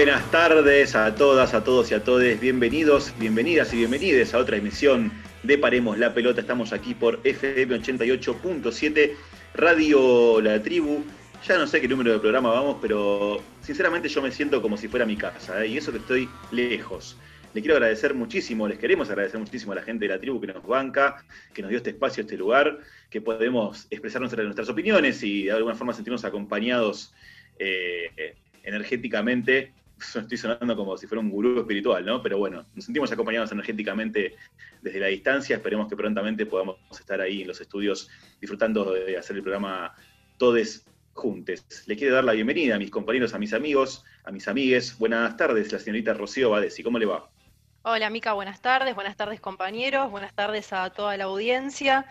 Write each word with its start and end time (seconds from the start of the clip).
Buenas 0.00 0.30
tardes 0.30 0.94
a 0.94 1.14
todas, 1.14 1.52
a 1.52 1.62
todos 1.62 1.90
y 1.90 1.94
a 1.94 2.02
todes. 2.02 2.40
Bienvenidos, 2.40 3.12
bienvenidas 3.18 3.74
y 3.74 3.76
bienvenides 3.76 4.32
a 4.32 4.38
otra 4.38 4.56
emisión 4.56 5.12
de 5.42 5.58
Paremos 5.58 5.98
la 5.98 6.14
Pelota. 6.14 6.40
Estamos 6.40 6.72
aquí 6.72 6.94
por 6.94 7.20
FM 7.22 7.78
88.7, 7.82 9.12
Radio 9.52 10.40
La 10.40 10.62
Tribu. 10.62 11.04
Ya 11.46 11.58
no 11.58 11.66
sé 11.66 11.82
qué 11.82 11.86
número 11.86 12.12
de 12.12 12.18
programa 12.18 12.50
vamos, 12.50 12.78
pero 12.80 13.42
sinceramente 13.60 14.08
yo 14.08 14.22
me 14.22 14.30
siento 14.30 14.62
como 14.62 14.78
si 14.78 14.88
fuera 14.88 15.04
mi 15.04 15.16
casa, 15.16 15.62
¿eh? 15.62 15.68
y 15.68 15.76
eso 15.76 15.92
que 15.92 15.98
estoy 15.98 16.30
lejos. 16.50 17.18
Le 17.52 17.60
quiero 17.60 17.74
agradecer 17.74 18.14
muchísimo, 18.14 18.66
les 18.66 18.78
queremos 18.78 19.10
agradecer 19.10 19.38
muchísimo 19.38 19.72
a 19.72 19.74
la 19.74 19.82
gente 19.82 20.06
de 20.06 20.14
la 20.14 20.18
tribu 20.18 20.40
que 20.40 20.46
nos 20.46 20.66
banca, 20.66 21.22
que 21.52 21.60
nos 21.60 21.68
dio 21.68 21.76
este 21.76 21.90
espacio, 21.90 22.22
este 22.22 22.38
lugar, 22.38 22.78
que 23.10 23.20
podemos 23.20 23.86
expresar 23.90 24.22
nuestras, 24.22 24.70
opiniones 24.70 25.22
y 25.22 25.44
de 25.44 25.52
alguna 25.52 25.74
forma 25.74 25.92
sentirnos 25.92 26.24
acompañados 26.24 27.12
eh, 27.58 28.34
energéticamente. 28.62 29.74
Estoy 30.14 30.38
sonando 30.38 30.76
como 30.76 30.96
si 30.96 31.06
fuera 31.06 31.20
un 31.20 31.30
gurú 31.30 31.60
espiritual, 31.60 32.04
¿no? 32.04 32.22
Pero 32.22 32.38
bueno, 32.38 32.64
nos 32.74 32.84
sentimos 32.84 33.12
acompañados 33.12 33.52
energéticamente 33.52 34.36
desde 34.80 35.00
la 35.00 35.06
distancia. 35.08 35.56
Esperemos 35.56 35.88
que 35.88 35.96
prontamente 35.96 36.46
podamos 36.46 36.76
estar 36.98 37.20
ahí 37.20 37.42
en 37.42 37.48
los 37.48 37.60
estudios 37.60 38.08
disfrutando 38.40 38.92
de 38.92 39.16
hacer 39.16 39.36
el 39.36 39.42
programa 39.42 39.94
Todes 40.38 40.86
Juntes. 41.12 41.84
Le 41.86 41.96
quiero 41.96 42.14
dar 42.14 42.24
la 42.24 42.32
bienvenida 42.32 42.76
a 42.76 42.78
mis 42.78 42.90
compañeros, 42.90 43.34
a 43.34 43.38
mis 43.38 43.52
amigos, 43.52 44.04
a 44.24 44.30
mis 44.30 44.48
amigues. 44.48 44.98
Buenas 44.98 45.36
tardes, 45.36 45.72
la 45.72 45.78
señorita 45.78 46.14
Rocío 46.14 46.50
Badesi. 46.50 46.82
¿Cómo 46.82 46.98
le 46.98 47.06
va? 47.06 47.28
Hola, 47.82 48.10
Mica, 48.10 48.32
buenas 48.32 48.60
tardes. 48.60 48.94
Buenas 48.94 49.16
tardes, 49.16 49.40
compañeros. 49.40 50.10
Buenas 50.10 50.34
tardes 50.34 50.72
a 50.72 50.90
toda 50.90 51.16
la 51.16 51.24
audiencia. 51.24 52.06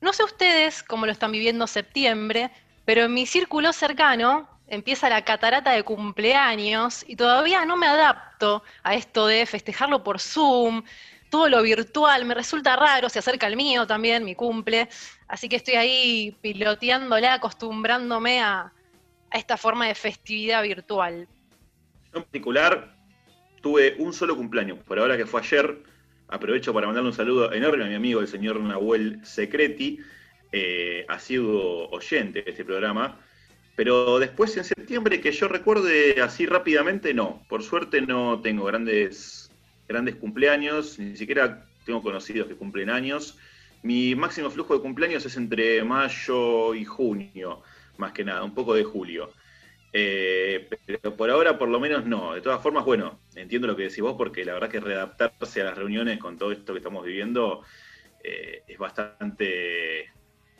No 0.00 0.12
sé 0.12 0.24
ustedes 0.24 0.82
cómo 0.82 1.06
lo 1.06 1.12
están 1.12 1.32
viviendo 1.32 1.66
septiembre, 1.66 2.50
pero 2.84 3.02
en 3.02 3.14
mi 3.14 3.26
círculo 3.26 3.72
cercano 3.72 4.48
empieza 4.68 5.08
la 5.08 5.24
catarata 5.24 5.72
de 5.72 5.82
cumpleaños 5.82 7.04
y 7.08 7.16
todavía 7.16 7.64
no 7.64 7.76
me 7.76 7.86
adapto 7.86 8.62
a 8.82 8.94
esto 8.94 9.26
de 9.26 9.46
festejarlo 9.46 10.04
por 10.04 10.20
Zoom, 10.20 10.82
todo 11.30 11.48
lo 11.48 11.62
virtual, 11.62 12.24
me 12.24 12.34
resulta 12.34 12.76
raro, 12.76 13.08
se 13.08 13.18
acerca 13.18 13.46
el 13.46 13.56
mío 13.56 13.86
también, 13.86 14.24
mi 14.24 14.34
cumple, 14.34 14.88
así 15.26 15.48
que 15.48 15.56
estoy 15.56 15.74
ahí 15.74 16.36
piloteándola, 16.40 17.34
acostumbrándome 17.34 18.40
a, 18.40 18.72
esta 19.30 19.58
forma 19.58 19.86
de 19.86 19.94
festividad 19.94 20.62
virtual. 20.62 21.28
Yo 22.12 22.18
en 22.18 22.22
particular 22.22 22.96
tuve 23.60 23.94
un 23.98 24.14
solo 24.14 24.34
cumpleaños, 24.34 24.78
por 24.78 24.98
ahora 24.98 25.18
que 25.18 25.26
fue 25.26 25.42
ayer. 25.42 25.82
Aprovecho 26.30 26.72
para 26.72 26.86
mandarle 26.86 27.10
un 27.10 27.14
saludo 27.14 27.52
enorme 27.52 27.84
a 27.84 27.88
mi 27.88 27.94
amigo, 27.94 28.20
el 28.20 28.28
señor 28.28 28.58
Nahuel 28.60 29.20
Secreti, 29.24 29.98
eh, 30.52 31.04
ha 31.08 31.18
sido 31.18 31.90
oyente 31.90 32.42
de 32.42 32.50
este 32.50 32.64
programa. 32.64 33.18
Pero 33.78 34.18
después 34.18 34.56
en 34.56 34.64
septiembre, 34.64 35.20
que 35.20 35.30
yo 35.30 35.46
recuerde 35.46 36.20
así 36.20 36.46
rápidamente, 36.46 37.14
no. 37.14 37.44
Por 37.48 37.62
suerte 37.62 38.00
no 38.00 38.40
tengo 38.40 38.64
grandes, 38.64 39.52
grandes 39.86 40.16
cumpleaños, 40.16 40.98
ni 40.98 41.16
siquiera 41.16 41.64
tengo 41.86 42.02
conocidos 42.02 42.48
que 42.48 42.56
cumplen 42.56 42.90
años. 42.90 43.38
Mi 43.84 44.16
máximo 44.16 44.50
flujo 44.50 44.74
de 44.74 44.80
cumpleaños 44.82 45.24
es 45.26 45.36
entre 45.36 45.84
mayo 45.84 46.74
y 46.74 46.84
junio, 46.84 47.62
más 47.98 48.10
que 48.10 48.24
nada, 48.24 48.42
un 48.42 48.52
poco 48.52 48.74
de 48.74 48.82
julio. 48.82 49.30
Eh, 49.92 50.68
pero 50.84 51.16
por 51.16 51.30
ahora, 51.30 51.56
por 51.56 51.68
lo 51.68 51.78
menos, 51.78 52.04
no. 52.04 52.34
De 52.34 52.40
todas 52.40 52.60
formas, 52.60 52.84
bueno, 52.84 53.20
entiendo 53.36 53.68
lo 53.68 53.76
que 53.76 53.84
decís 53.84 54.00
vos, 54.00 54.16
porque 54.18 54.44
la 54.44 54.54
verdad 54.54 54.70
que 54.70 54.80
readaptarse 54.80 55.60
a 55.60 55.66
las 55.66 55.78
reuniones 55.78 56.18
con 56.18 56.36
todo 56.36 56.50
esto 56.50 56.72
que 56.72 56.80
estamos 56.80 57.06
viviendo 57.06 57.62
eh, 58.24 58.64
es 58.66 58.76
bastante 58.76 60.10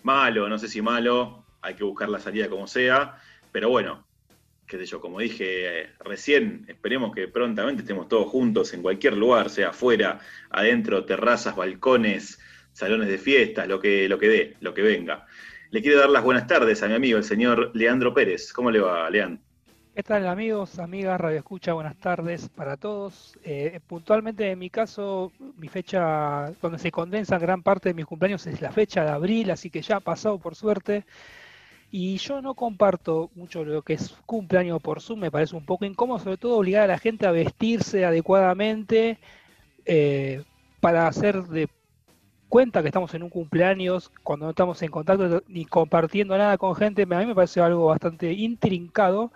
malo, 0.05 0.49
no 0.49 0.57
sé 0.57 0.69
si 0.69 0.81
malo, 0.81 1.48
hay 1.61 1.75
que 1.75 1.85
buscar 1.85 2.09
la 2.09 2.21
salida 2.21 2.49
como 2.49 2.67
sea, 2.67 3.17
pero 3.53 3.71
bueno, 3.71 4.07
qué 4.67 4.79
sé 4.79 4.87
yo, 4.87 5.01
como 5.01 5.21
dije 5.21 5.91
recién, 6.01 6.65
esperemos 6.69 7.15
que 7.15 7.29
prontamente 7.29 7.83
estemos 7.83 8.09
todos 8.09 8.29
juntos 8.29 8.73
en 8.75 8.83
cualquier 8.83 9.17
lugar, 9.17 9.51
sea 9.51 9.71
afuera, 9.71 10.21
adentro, 10.51 11.05
terrazas, 11.05 11.57
balcones, 11.57 12.39
salones 12.73 13.09
de 13.09 13.19
fiestas, 13.19 13.67
lo 13.67 13.81
que, 13.81 14.09
lo 14.09 14.19
que 14.19 14.29
dé, 14.29 14.57
lo 14.61 14.75
que 14.75 14.83
venga. 14.83 15.27
Le 15.71 15.83
quiero 15.83 15.99
dar 15.99 16.11
las 16.11 16.23
buenas 16.23 16.47
tardes 16.47 16.83
a 16.83 16.89
mi 16.89 16.95
amigo, 16.95 17.19
el 17.19 17.25
señor 17.25 17.73
Leandro 17.75 18.15
Pérez. 18.15 18.53
¿Cómo 18.53 18.71
le 18.71 18.81
va, 18.81 19.11
Leandro? 19.11 19.43
¿Qué 19.99 20.05
tal 20.05 20.29
amigos, 20.29 20.79
amigas, 20.79 21.21
Radio 21.21 21.39
Escucha? 21.39 21.73
Buenas 21.73 21.97
tardes 21.97 22.49
para 22.49 22.77
todos. 22.77 23.37
Eh, 23.43 23.81
puntualmente 23.85 24.49
en 24.49 24.59
mi 24.59 24.71
caso, 24.71 25.33
mi 25.57 25.67
fecha 25.67 26.53
donde 26.63 26.79
se 26.79 26.93
condensa 26.93 27.37
gran 27.37 27.65
parte 27.65 27.89
de 27.89 27.95
mis 27.95 28.07
cumpleaños 28.07 28.47
es 28.47 28.61
la 28.61 28.71
fecha 28.71 29.03
de 29.03 29.11
abril, 29.11 29.51
así 29.51 29.71
que 29.71 29.83
ya 29.83 29.97
ha 29.97 30.01
pasado 30.01 30.39
por 30.39 30.55
suerte. 30.55 31.05
Y 31.91 32.19
yo 32.19 32.43
no 32.43 32.55
comparto 32.55 33.31
mucho 33.35 33.65
lo 33.65 33.83
que 33.83 33.95
es 33.95 34.15
cumpleaños 34.27 34.81
por 34.83 35.01
Zoom, 35.01 35.21
me 35.21 35.31
parece 35.31 35.57
un 35.57 35.65
poco 35.65 35.87
incómodo, 35.87 36.19
sobre 36.19 36.37
todo 36.37 36.59
obligar 36.59 36.85
a 36.85 36.87
la 36.89 36.99
gente 36.99 37.27
a 37.27 37.33
vestirse 37.33 38.05
adecuadamente 38.05 39.19
eh, 39.87 40.45
para 40.81 41.07
hacer 41.07 41.45
de 41.45 41.69
cuenta 42.49 42.83
que 42.83 42.89
estamos 42.89 43.15
en 43.15 43.23
un 43.23 43.31
cumpleaños 43.31 44.11
cuando 44.23 44.47
no 44.47 44.51
estamos 44.51 44.81
en 44.83 44.91
contacto 44.91 45.43
ni 45.49 45.65
compartiendo 45.65 46.37
nada 46.37 46.59
con 46.59 46.75
gente, 46.75 47.03
a 47.03 47.07
mí 47.07 47.27
me 47.27 47.35
parece 47.35 47.61
algo 47.61 47.87
bastante 47.87 48.33
intrincado, 48.33 49.33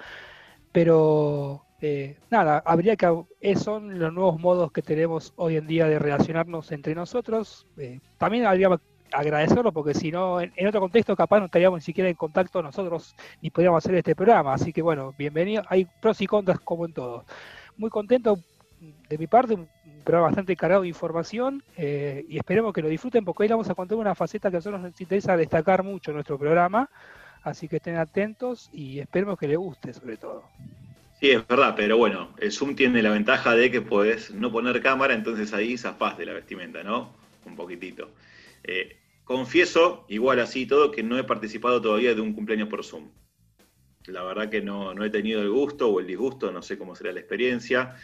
pero 0.73 1.65
eh, 1.81 2.17
nada, 2.31 2.63
habría 2.65 2.97
que, 2.97 3.57
son 3.57 3.99
los 3.99 4.13
nuevos 4.13 4.39
modos 4.39 4.73
que 4.73 4.83
tenemos 4.83 5.33
hoy 5.37 5.57
en 5.57 5.67
día 5.67 5.89
de 5.89 5.99
relacionarnos 5.99 6.71
entre 6.71 6.95
nosotros. 6.95 7.67
Eh, 7.77 8.01
también 8.19 8.47
habría 8.47 8.69
agradecerlo 9.13 9.73
porque 9.73 9.95
si 9.95 10.11
no, 10.11 10.41
en, 10.41 10.67
otro 10.67 10.81
contexto 10.81 11.17
capaz 11.17 11.41
no 11.41 11.47
estaríamos 11.47 11.79
ni 11.79 11.83
siquiera 11.83 12.09
en 12.09 12.17
contacto 12.17 12.63
nosotros 12.63 13.15
ni 13.41 13.51
podríamos 13.51 13.85
hacer 13.85 13.95
este 13.97 14.15
programa. 14.15 14.55
Así 14.55 14.73
que 14.73 14.83
bueno, 14.83 15.15
bienvenido, 15.17 15.63
hay 15.69 15.87
pros 16.01 16.21
y 16.21 16.27
contras 16.27 16.61
como 16.61 16.87
en 16.87 16.93
todo. 16.93 17.25
Muy 17.77 17.91
contento 17.91 18.39
de 19.09 19.19
mi 19.19 19.27
parte, 19.27 19.55
un 19.55 19.69
programa 20.05 20.29
bastante 20.29 20.57
cargado 20.57 20.83
de 20.83 20.89
información 20.89 21.63
eh, 21.77 22.25
y 22.29 22.37
esperemos 22.37 22.73
que 22.73 22.83
lo 22.83 22.89
disfruten 22.89 23.25
porque 23.25 23.45
hoy 23.45 23.49
vamos 23.49 23.71
a 23.71 23.75
contar 23.75 23.99
una 23.99 24.15
faceta 24.15 24.51
que 24.51 24.57
a 24.57 24.59
nosotros 24.59 24.81
nos 24.81 25.01
interesa 25.01 25.37
destacar 25.37 25.83
mucho 25.83 26.11
en 26.11 26.17
nuestro 26.17 26.39
programa, 26.39 26.91
así 27.43 27.69
que 27.69 27.77
estén 27.77 27.97
atentos 27.97 28.71
y 28.73 28.99
esperemos 28.99 29.39
que 29.39 29.49
les 29.49 29.59
guste 29.59 29.93
sobre 29.93 30.17
todo. 30.17 30.45
Sí, 31.21 31.31
es 31.31 31.47
verdad, 31.47 31.75
pero 31.77 31.97
bueno, 31.97 32.31
el 32.39 32.51
Zoom 32.51 32.75
tiene 32.75 33.01
la 33.01 33.11
ventaja 33.11 33.55
de 33.55 33.71
que 33.71 33.81
puedes 33.81 34.33
no 34.35 34.51
poner 34.51 34.83
cámara, 34.83 35.15
entonces 35.15 35.53
ahí 35.53 35.79
zafás 35.79 36.19
de 36.19 36.27
la 36.27 36.33
vestimenta, 36.33 36.83
¿no? 36.83 37.13
Un 37.47 37.55
poquitito. 37.55 38.11
Eh, 38.65 38.97
confieso, 39.25 40.05
igual 40.09 40.41
así 40.41 40.67
todo, 40.67 40.91
que 40.91 41.03
no 41.03 41.19
he 41.19 41.25
participado 41.25 41.81
todavía 41.81 42.15
de 42.15 42.21
un 42.21 42.33
cumpleaños 42.33 42.69
por 42.69 42.85
Zoom. 42.85 43.11
La 44.07 44.23
verdad 44.25 44.51
que 44.51 44.61
no, 44.61 44.95
no 44.95 45.05
he 45.05 45.11
tenido 45.11 45.43
el 45.43 45.51
gusto 45.51 45.89
o 45.89 46.01
el 46.01 46.07
disgusto, 46.07 46.51
no 46.51 46.63
sé 46.63 46.77
cómo 46.77 46.95
será 46.97 47.13
la 47.13 47.21
experiencia 47.21 47.97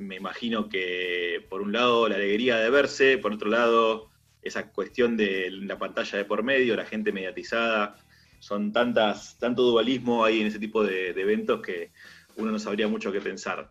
me 0.00 0.16
imagino 0.16 0.68
que 0.68 1.46
por 1.48 1.60
un 1.60 1.72
lado 1.72 2.08
la 2.08 2.16
alegría 2.16 2.56
de 2.56 2.70
verse, 2.70 3.18
por 3.18 3.32
otro 3.34 3.50
lado 3.50 4.10
esa 4.42 4.70
cuestión 4.70 5.16
de 5.16 5.50
la 5.50 5.78
pantalla 5.78 6.16
de 6.16 6.24
por 6.24 6.42
medio, 6.42 6.74
la 6.74 6.86
gente 6.86 7.12
mediatizada, 7.12 7.96
son 8.38 8.72
tantas, 8.72 9.38
tanto 9.38 9.62
dualismo 9.62 10.24
ahí 10.24 10.40
en 10.40 10.46
ese 10.46 10.58
tipo 10.58 10.82
de, 10.82 11.10
eventos 11.10 11.60
que 11.60 11.92
uno 12.36 12.50
no 12.50 12.58
sabría 12.58 12.88
mucho 12.88 13.12
qué 13.12 13.20
pensar. 13.20 13.70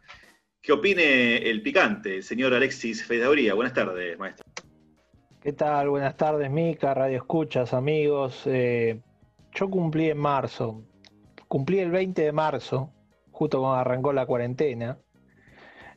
¿Qué 0.61 0.71
opine 0.71 1.37
el 1.49 1.63
picante, 1.63 2.17
el 2.17 2.23
señor 2.23 2.53
Alexis 2.53 3.03
Fedauría? 3.03 3.55
Buenas 3.55 3.73
tardes, 3.73 4.19
maestro. 4.19 4.45
¿Qué 5.41 5.53
tal? 5.53 5.89
Buenas 5.89 6.17
tardes, 6.17 6.51
Mica, 6.51 6.93
Radio 6.93 7.15
Escuchas, 7.15 7.73
amigos. 7.73 8.41
Eh, 8.45 8.99
yo 9.53 9.69
cumplí 9.69 10.09
en 10.09 10.17
marzo, 10.17 10.83
cumplí 11.47 11.79
el 11.79 11.91
20 11.91 12.23
de 12.23 12.31
marzo, 12.33 12.91
justo 13.31 13.59
cuando 13.59 13.77
arrancó 13.77 14.11
la 14.11 14.25
cuarentena. 14.25 14.99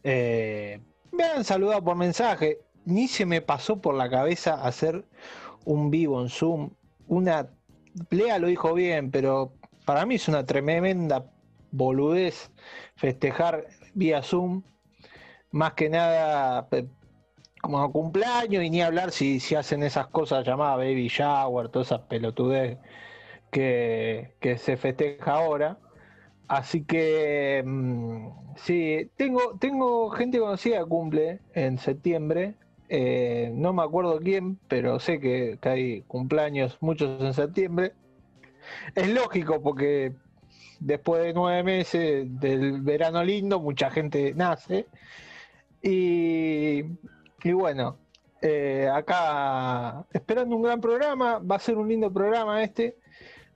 Eh, 0.05 0.81
me 1.11 1.25
han 1.25 1.43
saludado 1.43 1.83
por 1.83 1.97
mensaje. 1.97 2.61
Ni 2.85 3.09
se 3.09 3.27
me 3.27 3.41
pasó 3.43 3.81
por 3.81 3.97
la 3.97 4.09
cabeza 4.09 4.65
hacer 4.65 5.05
un 5.65 5.91
vivo 5.91 6.23
en 6.23 6.29
Zoom. 6.29 6.71
Una. 7.09 7.49
Lea 8.11 8.39
lo 8.39 8.47
dijo 8.47 8.73
bien, 8.75 9.11
pero 9.11 9.55
para 9.85 10.07
mí 10.07 10.15
es 10.15 10.29
una 10.29 10.47
tremenda 10.47 11.25
boludez 11.73 12.53
festejar 12.95 13.67
vía 13.95 14.23
Zoom. 14.23 14.63
Más 15.51 15.73
que 15.73 15.91
nada 15.91 16.69
como 17.63 17.91
cumpleaños 17.93 18.65
y 18.65 18.71
ni 18.71 18.83
hablar 18.83 19.13
si, 19.13 19.41
si 19.41 19.55
hacen 19.55 19.85
esas 19.85 20.09
cosas 20.09 20.45
llamadas 20.45 20.79
baby 20.79 21.09
shower, 21.09 21.69
todas 21.69 21.89
esas 21.89 22.01
pelotudez 22.01 22.79
que, 23.51 24.35
que 24.41 24.59
se 24.59 24.77
festeja 24.77 25.33
ahora. 25.33 25.79
Así 26.49 26.85
que 26.85 27.63
mm, 27.65 28.29
sí, 28.57 29.11
tengo, 29.17 29.57
tengo 29.61 30.11
gente 30.11 30.41
conocida 30.41 30.81
que 30.81 30.87
cumple 30.87 31.41
en 31.55 31.79
septiembre. 31.79 32.57
Eh, 32.89 33.51
no 33.55 33.73
me 33.73 33.83
acuerdo 33.83 34.19
quién, 34.19 34.59
pero 34.69 34.99
sé 34.99 35.21
que, 35.21 35.59
hay 35.63 36.03
cumpleaños 36.03 36.77
muchos 36.81 37.23
en 37.23 37.33
septiembre. 37.33 37.93
Es 38.95 39.09
lógico 39.09 39.63
porque 39.63 40.13
después 40.81 41.23
de 41.23 41.33
nueve 41.33 41.63
meses 41.63 42.27
del 42.41 42.83
verano 42.83 43.23
lindo, 43.23 43.61
mucha 43.61 43.91
gente 43.91 44.35
nace. 44.35 44.87
Y, 45.81 46.85
bueno, 47.51 47.99
eh, 48.41 48.89
acá 48.93 50.07
esperando 50.13 50.55
un 50.55 50.63
gran 50.63 50.81
programa, 50.81 51.39
va 51.39 51.57
a 51.57 51.59
ser 51.59 51.77
un 51.77 51.89
lindo 51.89 52.13
programa 52.13 52.63
este 52.63 52.97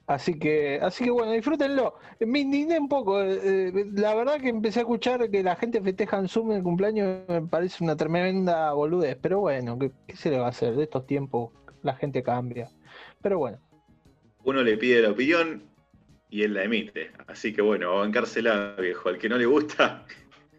Así 0.07 0.39
que, 0.39 0.79
así 0.81 1.05
que 1.05 1.11
bueno, 1.11 1.33
disfrútenlo. 1.33 1.99
Me 2.21 2.41
indigné 2.41 2.79
un 2.79 2.89
poco. 2.89 3.21
Eh, 3.23 3.69
eh, 3.69 3.87
la 3.95 4.15
verdad 4.15 4.41
que 4.41 4.49
empecé 4.49 4.81
a 4.81 4.83
escuchar 4.83 5.29
que 5.31 5.43
la 5.43 5.57
gente 5.57 5.81
festeja 5.83 6.19
en 6.19 6.29
Zoom 6.29 6.53
el 6.53 6.63
cumpleaños, 6.63 7.29
me 7.29 7.43
parece 7.43 7.83
una 7.83 7.97
tremenda 7.97 8.73
boludez. 8.73 9.19
Pero 9.21 9.41
bueno, 9.41 9.77
¿qué, 9.79 10.17
se 10.17 10.31
le 10.31 10.39
va 10.39 10.47
a 10.47 10.51
hacer? 10.51 10.77
De 10.77 10.85
estos 10.85 11.07
tiempos 11.07 11.53
la 11.83 11.97
gente 11.97 12.23
cambia. 12.23 12.71
Pero 13.21 13.39
bueno. 13.39 13.59
Uno 14.45 14.63
le 14.63 14.77
pide 14.77 15.03
la 15.03 15.11
opinión 15.11 15.65
y 16.31 16.43
él 16.43 16.55
la 16.55 16.63
emite. 16.63 17.11
Así 17.27 17.53
que 17.53 17.63
bueno, 17.63 17.91
a 17.91 17.99
bancársela, 17.99 18.77
viejo. 18.79 19.09
Al 19.09 19.19
que 19.19 19.29
no 19.29 19.37
le 19.37 19.47
gusta, 19.47 20.07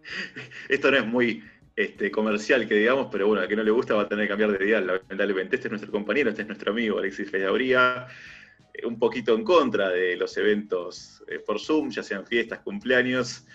esto 0.68 0.92
no 0.92 0.98
es 0.98 1.06
muy 1.06 1.42
este, 1.78 2.12
comercial 2.12 2.68
que 2.68 2.76
digamos, 2.76 3.08
pero 3.10 3.28
bueno, 3.28 3.42
al 3.42 3.48
que 3.48 3.56
no 3.56 3.64
le 3.64 3.72
gusta 3.72 3.96
va 3.96 4.02
a 4.02 4.10
tener 4.10 4.26
que 4.26 4.30
cambiar 4.30 4.58
de 4.58 4.66
dial, 4.66 4.86
lamentablemente. 4.86 5.56
Este 5.56 5.70
es 5.70 5.72
nuestro 5.72 5.92
compañero, 5.92 6.30
este 6.30 6.42
es 6.42 6.48
nuestro 6.48 6.72
amigo 6.72 7.00
Alexis 7.00 7.32
Feyabría 7.32 8.08
un 8.86 9.00
poquito 9.00 9.34
en 9.36 9.44
contra 9.44 9.90
de 9.90 10.16
los 10.16 10.38
eventos 10.38 11.24
eh, 11.28 11.40
por 11.40 11.60
Zoom, 11.60 11.90
ya 11.90 12.04
sean 12.04 12.26
fiestas, 12.26 12.60
cumpleaños. 12.60 13.46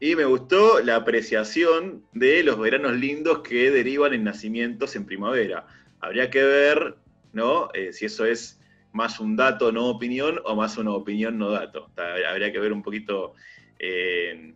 Y 0.00 0.14
me 0.14 0.24
gustó 0.24 0.80
la 0.80 0.96
apreciación 0.96 2.04
de 2.12 2.42
los 2.42 2.58
veranos 2.58 2.96
lindos 2.96 3.40
que 3.40 3.70
derivan 3.70 4.14
en 4.14 4.24
nacimientos 4.24 4.94
en 4.94 5.06
primavera. 5.06 5.66
Habría 6.00 6.30
que 6.30 6.42
ver, 6.42 6.96
¿no? 7.32 7.70
Eh, 7.74 7.92
si 7.92 8.06
eso 8.06 8.24
es 8.24 8.60
más 8.92 9.18
un 9.18 9.36
dato, 9.36 9.72
no 9.72 9.86
opinión, 9.86 10.40
o 10.44 10.54
más 10.54 10.76
una 10.78 10.92
opinión, 10.92 11.36
no 11.38 11.50
dato. 11.50 11.90
Habría 11.96 12.52
que 12.52 12.60
ver 12.60 12.72
un 12.72 12.82
poquito 12.82 13.34
eh, 13.78 14.54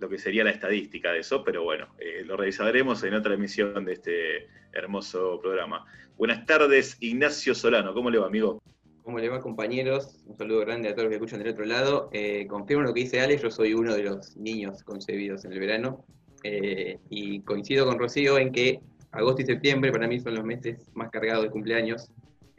lo 0.00 0.08
que 0.08 0.18
sería 0.18 0.44
la 0.44 0.50
estadística 0.50 1.12
de 1.12 1.20
eso, 1.20 1.44
pero 1.44 1.62
bueno, 1.62 1.88
lo 2.24 2.36
revisaremos 2.36 3.02
en 3.04 3.14
otra 3.14 3.34
emisión 3.34 3.84
de 3.84 3.92
este 3.94 4.48
hermoso 4.72 5.40
programa. 5.40 5.86
Buenas 6.16 6.46
tardes, 6.46 6.96
Ignacio 7.00 7.54
Solano. 7.54 7.94
¿Cómo 7.94 8.10
le 8.10 8.18
va, 8.18 8.26
amigo? 8.26 8.60
¿Cómo 9.04 9.18
le 9.18 9.28
va, 9.28 9.40
compañeros? 9.40 10.24
Un 10.26 10.36
saludo 10.38 10.60
grande 10.60 10.88
a 10.88 10.92
todos 10.92 11.04
los 11.04 11.10
que 11.10 11.16
escuchan 11.16 11.40
del 11.40 11.52
otro 11.52 11.66
lado. 11.66 12.08
Eh, 12.12 12.46
confirmo 12.46 12.84
lo 12.84 12.94
que 12.94 13.00
dice 13.00 13.20
Alex, 13.20 13.42
yo 13.42 13.50
soy 13.50 13.74
uno 13.74 13.94
de 13.94 14.04
los 14.04 14.34
niños 14.36 14.82
concebidos 14.82 15.44
en 15.44 15.52
el 15.52 15.60
verano. 15.60 16.04
Eh, 16.42 16.98
y 17.10 17.40
coincido 17.40 17.84
con 17.84 17.98
Rocío 17.98 18.38
en 18.38 18.52
que 18.52 18.80
agosto 19.12 19.42
y 19.42 19.44
septiembre 19.44 19.92
para 19.92 20.06
mí 20.06 20.20
son 20.20 20.34
los 20.34 20.44
meses 20.44 20.90
más 20.94 21.10
cargados 21.10 21.44
de 21.44 21.50
cumpleaños. 21.50 22.10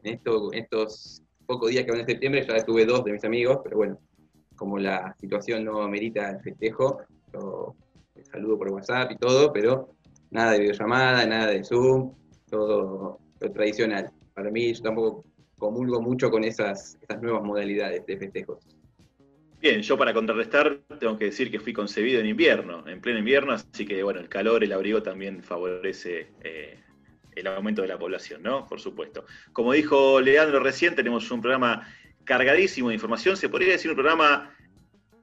En, 0.04 0.20
estos 0.54 1.24
pocos 1.48 1.72
días 1.72 1.84
que 1.86 1.92
van 1.92 2.02
en 2.02 2.08
septiembre 2.08 2.46
ya 2.48 2.64
tuve 2.64 2.86
dos 2.86 3.04
de 3.06 3.14
mis 3.14 3.24
amigos, 3.24 3.62
pero 3.64 3.78
bueno, 3.78 4.00
como 4.56 4.78
la 4.78 5.16
situación 5.20 5.66
no 5.66 5.82
amerita 5.82 6.30
el 6.30 6.42
festejo, 6.42 7.00
saludo 8.32 8.58
por 8.58 8.70
WhatsApp 8.70 9.12
y 9.12 9.18
todo, 9.18 9.52
pero 9.52 9.90
nada 10.32 10.52
de 10.52 10.60
videollamada, 10.60 11.26
nada 11.26 11.48
de 11.48 11.64
Zoom, 11.64 12.14
todo 12.50 13.20
lo 13.40 13.52
tradicional. 13.52 14.12
Para 14.34 14.52
mí 14.52 14.74
yo 14.74 14.82
tampoco 14.82 15.24
comulgo 15.58 16.02
mucho 16.02 16.30
con 16.30 16.44
esas, 16.44 16.98
nuevas 17.22 17.44
modalidades 17.44 18.06
de 18.06 18.18
festejos. 18.18 18.60
Bien, 19.62 19.82
yo 19.82 19.98
para 19.98 20.14
contrarrestar 20.14 20.80
tengo 21.00 21.18
que 21.18 21.26
decir 21.26 21.50
que 21.50 21.60
fui 21.60 21.74
concebido 21.74 22.20
en 22.20 22.28
invierno, 22.28 22.88
en 22.88 23.02
pleno 23.02 23.20
invierno, 23.20 23.54
así 23.54 23.86
que 23.86 24.04
bueno, 24.04 24.20
el 24.20 24.30
calor, 24.30 24.64
el 24.64 24.74
abrigo 24.74 25.02
también 25.02 25.42
favorece 25.42 26.28
eh, 26.44 26.78
el 27.36 27.48
aumento 27.48 27.82
de 27.82 27.88
la 27.88 27.98
población, 27.98 28.44
¿no? 28.44 28.68
Por 28.68 28.80
supuesto. 28.80 29.26
Como 29.54 29.74
dijo 29.74 30.22
Leandro 30.22 30.60
recién, 30.60 30.96
tenemos 30.96 31.32
un 31.32 31.42
programa 31.42 31.88
cargadísimo 32.26 32.90
de 32.90 32.96
información, 32.96 33.38
se 33.38 33.50
podría 33.50 33.72
decir 33.72 33.90
un 33.90 33.96
programa 33.96 34.55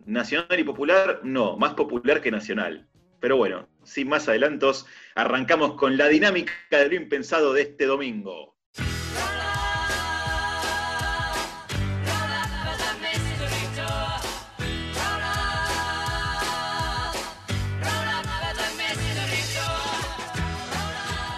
nacional 0.06 0.58
y 0.58 0.64
popular, 0.64 1.20
no, 1.22 1.56
más 1.56 1.74
popular 1.74 2.20
que 2.20 2.30
nacional. 2.30 2.88
Pero 3.20 3.36
bueno, 3.36 3.68
sin 3.84 4.08
más 4.08 4.28
adelantos, 4.28 4.86
arrancamos 5.14 5.74
con 5.74 5.96
la 5.96 6.08
dinámica 6.08 6.52
de 6.70 6.88
lo 6.88 6.94
impensado 6.94 7.52
de 7.52 7.62
este 7.62 7.86
domingo. 7.86 8.56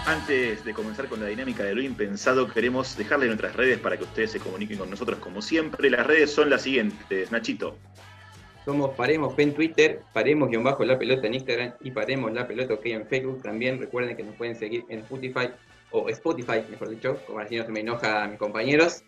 Antes 0.07 0.63
de 0.63 0.73
comenzar 0.73 1.07
con 1.07 1.19
la 1.19 1.27
dinámica 1.27 1.63
de 1.63 1.75
lo 1.75 1.81
impensado, 1.81 2.47
queremos 2.47 2.95
dejarle 2.95 3.25
nuestras 3.25 3.55
redes 3.55 3.79
para 3.79 3.97
que 3.97 4.03
ustedes 4.03 4.31
se 4.31 4.39
comuniquen 4.39 4.77
con 4.77 4.89
nosotros 4.89 5.19
como 5.19 5.41
siempre. 5.41 5.89
Las 5.89 6.05
redes 6.05 6.31
son 6.31 6.49
las 6.49 6.61
siguientes. 6.61 7.31
Nachito. 7.31 7.77
Somos 8.65 8.95
Paremos 8.95 9.37
en 9.37 9.53
Twitter, 9.53 10.01
Paremos-la 10.11 10.59
bajo 10.59 10.83
pelota 10.97 11.27
en 11.27 11.35
Instagram 11.35 11.73
y 11.81 11.91
Paremos 11.91 12.33
la 12.33 12.47
pelota 12.47 12.73
OK 12.73 12.85
en 12.87 13.05
Facebook. 13.05 13.43
También 13.43 13.79
recuerden 13.79 14.17
que 14.17 14.23
nos 14.23 14.35
pueden 14.35 14.55
seguir 14.55 14.83
en 14.89 14.99
Spotify, 14.99 15.49
o 15.91 16.09
Spotify, 16.09 16.63
mejor 16.69 16.89
dicho, 16.89 17.19
como 17.27 17.39
así 17.39 17.57
no 17.57 17.65
se 17.65 17.71
me 17.71 17.81
enoja 17.81 18.23
a 18.23 18.27
mis 18.27 18.39
compañeros. 18.39 19.03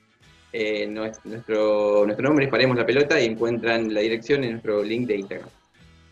Eh, 0.54 0.88
nuestro, 0.88 2.06
nuestro 2.06 2.24
nombre 2.24 2.46
es 2.46 2.52
Paremos 2.52 2.78
la 2.78 2.86
pelota 2.86 3.20
y 3.20 3.26
encuentran 3.26 3.94
la 3.94 4.02
dirección 4.02 4.44
en 4.44 4.52
nuestro 4.52 4.84
link 4.84 5.08
de 5.08 5.18
Instagram. 5.18 5.50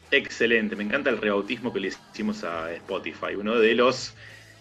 Excelente, 0.09 0.75
me 0.75 0.83
encanta 0.83 1.09
el 1.11 1.19
rebautismo 1.19 1.71
que 1.71 1.79
le 1.79 1.87
hicimos 1.89 2.43
a 2.43 2.73
Spotify, 2.73 3.35
uno 3.37 3.59
de 3.59 3.75
los 3.75 4.15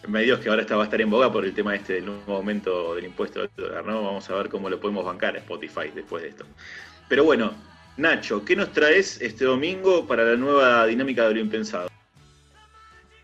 medios 0.09 0.41
que 0.41 0.51
ahora 0.51 0.63
está, 0.63 0.77
va 0.77 0.83
a 0.83 0.85
estar 0.85 1.01
en 1.01 1.11
boga 1.11 1.33
por 1.33 1.45
el 1.45 1.55
tema 1.55 1.75
este 1.75 1.95
del 1.95 2.07
nuevo 2.07 2.37
aumento 2.37 2.95
del 2.95 3.07
impuesto 3.07 3.41
del 3.41 3.51
dólar, 3.57 3.87
¿no? 3.87 4.03
Vamos 4.03 4.29
a 4.29 4.35
ver 4.35 4.49
cómo 4.49 4.69
lo 4.69 4.79
podemos 4.79 5.05
bancar 5.05 5.37
a 5.37 5.39
Spotify 5.39 5.91
después 5.95 6.23
de 6.23 6.31
esto. 6.31 6.45
Pero 7.09 7.25
bueno, 7.25 7.55
Nacho, 7.97 8.45
¿qué 8.45 8.57
nos 8.57 8.73
traes 8.73 9.21
este 9.21 9.45
domingo 9.45 10.05
para 10.05 10.25
la 10.25 10.37
nueva 10.37 10.85
dinámica 10.87 11.29
de 11.29 11.35
lo 11.35 11.41
impensado? 11.41 11.89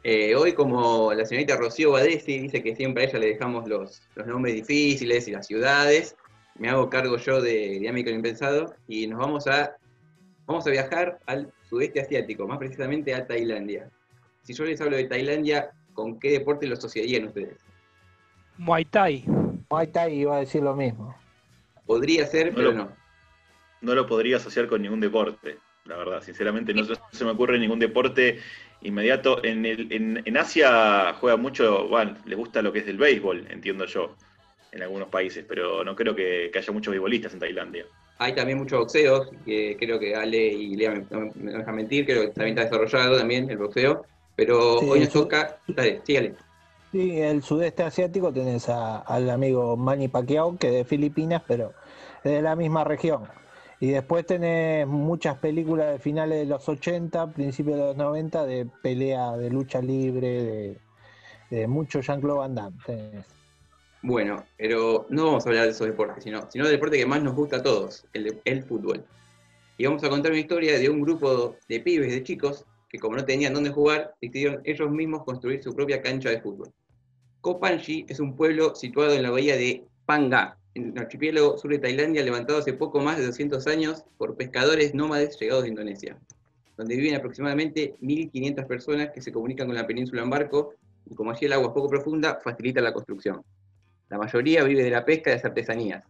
Eh, 0.04 0.34
hoy, 0.36 0.52
como 0.52 1.12
la 1.12 1.26
señorita 1.26 1.56
Rocío 1.56 1.90
Badesi 1.90 2.38
dice 2.38 2.62
que 2.62 2.76
siempre 2.76 3.02
a 3.02 3.06
ella 3.08 3.18
le 3.18 3.26
dejamos 3.26 3.68
los, 3.68 4.00
nombres 4.26 4.54
difíciles 4.54 5.26
y 5.26 5.32
las 5.32 5.48
ciudades, 5.48 6.16
me 6.56 6.68
hago 6.68 6.88
cargo 6.88 7.16
yo 7.16 7.42
de 7.42 7.80
Dinámica 7.80 8.06
de 8.06 8.12
lo 8.12 8.16
Impensado 8.18 8.74
y 8.86 9.08
nos 9.08 9.18
vamos 9.18 9.48
a, 9.48 9.76
vamos 10.46 10.64
a 10.68 10.70
viajar 10.70 11.18
al 11.26 11.52
sudeste 11.68 12.00
asiático, 12.00 12.46
más 12.46 12.58
precisamente 12.58 13.12
a 13.12 13.26
Tailandia. 13.26 13.90
Si 14.42 14.54
yo 14.54 14.64
les 14.64 14.80
hablo 14.80 14.96
de 14.96 15.04
Tailandia, 15.04 15.70
¿con 15.94 16.20
qué 16.20 16.30
deporte 16.30 16.68
lo 16.68 16.74
asociarían 16.74 17.26
ustedes? 17.26 17.58
Muay 18.56 18.84
Thai. 18.84 19.24
Muay 19.68 19.88
Thai 19.88 20.14
iba 20.14 20.36
a 20.36 20.40
decir 20.40 20.62
lo 20.62 20.76
mismo. 20.76 21.14
Podría 21.86 22.24
ser, 22.24 22.54
pero 22.54 22.72
no. 22.72 22.99
No 23.80 23.94
lo 23.94 24.06
podría 24.06 24.36
asociar 24.36 24.66
con 24.66 24.82
ningún 24.82 25.00
deporte, 25.00 25.58
la 25.86 25.96
verdad. 25.96 26.22
Sinceramente 26.22 26.74
no 26.74 26.84
se 26.84 27.24
me 27.24 27.30
ocurre 27.30 27.58
ningún 27.58 27.78
deporte 27.78 28.38
inmediato. 28.82 29.42
En, 29.44 29.64
el, 29.64 29.88
en, 30.24 30.36
Asia 30.36 31.14
juega 31.14 31.36
mucho, 31.36 31.88
bueno, 31.88 32.16
les 32.26 32.36
gusta 32.36 32.62
lo 32.62 32.72
que 32.72 32.80
es 32.80 32.88
el 32.88 32.98
béisbol, 32.98 33.46
entiendo 33.50 33.86
yo, 33.86 34.14
en 34.72 34.82
algunos 34.82 35.08
países, 35.08 35.44
pero 35.48 35.82
no 35.84 35.96
creo 35.96 36.14
que, 36.14 36.50
haya 36.54 36.72
muchos 36.72 36.92
beisbolistas 36.92 37.32
en 37.32 37.40
Tailandia. 37.40 37.86
Hay 38.18 38.34
también 38.34 38.58
muchos 38.58 38.78
boxeos, 38.78 39.30
que 39.46 39.76
creo 39.78 39.98
que 39.98 40.14
Ale 40.14 40.46
y 40.46 40.76
Lea 40.76 40.90
me, 40.90 41.32
me 41.34 41.52
dejan 41.52 41.74
mentir, 41.74 42.04
creo 42.04 42.22
que 42.22 42.28
también 42.28 42.58
está 42.58 42.70
desarrollado 42.70 43.18
también 43.18 43.48
el 43.48 43.56
boxeo. 43.56 44.04
Pero 44.40 44.78
hoy 44.78 45.00
nos 45.00 45.10
toca. 45.10 45.58
Dale, 45.66 46.00
sígale. 46.02 46.34
Sí, 46.92 47.20
el 47.20 47.42
sudeste 47.42 47.82
asiático 47.82 48.32
tenés 48.32 48.70
al 48.70 49.28
amigo 49.28 49.76
Manny 49.76 50.08
Pacquiao, 50.08 50.56
que 50.56 50.68
es 50.68 50.72
de 50.72 50.84
Filipinas, 50.86 51.42
pero 51.46 51.74
es 52.24 52.32
de 52.32 52.40
la 52.40 52.56
misma 52.56 52.82
región. 52.82 53.28
Y 53.82 53.92
después 53.92 54.26
tenés 54.26 54.86
muchas 54.86 55.38
películas 55.38 55.92
de 55.92 55.98
finales 55.98 56.40
de 56.40 56.44
los 56.44 56.68
80, 56.68 57.32
principios 57.32 57.78
de 57.78 57.84
los 57.86 57.96
90, 57.96 58.44
de 58.44 58.66
pelea, 58.82 59.32
de 59.38 59.48
lucha 59.48 59.80
libre, 59.80 60.76
de, 61.48 61.66
mucho 61.66 62.02
Jean-Claude 62.02 62.38
Van 62.40 62.54
Damme. 62.54 63.24
Bueno, 64.02 64.44
pero 64.58 65.06
no 65.08 65.26
vamos 65.26 65.46
a 65.46 65.48
hablar 65.48 65.64
de 65.64 65.70
esos 65.70 65.86
deportes, 65.86 66.22
sino, 66.22 66.50
sino 66.50 66.64
del 66.64 66.74
deporte 66.74 66.98
que 66.98 67.06
más 67.06 67.22
nos 67.22 67.34
gusta 67.34 67.56
a 67.56 67.62
todos, 67.62 68.04
el, 68.12 68.38
el 68.44 68.62
fútbol. 68.64 69.02
Y 69.78 69.86
vamos 69.86 70.04
a 70.04 70.10
contar 70.10 70.32
una 70.32 70.40
historia 70.40 70.78
de 70.78 70.90
un 70.90 71.00
grupo 71.00 71.56
de 71.66 71.80
pibes, 71.80 72.12
de 72.12 72.22
chicos, 72.22 72.66
que 72.90 72.98
como 72.98 73.16
no 73.16 73.24
tenían 73.24 73.54
dónde 73.54 73.70
jugar, 73.70 74.14
decidieron 74.20 74.60
ellos 74.64 74.90
mismos 74.90 75.24
construir 75.24 75.62
su 75.62 75.74
propia 75.74 76.02
cancha 76.02 76.28
de 76.28 76.42
fútbol. 76.42 76.70
Kopanji 77.40 78.04
es 78.08 78.20
un 78.20 78.36
pueblo 78.36 78.74
situado 78.74 79.14
en 79.14 79.22
la 79.22 79.30
bahía 79.30 79.56
de 79.56 79.86
Panga, 80.04 80.58
en 80.74 80.92
el 80.92 80.98
archipiélago 80.98 81.58
sur 81.58 81.70
de 81.70 81.78
Tailandia, 81.78 82.22
levantado 82.22 82.58
hace 82.58 82.72
poco 82.72 83.00
más 83.00 83.18
de 83.18 83.26
200 83.26 83.66
años 83.66 84.04
por 84.18 84.36
pescadores 84.36 84.94
nómades 84.94 85.38
llegados 85.38 85.64
de 85.64 85.70
Indonesia, 85.70 86.18
donde 86.76 86.96
viven 86.96 87.14
aproximadamente 87.14 87.96
1.500 88.00 88.66
personas 88.66 89.10
que 89.10 89.20
se 89.20 89.32
comunican 89.32 89.66
con 89.66 89.76
la 89.76 89.86
península 89.86 90.22
en 90.22 90.30
barco, 90.30 90.74
y 91.06 91.14
como 91.14 91.30
allí 91.30 91.46
el 91.46 91.52
agua 91.52 91.68
es 91.68 91.74
poco 91.74 91.88
profunda, 91.88 92.40
facilita 92.42 92.80
la 92.80 92.92
construcción. 92.92 93.42
La 94.08 94.18
mayoría 94.18 94.64
vive 94.64 94.82
de 94.82 94.90
la 94.90 95.04
pesca 95.04 95.30
y 95.30 95.34
las 95.34 95.44
artesanías. 95.44 96.04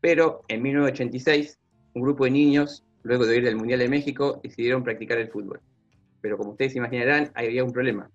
Pero 0.00 0.42
en 0.48 0.62
1986, 0.62 1.58
un 1.94 2.02
grupo 2.02 2.24
de 2.24 2.30
niños, 2.30 2.84
luego 3.02 3.26
de 3.26 3.36
ir 3.36 3.44
del 3.44 3.56
Mundial 3.56 3.80
de 3.80 3.88
México, 3.88 4.40
decidieron 4.42 4.82
practicar 4.82 5.18
el 5.18 5.28
fútbol 5.28 5.60
pero 6.20 6.36
como 6.36 6.50
ustedes 6.50 6.76
imaginarán, 6.76 7.30
había 7.34 7.64
un 7.64 7.72
problema. 7.72 8.10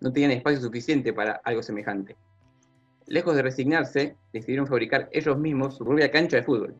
No 0.00 0.12
tenían 0.12 0.32
espacio 0.32 0.60
suficiente 0.60 1.12
para 1.12 1.40
algo 1.44 1.62
semejante. 1.62 2.16
Lejos 3.08 3.34
de 3.34 3.42
resignarse, 3.42 4.16
decidieron 4.32 4.66
fabricar 4.66 5.08
ellos 5.12 5.38
mismos 5.38 5.76
su 5.76 5.84
propia 5.84 6.10
cancha 6.10 6.36
de 6.36 6.42
fútbol. 6.42 6.74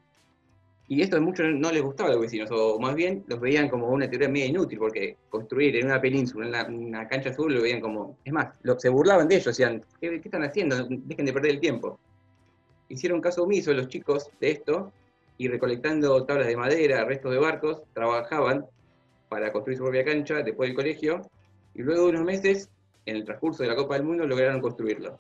Y 0.91 1.03
esto 1.03 1.19
a 1.19 1.21
muchos 1.21 1.47
no 1.55 1.71
les 1.71 1.83
gustaba 1.83 2.09
a 2.09 2.13
los 2.13 2.23
vecinos, 2.23 2.51
o 2.51 2.79
más 2.79 2.95
bien 2.95 3.23
los 3.27 3.41
veían 3.41 3.69
como 3.69 3.89
una 3.89 4.09
teoría 4.09 4.29
media 4.29 4.47
inútil, 4.47 4.79
porque 4.79 5.17
construir 5.29 5.77
en 5.77 5.87
una 5.87 6.01
península 6.01 6.67
una, 6.67 7.07
cancha 7.09 7.29
de 7.31 7.37
fútbol 7.37 7.57
lo 7.57 7.63
veían 7.63 7.81
como... 7.81 8.17
Es 8.25 8.33
más, 8.33 8.55
se 8.79 8.89
burlaban 8.89 9.29
de 9.29 9.35
ellos, 9.35 9.47
decían, 9.47 9.85
¿qué, 10.01 10.21
¿qué, 10.21 10.29
están 10.29 10.45
haciendo? 10.45 10.87
Dejen 10.89 11.27
de 11.27 11.33
perder 11.33 11.51
el 11.53 11.61
tiempo. 11.61 11.99
Hicieron 12.89 13.21
caso 13.21 13.43
omiso 13.43 13.73
los 13.75 13.89
chicos 13.89 14.31
de 14.41 14.51
esto 14.53 14.93
y 15.37 15.49
recolectando 15.49 16.25
tablas 16.25 16.47
de 16.47 16.57
madera, 16.57 17.05
restos 17.05 17.33
de 17.33 17.39
barcos, 17.39 17.83
trabajaban 17.93 18.67
para 19.29 19.53
construir 19.53 19.79
su 19.79 19.85
propia 19.85 20.05
cancha 20.05 20.43
después 20.43 20.69
del 20.69 20.77
colegio, 20.77 21.23
y 21.75 21.83
luego 21.83 22.05
de 22.05 22.11
unos 22.11 22.25
meses, 22.25 22.71
en 23.07 23.17
el 23.17 23.25
transcurso 23.25 23.63
de 23.63 23.69
la 23.69 23.77
Copa 23.77 23.95
del 23.95 24.05
Mundo, 24.05 24.27
lograron 24.27 24.61
construirlo. 24.61 25.19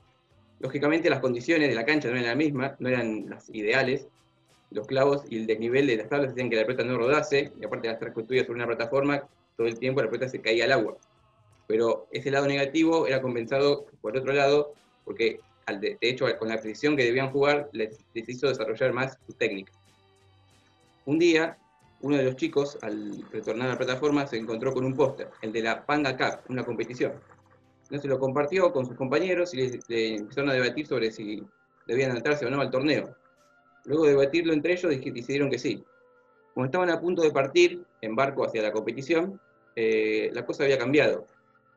Lógicamente 0.60 1.08
las 1.08 1.20
condiciones 1.20 1.68
de 1.68 1.74
la 1.74 1.84
cancha 1.84 2.08
no 2.08 2.14
eran 2.14 2.26
las 2.26 2.36
mismas, 2.36 2.80
no 2.80 2.88
eran 2.88 3.30
las 3.30 3.48
ideales, 3.50 4.08
los 4.70 4.86
clavos 4.86 5.22
y 5.28 5.36
el 5.36 5.46
desnivel 5.46 5.86
de 5.86 5.96
las 5.96 6.08
tablas 6.08 6.32
hacían 6.32 6.50
que 6.50 6.56
la 6.56 6.66
pelota 6.66 6.84
no 6.84 6.98
rodase, 6.98 7.52
y 7.60 7.64
aparte 7.64 7.88
de 7.88 7.94
estar 7.94 8.12
construida 8.12 8.44
sobre 8.44 8.56
una 8.56 8.66
plataforma, 8.66 9.22
todo 9.56 9.66
el 9.66 9.78
tiempo 9.78 10.02
la 10.02 10.10
pelota 10.10 10.28
se 10.28 10.40
caía 10.40 10.64
al 10.64 10.72
agua. 10.72 10.96
Pero 11.66 12.06
ese 12.10 12.30
lado 12.30 12.46
negativo 12.46 13.06
era 13.06 13.22
compensado 13.22 13.86
por 14.00 14.16
otro 14.16 14.32
lado, 14.32 14.74
porque 15.04 15.40
de, 15.76 15.98
hecho 16.00 16.26
con 16.38 16.48
la 16.48 16.60
precisión 16.60 16.96
que 16.96 17.04
debían 17.04 17.30
jugar 17.30 17.68
les, 17.72 17.98
hizo 18.14 18.48
desarrollar 18.48 18.92
más 18.92 19.18
su 19.26 19.32
técnica. 19.34 19.72
Un 21.04 21.18
día, 21.18 21.58
uno 22.00 22.16
de 22.16 22.24
los 22.24 22.36
chicos, 22.36 22.78
al 22.82 23.22
retornar 23.30 23.68
a 23.68 23.72
la 23.72 23.78
plataforma, 23.78 24.26
se 24.26 24.38
encontró 24.38 24.72
con 24.72 24.84
un 24.84 24.94
póster, 24.94 25.30
el 25.42 25.52
de 25.52 25.62
la 25.62 25.84
Panga 25.84 26.16
Cup, 26.16 26.40
una 26.48 26.64
competición. 26.64 27.12
Entonces 27.88 28.10
lo 28.10 28.18
compartió 28.18 28.70
con 28.70 28.84
sus 28.84 28.96
compañeros 28.96 29.54
y 29.54 29.80
le, 29.88 30.16
empezaron 30.16 30.50
a 30.50 30.52
debatir 30.52 30.86
sobre 30.86 31.10
si 31.10 31.42
debían 31.86 32.10
anotarse 32.10 32.44
o 32.44 32.50
no 32.50 32.60
al 32.60 32.70
torneo. 32.70 33.16
Luego 33.86 34.04
de 34.04 34.10
debatirlo 34.10 34.52
entre 34.52 34.74
ellos, 34.74 34.90
decidieron 34.90 35.48
que 35.48 35.58
sí. 35.58 35.82
Como 36.52 36.66
estaban 36.66 36.90
a 36.90 37.00
punto 37.00 37.22
de 37.22 37.30
partir 37.30 37.82
en 38.02 38.14
barco 38.14 38.44
hacia 38.44 38.60
la 38.60 38.72
competición, 38.72 39.40
eh, 39.74 40.30
la 40.34 40.44
cosa 40.44 40.64
había 40.64 40.76
cambiado, 40.76 41.26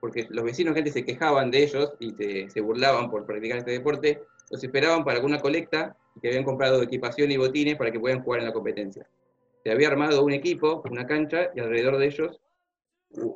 porque 0.01 0.27
los 0.29 0.43
vecinos 0.43 0.73
que 0.73 0.79
antes 0.79 0.93
se 0.95 1.05
quejaban 1.05 1.49
de 1.49 1.63
ellos 1.63 1.93
y 1.99 2.13
se, 2.49 2.59
burlaban 2.59 3.09
por 3.09 3.25
practicar 3.25 3.59
este 3.59 3.71
deporte, 3.71 4.21
los 4.49 4.61
esperaban 4.61 5.05
para 5.05 5.17
alguna 5.17 5.39
colecta 5.39 5.95
que 6.21 6.27
habían 6.27 6.43
comprado 6.43 6.83
equipación 6.83 7.31
y 7.31 7.37
botines 7.37 7.77
para 7.77 7.89
que 7.89 7.99
puedan 8.01 8.21
jugar 8.21 8.41
en 8.41 8.47
la 8.47 8.53
competencia. 8.53 9.07
Se 9.63 9.71
había 9.71 9.87
armado 9.87 10.25
un 10.25 10.33
equipo, 10.33 10.81
una 10.89 11.05
cancha 11.07 11.51
y 11.55 11.61
alrededor 11.61 11.97
de 11.97 12.07
ellos 12.07 12.41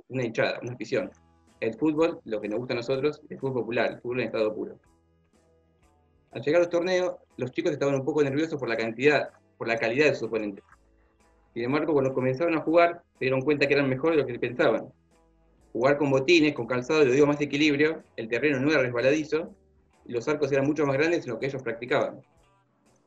una 0.07 0.23
hinchada, 0.23 0.59
una 0.61 0.73
afición. 0.73 1.11
El 1.59 1.73
fútbol, 1.75 2.19
lo 2.25 2.41
que 2.41 2.49
nos 2.49 2.59
gusta 2.59 2.73
a 2.73 2.77
nosotros, 2.77 3.21
el 3.29 3.39
fútbol 3.39 3.61
popular, 3.61 3.91
el 3.93 4.01
fútbol 4.01 4.19
en 4.19 4.25
estado 4.27 4.53
puro. 4.53 4.79
Al 6.31 6.41
llegar 6.41 6.61
a 6.61 6.63
los 6.65 6.69
torneos, 6.69 7.15
los 7.37 7.51
chicos 7.51 7.71
estaban 7.71 7.95
un 7.95 8.03
poco 8.03 8.21
nerviosos 8.21 8.59
por 8.59 8.67
la 8.67 8.75
cantidad, 8.75 9.29
por 9.57 9.67
la 9.67 9.77
calidad 9.77 10.07
de 10.07 10.15
sus 10.15 10.27
oponentes. 10.27 10.65
Sin 11.53 11.63
embargo, 11.63 11.93
cuando 11.93 12.13
comenzaron 12.13 12.55
a 12.55 12.61
jugar, 12.61 13.01
se 13.13 13.25
dieron 13.25 13.41
cuenta 13.41 13.67
que 13.67 13.73
eran 13.73 13.87
mejores 13.87 14.17
de 14.17 14.23
lo 14.23 14.27
que 14.27 14.37
pensaban. 14.37 14.91
Jugar 15.71 15.97
con 15.97 16.11
botines, 16.11 16.53
con 16.53 16.67
calzado, 16.67 17.05
le 17.05 17.13
dio 17.13 17.25
más 17.25 17.39
equilibrio, 17.39 18.03
el 18.17 18.27
terreno 18.27 18.59
no 18.59 18.71
era 18.71 18.81
resbaladizo, 18.81 19.55
y 20.05 20.11
los 20.11 20.27
arcos 20.27 20.51
eran 20.51 20.67
mucho 20.67 20.85
más 20.85 20.97
grandes 20.97 21.23
de 21.23 21.31
lo 21.31 21.39
que 21.39 21.45
ellos 21.45 21.63
practicaban. 21.63 22.21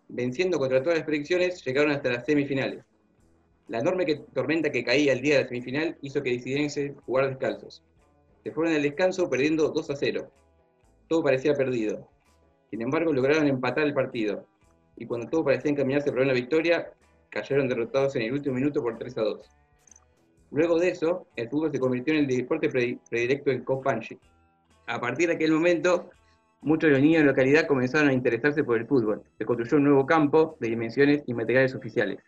Venciendo 0.09 0.59
contra 0.59 0.83
todas 0.83 0.99
las 0.99 1.07
predicciones, 1.07 1.63
llegaron 1.63 1.91
hasta 1.91 2.11
las 2.11 2.25
semifinales. 2.25 2.83
La 3.69 3.81
enorme 3.81 4.07
tormenta 4.33 4.73
que 4.73 4.83
caía 4.83 5.13
el 5.13 5.21
día 5.21 5.37
de 5.37 5.43
la 5.43 5.49
semifinal 5.49 5.99
hizo 6.01 6.23
que 6.23 6.31
decidiesen 6.31 6.97
jugar 7.05 7.29
descalzos. 7.29 7.83
Se 8.49 8.55
fueron 8.55 8.73
al 8.73 8.81
descanso 8.81 9.29
perdiendo 9.29 9.69
2 9.69 9.91
a 9.91 9.95
0. 9.95 10.27
Todo 11.07 11.23
parecía 11.23 11.53
perdido. 11.53 12.09
Sin 12.71 12.81
embargo, 12.81 13.13
lograron 13.13 13.47
empatar 13.47 13.85
el 13.85 13.93
partido. 13.93 14.47
Y 14.97 15.05
cuando 15.05 15.29
todo 15.29 15.45
parecía 15.45 15.71
encaminarse 15.71 16.11
para 16.11 16.25
una 16.25 16.33
victoria, 16.33 16.91
cayeron 17.29 17.69
derrotados 17.69 18.17
en 18.17 18.23
el 18.23 18.33
último 18.33 18.55
minuto 18.55 18.81
por 18.81 18.97
3 18.97 19.19
a 19.19 19.21
2. 19.21 19.51
Luego 20.53 20.79
de 20.79 20.89
eso, 20.89 21.27
el 21.37 21.51
fútbol 21.51 21.73
se 21.73 21.79
convirtió 21.79 22.15
en 22.15 22.21
el 22.21 22.27
deporte 22.27 22.71
predilecto 22.71 23.51
en 23.51 23.65
Kopanji. 23.65 24.19
A 24.87 24.99
partir 24.99 25.29
de 25.29 25.35
aquel 25.35 25.53
momento, 25.53 26.09
muchos 26.63 26.89
de 26.89 26.93
los 26.93 27.03
niños 27.03 27.19
de 27.19 27.27
la 27.27 27.33
localidad 27.33 27.67
comenzaron 27.67 28.09
a 28.09 28.15
interesarse 28.15 28.65
por 28.65 28.79
el 28.79 28.87
fútbol. 28.87 29.25
Se 29.37 29.45
construyó 29.45 29.77
un 29.77 29.85
nuevo 29.85 30.07
campo 30.07 30.57
de 30.59 30.69
dimensiones 30.69 31.23
y 31.27 31.35
materiales 31.35 31.75
oficiales. 31.75 32.21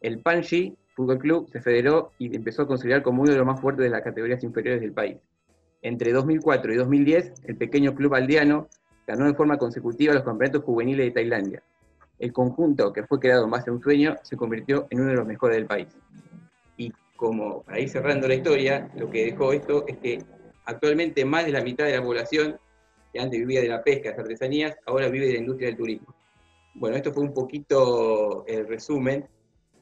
El 0.00 0.20
Panji 0.22 0.78
Fútbol 0.96 1.18
Club 1.18 1.50
se 1.50 1.60
federó 1.60 2.12
y 2.18 2.34
empezó 2.34 2.62
a 2.62 2.66
considerar 2.66 3.02
como 3.02 3.20
uno 3.20 3.32
de 3.32 3.36
los 3.36 3.46
más 3.46 3.60
fuertes 3.60 3.84
de 3.84 3.90
las 3.90 4.00
categorías 4.00 4.42
inferiores 4.42 4.80
del 4.80 4.94
país. 4.94 5.18
Entre 5.82 6.12
2004 6.12 6.72
y 6.72 6.76
2010, 6.76 7.32
el 7.44 7.56
pequeño 7.56 7.94
club 7.94 8.14
aldeano 8.14 8.68
ganó 9.06 9.26
de 9.26 9.34
forma 9.34 9.58
consecutiva 9.58 10.14
los 10.14 10.24
campeonatos 10.24 10.64
juveniles 10.64 11.06
de 11.06 11.12
Tailandia, 11.12 11.62
el 12.18 12.32
conjunto 12.32 12.92
que 12.92 13.04
fue 13.04 13.20
creado 13.20 13.48
base 13.48 13.70
a 13.70 13.72
un 13.72 13.80
sueño 13.80 14.16
se 14.22 14.36
convirtió 14.36 14.86
en 14.90 15.00
uno 15.00 15.10
de 15.10 15.16
los 15.16 15.26
mejores 15.26 15.56
del 15.56 15.66
país. 15.66 15.88
Y 16.76 16.92
como 17.16 17.62
para 17.62 17.78
ir 17.78 17.88
cerrando 17.88 18.26
la 18.26 18.34
historia, 18.34 18.90
lo 18.96 19.08
que 19.08 19.26
dejó 19.26 19.52
esto 19.52 19.84
es 19.86 19.98
que 19.98 20.22
actualmente 20.64 21.24
más 21.24 21.46
de 21.46 21.52
la 21.52 21.62
mitad 21.62 21.84
de 21.84 21.96
la 21.96 22.02
población, 22.02 22.58
que 23.12 23.20
antes 23.20 23.38
vivía 23.38 23.60
de 23.60 23.68
la 23.68 23.82
pesca, 23.82 24.10
de 24.10 24.16
las 24.16 24.18
artesanías, 24.18 24.76
ahora 24.86 25.08
vive 25.08 25.26
de 25.26 25.34
la 25.34 25.38
industria 25.38 25.68
del 25.68 25.76
turismo. 25.76 26.14
Bueno, 26.74 26.96
esto 26.96 27.12
fue 27.12 27.22
un 27.22 27.32
poquito 27.32 28.44
el 28.46 28.66
resumen 28.66 29.24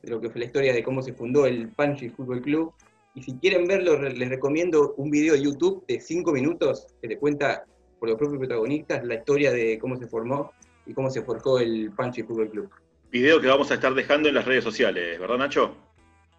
de 0.02 0.10
lo 0.10 0.20
que 0.20 0.30
fue 0.30 0.40
la 0.40 0.46
historia 0.46 0.72
de 0.72 0.82
cómo 0.82 1.02
se 1.02 1.12
fundó 1.12 1.46
el 1.46 1.68
Panchi 1.70 2.10
Fútbol 2.10 2.42
Club. 2.42 2.72
Y 3.16 3.22
si 3.22 3.32
quieren 3.38 3.66
verlo, 3.66 3.98
les 3.98 4.28
recomiendo 4.28 4.92
un 4.98 5.10
video 5.10 5.32
de 5.32 5.42
YouTube 5.42 5.82
de 5.88 6.00
5 6.00 6.32
minutos 6.32 6.86
que 7.00 7.08
le 7.08 7.18
cuenta 7.18 7.64
por 7.98 8.10
los 8.10 8.18
propios 8.18 8.40
protagonistas 8.40 9.02
la 9.06 9.14
historia 9.14 9.50
de 9.52 9.78
cómo 9.78 9.96
se 9.96 10.06
formó 10.06 10.52
y 10.84 10.92
cómo 10.92 11.08
se 11.08 11.22
forjó 11.22 11.58
el 11.58 11.92
Panchi 11.96 12.22
Fútbol 12.24 12.50
Club. 12.50 12.70
Video 13.10 13.40
que 13.40 13.46
vamos 13.46 13.70
a 13.70 13.74
estar 13.74 13.94
dejando 13.94 14.28
en 14.28 14.34
las 14.34 14.44
redes 14.44 14.62
sociales, 14.62 15.18
¿verdad 15.18 15.38
Nacho? 15.38 15.74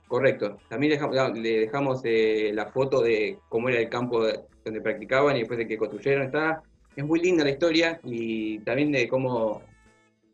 Correcto. 0.07 0.59
También 0.69 0.99
le 1.41 1.59
dejamos 1.61 2.01
eh, 2.03 2.51
la 2.53 2.67
foto 2.67 3.01
de 3.01 3.39
cómo 3.49 3.69
era 3.69 3.79
el 3.79 3.89
campo 3.89 4.27
donde 4.63 4.79
practicaban 4.79 5.35
y 5.35 5.39
después 5.39 5.57
de 5.57 5.67
que 5.67 5.79
construyeron. 5.79 6.27
Está, 6.27 6.61
es 6.95 7.03
muy 7.03 7.19
linda 7.19 7.43
la 7.43 7.49
historia 7.49 7.99
y 8.03 8.59
también 8.59 8.91
de 8.91 9.07
cómo 9.07 9.63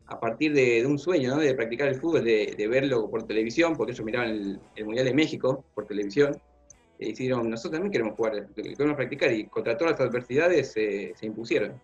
a 0.06 0.20
partir 0.20 0.52
de, 0.52 0.84
un 0.86 0.98
sueño, 0.98 1.36
de 1.36 1.54
practicar 1.54 1.88
el 1.88 1.96
fútbol, 1.96 2.24
de, 2.24 2.68
verlo 2.68 3.10
por 3.10 3.26
televisión, 3.26 3.76
porque 3.76 3.92
ellos 3.92 4.04
miraban 4.04 4.60
el, 4.76 4.84
Mundial 4.84 5.06
de 5.06 5.14
México 5.14 5.64
por 5.74 5.86
televisión, 5.86 6.36
y 6.98 7.10
decidieron, 7.10 7.50
nosotros 7.50 7.72
también 7.72 7.92
queremos 7.92 8.14
jugar, 8.14 8.46
queremos 8.54 8.96
practicar, 8.96 9.32
y 9.32 9.46
contra 9.46 9.76
todas 9.76 9.98
las 9.98 10.08
adversidades 10.08 10.72
se 10.72 11.14
impusieron. 11.22 11.80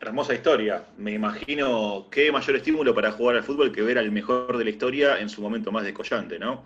Hermosa 0.00 0.32
historia. 0.32 0.86
Me 0.96 1.12
imagino 1.12 2.06
qué 2.10 2.32
mayor 2.32 2.56
estímulo 2.56 2.94
para 2.94 3.12
jugar 3.12 3.36
al 3.36 3.42
fútbol 3.42 3.70
que 3.70 3.82
ver 3.82 3.98
al 3.98 4.10
mejor 4.10 4.56
de 4.56 4.64
la 4.64 4.70
historia 4.70 5.20
en 5.20 5.28
su 5.28 5.42
momento 5.42 5.70
más 5.70 5.84
descollante, 5.84 6.38
¿no? 6.38 6.64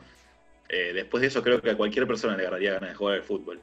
Eh, 0.68 0.92
después 0.94 1.20
de 1.20 1.26
eso 1.26 1.42
creo 1.42 1.61
que 1.61 1.70
a 1.70 1.76
cualquier 1.76 2.06
persona 2.06 2.37
le 2.37 2.42
agarraría 2.42 2.75
ganas 2.75 2.90
de 2.90 2.94
jugar 2.94 3.16
al 3.16 3.23
fútbol. 3.25 3.61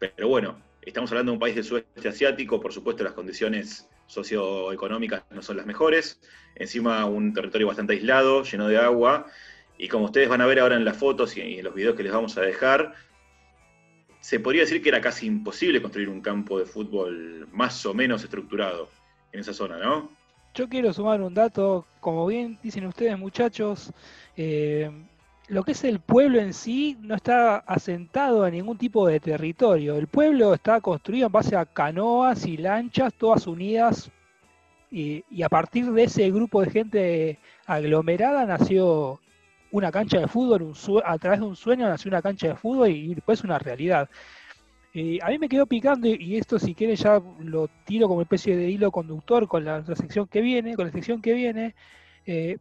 Pero 0.00 0.28
bueno, 0.28 0.60
estamos 0.82 1.10
hablando 1.10 1.32
de 1.32 1.34
un 1.34 1.40
país 1.40 1.54
del 1.54 1.64
sudeste 1.64 2.08
asiático, 2.08 2.60
por 2.60 2.72
supuesto 2.72 3.04
las 3.04 3.12
condiciones 3.12 3.88
socioeconómicas 4.06 5.22
no 5.30 5.42
son 5.42 5.56
las 5.56 5.66
mejores, 5.66 6.20
encima 6.56 7.04
un 7.06 7.32
territorio 7.32 7.66
bastante 7.66 7.92
aislado, 7.92 8.42
lleno 8.42 8.66
de 8.68 8.78
agua, 8.78 9.26
y 9.78 9.88
como 9.88 10.06
ustedes 10.06 10.28
van 10.28 10.40
a 10.40 10.46
ver 10.46 10.60
ahora 10.60 10.76
en 10.76 10.84
las 10.84 10.96
fotos 10.96 11.36
y 11.36 11.58
en 11.58 11.64
los 11.64 11.74
videos 11.74 11.96
que 11.96 12.02
les 12.02 12.12
vamos 12.12 12.36
a 12.36 12.42
dejar, 12.42 12.94
se 14.20 14.40
podría 14.40 14.62
decir 14.62 14.82
que 14.82 14.90
era 14.90 15.00
casi 15.00 15.26
imposible 15.26 15.80
construir 15.80 16.08
un 16.08 16.20
campo 16.20 16.58
de 16.58 16.66
fútbol 16.66 17.48
más 17.52 17.84
o 17.86 17.94
menos 17.94 18.22
estructurado 18.22 18.90
en 19.32 19.40
esa 19.40 19.54
zona, 19.54 19.78
¿no? 19.78 20.10
Yo 20.54 20.68
quiero 20.68 20.92
sumar 20.92 21.20
un 21.22 21.32
dato, 21.32 21.86
como 22.00 22.26
bien 22.26 22.58
dicen 22.62 22.84
ustedes 22.86 23.16
muchachos, 23.16 23.92
eh, 24.36 24.90
lo 25.50 25.64
que 25.64 25.72
es 25.72 25.82
el 25.82 25.98
pueblo 25.98 26.38
en 26.38 26.54
sí 26.54 26.96
no 27.02 27.16
está 27.16 27.56
asentado 27.56 28.46
en 28.46 28.54
ningún 28.54 28.78
tipo 28.78 29.08
de 29.08 29.18
territorio. 29.18 29.96
El 29.96 30.06
pueblo 30.06 30.54
está 30.54 30.80
construido 30.80 31.26
en 31.26 31.32
base 31.32 31.56
a 31.56 31.66
canoas 31.66 32.46
y 32.46 32.56
lanchas, 32.56 33.12
todas 33.14 33.48
unidas, 33.48 34.12
y, 34.92 35.24
a 35.42 35.48
partir 35.48 35.90
de 35.90 36.04
ese 36.04 36.30
grupo 36.30 36.60
de 36.60 36.70
gente 36.70 37.38
aglomerada 37.66 38.46
nació 38.46 39.20
una 39.72 39.90
cancha 39.90 40.20
de 40.20 40.28
fútbol, 40.28 40.72
a 41.04 41.18
través 41.18 41.40
de 41.40 41.46
un 41.46 41.56
sueño 41.56 41.88
nació 41.88 42.10
una 42.10 42.22
cancha 42.22 42.48
de 42.48 42.54
fútbol 42.54 42.90
y, 42.90 43.14
después 43.14 43.42
una 43.42 43.58
realidad. 43.58 44.08
Eh, 44.94 45.18
a 45.20 45.30
mí 45.30 45.38
me 45.38 45.48
quedó 45.48 45.66
picando, 45.66 46.06
y 46.06 46.36
esto 46.36 46.60
si 46.60 46.76
quieren 46.76 46.94
ya 46.94 47.20
lo 47.40 47.68
tiro 47.84 48.06
como 48.06 48.22
especie 48.22 48.56
de 48.56 48.70
hilo 48.70 48.92
conductor 48.92 49.48
con 49.48 49.64
la, 49.64 49.84
sección 49.96 50.28
que 50.28 50.42
viene, 50.42 50.76
con 50.76 50.86
la 50.86 50.92
sección 50.92 51.20
que 51.20 51.34
viene, 51.34 51.74
eh, 52.24 52.58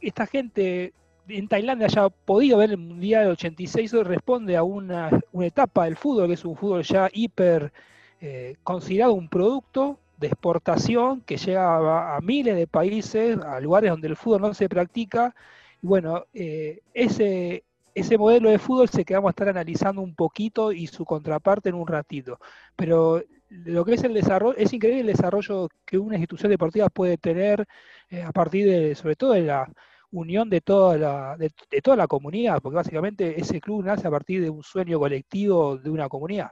esta 0.00 0.26
gente 0.26 0.92
en 1.28 1.48
Tailandia 1.48 1.86
haya 1.86 2.08
podido 2.08 2.58
ver 2.58 2.70
el 2.70 2.78
Mundial 2.78 3.28
86 3.28 3.92
responde 4.04 4.56
a 4.56 4.62
una, 4.62 5.10
etapa 5.40 5.84
del 5.84 5.96
fútbol, 5.96 6.28
que 6.28 6.34
es 6.34 6.44
un 6.44 6.56
fútbol 6.56 6.82
ya 6.82 7.08
hiper 7.12 7.72
eh, 8.20 8.56
considerado 8.62 9.14
un 9.14 9.28
producto 9.28 9.98
de 10.18 10.28
exportación 10.28 11.20
que 11.22 11.36
llega 11.36 12.16
a, 12.16 12.20
miles 12.20 12.56
de 12.56 12.66
países, 12.66 13.38
a 13.38 13.60
lugares 13.60 13.90
donde 13.90 14.08
el 14.08 14.16
fútbol 14.16 14.42
no 14.42 14.54
se 14.54 14.68
practica, 14.68 15.34
bueno, 15.82 16.24
eh, 16.32 16.80
ese, 16.94 17.64
ese 17.94 18.18
modelo 18.18 18.50
de 18.50 18.58
fútbol 18.58 18.88
se 18.88 19.04
que 19.04 19.14
vamos 19.14 19.28
a 19.28 19.32
estar 19.32 19.48
analizando 19.48 20.00
un 20.02 20.14
poquito 20.14 20.72
y 20.72 20.86
su 20.86 21.04
contraparte 21.04 21.68
en 21.68 21.74
un 21.74 21.86
ratito. 21.86 22.38
Pero 22.76 23.22
lo 23.50 23.84
que 23.84 23.94
es 23.94 24.04
el 24.04 24.14
desarrollo, 24.14 24.56
es 24.56 24.72
increíble 24.72 25.02
el 25.02 25.06
desarrollo 25.08 25.68
que 25.84 25.98
una 25.98 26.16
institución 26.16 26.50
deportiva 26.50 26.88
puede 26.88 27.18
tener 27.18 27.66
eh, 28.10 28.22
a 28.22 28.32
partir 28.32 28.66
de, 28.66 28.94
sobre 28.94 29.16
todo 29.16 29.32
de 29.32 29.42
la 29.42 29.68
unión 30.14 30.48
de 30.48 30.60
toda 30.60 30.96
la, 30.96 31.36
de, 31.36 31.50
toda 31.82 31.96
la 31.96 32.06
comunidad, 32.06 32.60
porque 32.62 32.76
básicamente 32.76 33.40
ese 33.40 33.60
club 33.60 33.84
nace 33.84 34.06
a 34.06 34.10
partir 34.10 34.42
de 34.42 34.50
un 34.50 34.62
sueño 34.62 34.98
colectivo 34.98 35.76
de 35.76 35.90
una 35.90 36.08
comunidad. 36.08 36.50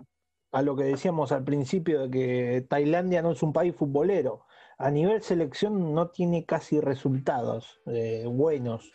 A 0.52 0.62
lo 0.62 0.76
que 0.76 0.84
decíamos 0.84 1.32
al 1.32 1.44
principio 1.44 2.02
de 2.02 2.10
que 2.10 2.66
Tailandia 2.68 3.22
no 3.22 3.32
es 3.32 3.42
un 3.42 3.52
país 3.52 3.74
futbolero. 3.74 4.44
a 4.78 4.90
nivel 4.90 5.22
selección 5.22 5.94
no 5.94 6.08
tiene 6.08 6.44
casi 6.44 6.80
resultados 6.80 7.80
eh, 7.86 8.24
buenos. 8.28 8.90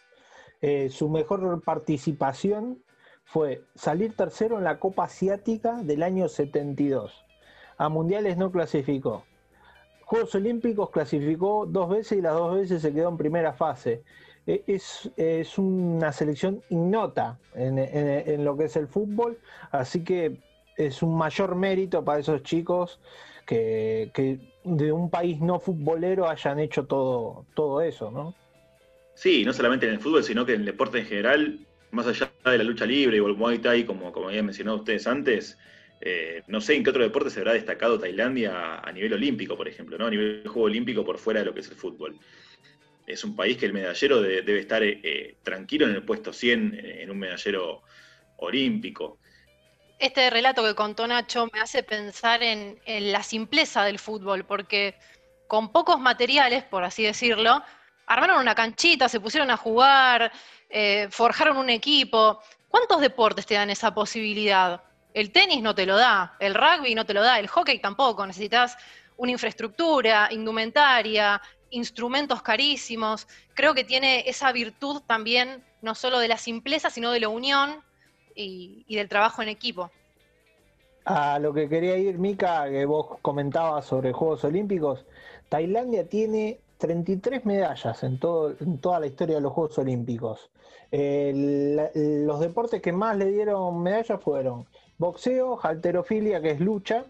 Eh, 0.61 0.89
su 0.89 1.09
mejor 1.09 1.63
participación 1.63 2.83
fue 3.23 3.63
salir 3.75 4.15
tercero 4.15 4.57
en 4.57 4.63
la 4.63 4.79
Copa 4.79 5.05
Asiática 5.05 5.81
del 5.83 6.03
año 6.03 6.27
72. 6.27 7.25
A 7.77 7.89
Mundiales 7.89 8.37
no 8.37 8.51
clasificó. 8.51 9.23
Juegos 10.05 10.33
Olímpicos 10.35 10.89
clasificó 10.89 11.65
dos 11.65 11.89
veces 11.89 12.17
y 12.17 12.21
las 12.21 12.33
dos 12.33 12.55
veces 12.55 12.81
se 12.81 12.93
quedó 12.93 13.09
en 13.09 13.17
primera 13.17 13.51
fase. 13.53 14.03
E, 14.47 14.63
es, 14.65 15.57
una 15.57 16.11
selección 16.13 16.63
ignota 16.69 17.37
en, 17.53 18.45
lo 18.45 18.57
que 18.57 18.65
es 18.65 18.77
el 18.77 18.87
fútbol, 18.87 19.37
así 19.71 20.05
que 20.05 20.37
es 20.77 21.03
un 21.03 21.17
mayor 21.17 21.55
mérito 21.55 22.03
para 22.05 22.19
esos 22.19 22.43
chicos 22.43 23.01
que, 23.45 24.09
de 24.63 24.91
un 24.91 25.09
país 25.09 25.41
no 25.41 25.59
futbolero 25.59 26.29
hayan 26.29 26.59
hecho 26.59 26.85
todo, 26.85 27.45
todo 27.55 27.81
eso, 27.81 28.09
¿no? 28.09 28.33
Sí, 29.15 29.43
no 29.43 29.51
solamente 29.51 29.87
en 29.87 29.93
el 29.93 29.99
fútbol, 29.99 30.23
sino 30.23 30.45
que 30.45 30.53
en 30.53 30.61
el 30.61 30.65
deporte 30.65 30.99
en 30.99 31.05
general, 31.05 31.59
más 31.91 32.07
allá 32.07 32.31
de 32.45 32.57
la 32.57 32.63
lucha 32.63 32.85
libre 32.85 33.19
o 33.19 33.27
el 33.27 33.35
Muay 33.35 33.59
Thai, 33.59 33.83
como, 33.83 34.11
como 34.13 34.29
habían 34.29 34.45
mencionado 34.45 34.77
ustedes 34.77 35.07
antes, 35.07 35.57
eh, 35.99 36.43
no 36.47 36.61
sé 36.61 36.75
en 36.75 36.83
qué 36.83 36.91
otro 36.91 37.01
deporte 37.01 37.31
se 37.31 37.39
habrá 37.39 37.53
destacado 37.53 37.99
Tailandia 37.99 38.79
a 38.79 38.91
nivel 38.91 39.13
olímpico, 39.13 39.57
por 39.57 39.67
ejemplo, 39.67 39.97
¿no? 39.97 40.05
A 40.05 40.09
nivel 40.09 40.43
de 40.43 40.49
juego 40.49 40.67
olímpico 40.67 41.03
por 41.03 41.17
fuera 41.17 41.39
de 41.39 41.47
lo 41.47 41.53
que 41.53 41.61
es 41.61 41.69
el 41.69 41.75
fútbol. 41.75 42.15
Es 43.07 43.23
un 43.23 43.37
país 43.37 43.57
que 43.57 43.65
el 43.65 43.71
medallero 43.71 44.21
debe 44.21 44.59
estar 44.59 44.83
eh, 44.83 44.99
eh, 45.01 45.37
tranquilo 45.41 45.87
en 45.87 45.95
el 45.95 46.03
puesto 46.03 46.33
100 46.33 46.77
en 46.83 47.09
un 47.09 47.17
medallero 47.17 47.83
olímpico. 48.35 49.17
Este 49.97 50.29
relato 50.29 50.61
que 50.61 50.75
contó 50.75 51.07
Nacho 51.07 51.47
me 51.53 51.61
hace 51.61 51.83
pensar 51.83 52.43
en, 52.43 52.77
la 52.85 53.23
simpleza 53.23 53.85
del 53.85 53.97
fútbol, 53.97 54.45
porque 54.45 54.95
con 55.47 55.71
pocos 55.71 56.01
materiales, 56.01 56.65
por 56.65 56.83
así 56.83 57.03
decirlo, 57.03 57.63
armaron 58.07 58.41
una 58.41 58.53
canchita, 58.53 59.07
se 59.07 59.21
pusieron 59.21 59.49
a 59.51 59.57
jugar, 59.57 60.31
forjaron 61.09 61.57
un 61.57 61.69
equipo. 61.69 62.43
¿Cuántos 62.67 62.99
deportes 62.99 63.45
te 63.45 63.55
dan 63.55 63.69
esa 63.69 63.93
posibilidad? 63.93 64.83
El 65.13 65.31
tenis 65.31 65.63
no 65.63 65.73
te 65.73 65.85
lo 65.85 65.95
da, 65.95 66.35
el 66.39 66.53
rugby 66.53 66.93
no 66.93 67.05
te 67.05 67.13
lo 67.13 67.23
da, 67.23 67.39
el 67.39 67.47
hockey 67.47 67.79
tampoco. 67.79 68.27
Necesitas 68.27 68.77
una 69.17 69.31
infraestructura, 69.31 70.29
indumentaria, 70.31 71.41
instrumentos 71.69 72.41
carísimos. 72.41 73.27
Creo 73.53 73.73
que 73.73 73.83
tiene 73.83 74.27
esa 74.27 74.51
virtud 74.51 75.01
también, 75.05 75.63
no 75.81 75.95
solo 75.95 76.19
de 76.19 76.27
la 76.27 76.37
simpleza, 76.37 76.89
sino 76.89 77.11
de 77.11 77.19
la 77.19 77.29
unión 77.29 77.81
y, 78.35 78.83
del 78.95 79.09
trabajo 79.09 79.41
en 79.41 79.49
equipo. 79.49 79.91
A 81.05 81.39
lo 81.39 81.53
que 81.53 81.69
quería 81.69 81.97
ir, 81.97 82.17
Mica, 82.17 82.69
que 82.69 82.85
vos 82.85 83.17
comentabas 83.21 83.85
sobre 83.85 84.11
Juegos 84.11 84.43
Olímpicos, 84.43 85.05
Tailandia 85.49 86.07
tiene 86.07 86.59
33 86.79 87.45
medallas 87.45 88.03
en, 88.03 88.19
todo, 88.19 88.55
en 88.59 88.77
toda 88.79 88.99
la 88.99 89.07
historia 89.07 89.35
de 89.35 89.41
los 89.41 89.53
Juegos 89.53 89.77
Olímpicos. 89.77 90.49
los 90.91 92.39
deportes 92.39 92.81
que 92.81 92.91
más 92.91 93.17
le 93.17 93.31
dieron 93.31 93.81
medallas 93.81 94.21
fueron 94.21 94.67
boxeo, 94.97 95.59
halterofilia, 95.61 96.41
que 96.41 96.51
es 96.51 96.59
lucha, 96.59 97.05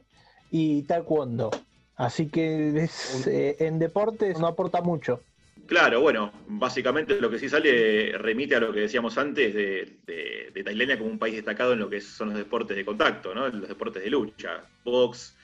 y 0.52 0.84
taekwondo. 0.84 1.52
Así 1.98 2.30
que 2.30 2.88
eh, 3.26 3.56
en 3.60 3.80
deportes 3.80 4.40
no 4.40 4.48
aporta 4.48 4.82
mucho. 4.82 5.22
Claro, 5.66 6.00
bueno, 6.00 6.32
básicamente 6.48 7.20
lo 7.20 7.30
que 7.30 7.40
sí 7.40 7.50
sale 7.50 8.18
remite 8.18 8.56
a 8.56 8.60
lo 8.62 8.72
que 8.72 8.82
decíamos 8.82 9.18
antes 9.18 9.54
de, 9.54 10.64
Tailandia 10.64 10.98
como 10.98 11.10
un 11.10 11.20
país 11.20 11.36
destacado 11.36 11.74
en 11.74 11.80
lo 11.80 11.90
que 11.90 12.00
son 12.00 12.30
los 12.30 12.38
deportes 12.38 12.78
de 12.78 12.86
contacto, 12.86 13.34
¿no? 13.34 13.48
los 13.48 13.68
deportes 13.68 14.04
de 14.04 14.10
lucha, 14.10 14.64
box, 14.84 15.36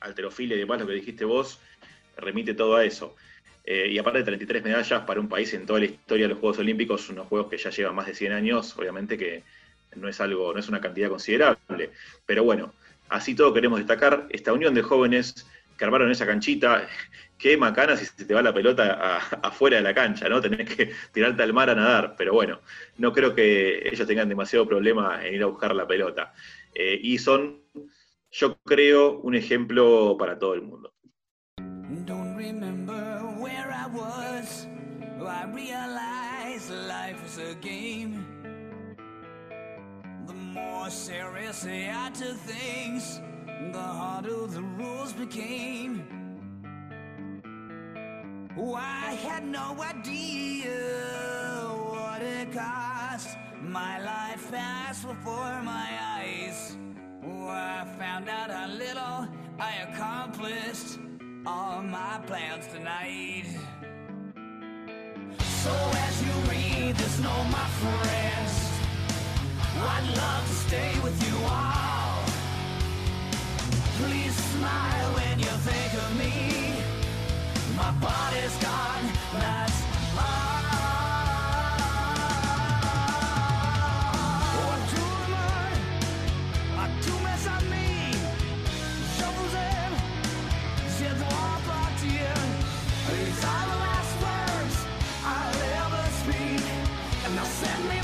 alterofilia 0.00 0.56
y 0.56 0.60
demás, 0.60 0.80
lo 0.80 0.86
que 0.86 0.94
dijiste 0.94 1.24
vos, 1.24 1.60
remite 2.16 2.54
todo 2.54 2.76
a 2.76 2.84
eso. 2.84 3.14
Eh, 3.64 3.88
y 3.90 3.98
aparte 3.98 4.20
de 4.20 4.24
33 4.24 4.64
medallas 4.64 5.02
para 5.02 5.20
un 5.20 5.28
país 5.28 5.52
en 5.52 5.66
toda 5.66 5.80
la 5.80 5.86
historia 5.86 6.24
de 6.24 6.30
los 6.30 6.38
Juegos 6.38 6.58
Olímpicos, 6.58 7.08
unos 7.10 7.26
Juegos 7.26 7.50
que 7.50 7.58
ya 7.58 7.70
llevan 7.70 7.94
más 7.94 8.06
de 8.06 8.14
100 8.14 8.32
años, 8.32 8.74
obviamente 8.78 9.18
que 9.18 9.42
no 9.96 10.08
es 10.08 10.20
algo, 10.20 10.54
no 10.54 10.60
es 10.60 10.68
una 10.68 10.80
cantidad 10.80 11.10
considerable. 11.10 11.90
Pero 12.24 12.44
bueno, 12.44 12.72
así 13.08 13.34
todo 13.34 13.52
queremos 13.52 13.78
destacar 13.78 14.26
esta 14.30 14.52
unión 14.52 14.74
de 14.74 14.82
jóvenes 14.82 15.46
que 15.78 15.84
armaron 15.84 16.10
esa 16.10 16.26
canchita. 16.26 16.86
Qué 17.38 17.56
macana 17.56 17.96
si 17.96 18.04
se 18.04 18.24
te 18.24 18.34
va 18.34 18.42
la 18.42 18.52
pelota 18.52 19.18
afuera 19.42 19.76
de 19.76 19.84
la 19.84 19.94
cancha, 19.94 20.28
¿no? 20.28 20.40
Tenés 20.40 20.74
que 20.74 20.90
tirarte 21.12 21.42
al 21.42 21.52
mar 21.52 21.70
a 21.70 21.74
nadar. 21.74 22.14
Pero 22.18 22.34
bueno, 22.34 22.60
no 22.98 23.12
creo 23.12 23.34
que 23.34 23.88
ellos 23.88 24.06
tengan 24.06 24.28
demasiado 24.28 24.66
problema 24.66 25.24
en 25.24 25.34
ir 25.34 25.42
a 25.42 25.46
buscar 25.46 25.74
la 25.74 25.86
pelota. 25.86 26.34
Eh, 26.74 26.98
y 27.00 27.18
son, 27.18 27.62
yo 28.30 28.58
creo, 28.64 29.20
un 29.20 29.36
ejemplo 29.36 30.16
para 30.18 30.38
todo 30.38 30.54
el 30.54 30.62
mundo. 30.62 30.92
more 40.54 40.88
the 43.72 43.78
harder 43.78 44.46
the 44.46 44.62
rules 44.62 45.12
became. 45.12 46.04
Oh, 48.56 48.74
I 48.74 49.14
had 49.26 49.44
no 49.44 49.76
idea 49.82 50.78
what 51.90 52.22
it 52.22 52.52
cost. 52.52 53.36
My 53.62 54.00
life 54.00 54.50
passed 54.50 55.06
before 55.06 55.62
my 55.62 55.88
eyes. 56.18 56.76
Oh, 57.24 57.48
I 57.48 57.86
found 57.98 58.28
out 58.28 58.50
how 58.50 58.68
little 58.68 59.28
I 59.58 59.72
accomplished 59.88 60.98
all 61.46 61.82
my 61.82 62.20
plans 62.26 62.66
tonight. 62.68 63.46
So 65.64 65.74
as 66.06 66.22
you 66.22 66.32
read 66.50 66.96
this, 66.96 67.18
know 67.20 67.44
my 67.44 67.68
friends. 67.82 68.52
I'd 69.76 70.16
love 70.16 70.46
to 70.46 70.54
stay 70.54 71.00
with 71.00 71.18
you 71.28 71.46
all. 71.46 72.07
Please 73.98 74.34
smile 74.34 75.10
when 75.18 75.38
you 75.40 75.52
think 75.68 75.92
of 75.94 76.10
me. 76.18 76.34
My 77.76 77.90
body's 78.00 78.56
gone, 78.62 79.04
that's. 79.40 79.78
Ah. 80.16 80.24
Oh, 84.54 84.78
These 93.10 93.44
are 93.44 93.66
the 93.72 93.78
last 93.86 94.14
words 94.26 94.76
I'll 95.24 95.62
ever 95.82 96.04
speak, 96.22 96.64
and 97.24 97.32
they'll 97.36 97.44
send 97.46 97.88
me. 97.88 97.97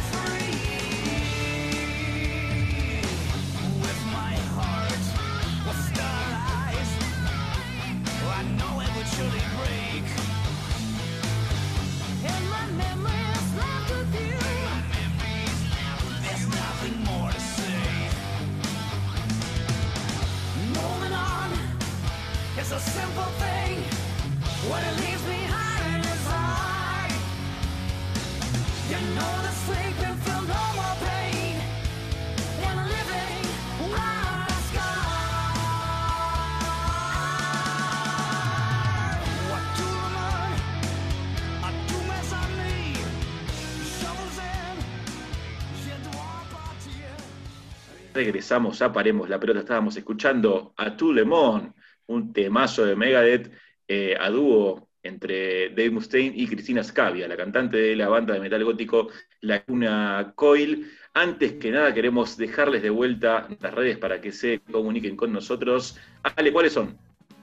Regresamos 48.15 48.81
a 48.81 48.93
Paremos 48.93 49.29
la 49.29 49.41
Pelota. 49.41 49.61
Estábamos 49.61 49.97
escuchando 49.97 50.73
a 50.77 50.97
Tout 50.97 51.13
Le 51.13 51.25
Monde, 51.25 51.73
un 52.07 52.33
temazo 52.33 52.87
de 52.87 52.97
Megadeth 52.97 53.53
eh, 53.89 54.17
a 54.19 54.31
dúo 54.31 54.89
entre 55.03 55.71
Dave 55.71 55.91
Mustaine 55.91 56.33
y 56.35 56.47
Cristina 56.47 56.83
Scavia, 56.83 57.29
la 57.29 57.37
cantante 57.37 57.77
de 57.77 57.97
la 57.97 58.09
banda 58.09 58.33
de 58.33 58.41
metal 58.41 58.65
gótico 58.65 59.09
La 59.41 59.63
Cuna 59.63 60.33
Coil. 60.35 60.91
Antes 61.13 61.55
que 61.55 61.71
nada, 61.71 61.93
queremos 61.93 62.37
dejarles 62.39 62.83
de 62.83 62.91
vuelta 62.91 63.47
las 63.61 63.75
redes 63.75 63.99
para 63.99 64.21
que 64.21 64.33
se 64.33 64.61
comuniquen 64.71 65.17
con 65.17 65.33
nosotros. 65.33 65.99
Ale, 66.23 66.53
¿cuáles 66.53 66.73
son? 66.73 66.97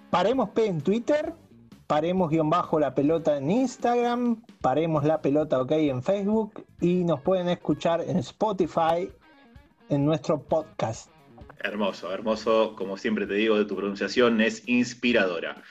Paremos 0.10 0.50
P 0.50 0.66
en 0.66 0.82
Twitter, 0.82 1.34
paremos 1.86 2.32
guion 2.32 2.50
bajo 2.50 2.80
la 2.80 2.96
pelota 2.96 3.38
en 3.38 3.52
Instagram, 3.52 4.42
paremos 4.62 5.04
la 5.04 5.22
pelota 5.22 5.62
ok 5.62 5.72
en 5.74 6.02
Facebook 6.02 6.66
y 6.82 7.04
nos 7.04 7.22
pueden 7.22 7.48
escuchar 7.48 8.02
en 8.02 8.18
Spotify, 8.18 9.10
en 9.92 10.06
nuestro 10.06 10.42
podcast. 10.42 11.12
Hermoso, 11.60 12.12
hermoso. 12.12 12.76
Como 12.76 12.98
siempre 12.98 13.28
te 13.28 13.36
digo, 13.36 13.58
de 13.58 13.66
tu 13.66 13.76
pronunciación 13.76 14.42
es 14.42 14.68
inspiradora. 14.68 15.62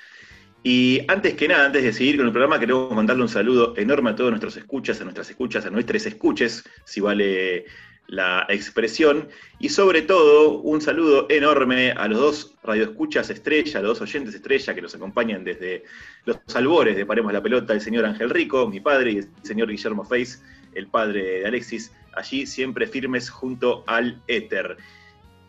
Y 0.62 1.00
antes 1.08 1.34
que 1.34 1.48
nada, 1.48 1.66
antes 1.66 1.82
de 1.82 1.92
seguir 1.92 2.18
con 2.18 2.26
el 2.26 2.32
programa, 2.32 2.60
queremos 2.60 2.92
mandarle 2.92 3.22
un 3.22 3.28
saludo 3.30 3.74
enorme 3.78 4.10
a 4.10 4.16
todos 4.16 4.30
nuestros 4.30 4.56
escuchas, 4.58 5.00
a 5.00 5.04
nuestras 5.04 5.30
escuchas, 5.30 5.64
a 5.64 5.70
nuestros 5.70 6.04
escuches, 6.04 6.64
si 6.84 7.00
vale 7.00 7.64
la 8.08 8.44
expresión, 8.48 9.28
y 9.58 9.68
sobre 9.68 10.02
todo 10.02 10.58
un 10.58 10.80
saludo 10.80 11.26
enorme 11.30 11.92
a 11.92 12.08
los 12.08 12.18
dos 12.18 12.54
radioescuchas 12.62 13.30
estrella, 13.30 13.78
a 13.78 13.82
los 13.82 13.98
dos 13.98 14.08
oyentes 14.08 14.34
estrella 14.34 14.74
que 14.74 14.82
nos 14.82 14.94
acompañan 14.94 15.44
desde 15.44 15.84
los 16.24 16.38
albores 16.54 16.96
de 16.96 17.06
Paremos 17.06 17.32
la 17.32 17.42
Pelota, 17.42 17.72
el 17.72 17.80
señor 17.80 18.04
Ángel 18.04 18.28
Rico, 18.28 18.68
mi 18.68 18.80
padre, 18.80 19.12
y 19.12 19.16
el 19.18 19.28
señor 19.42 19.70
Guillermo 19.70 20.04
Feis, 20.04 20.42
el 20.74 20.88
padre 20.88 21.40
de 21.40 21.46
Alexis, 21.46 21.92
allí 22.14 22.46
siempre 22.46 22.86
firmes 22.86 23.30
junto 23.30 23.84
al 23.86 24.20
éter. 24.26 24.76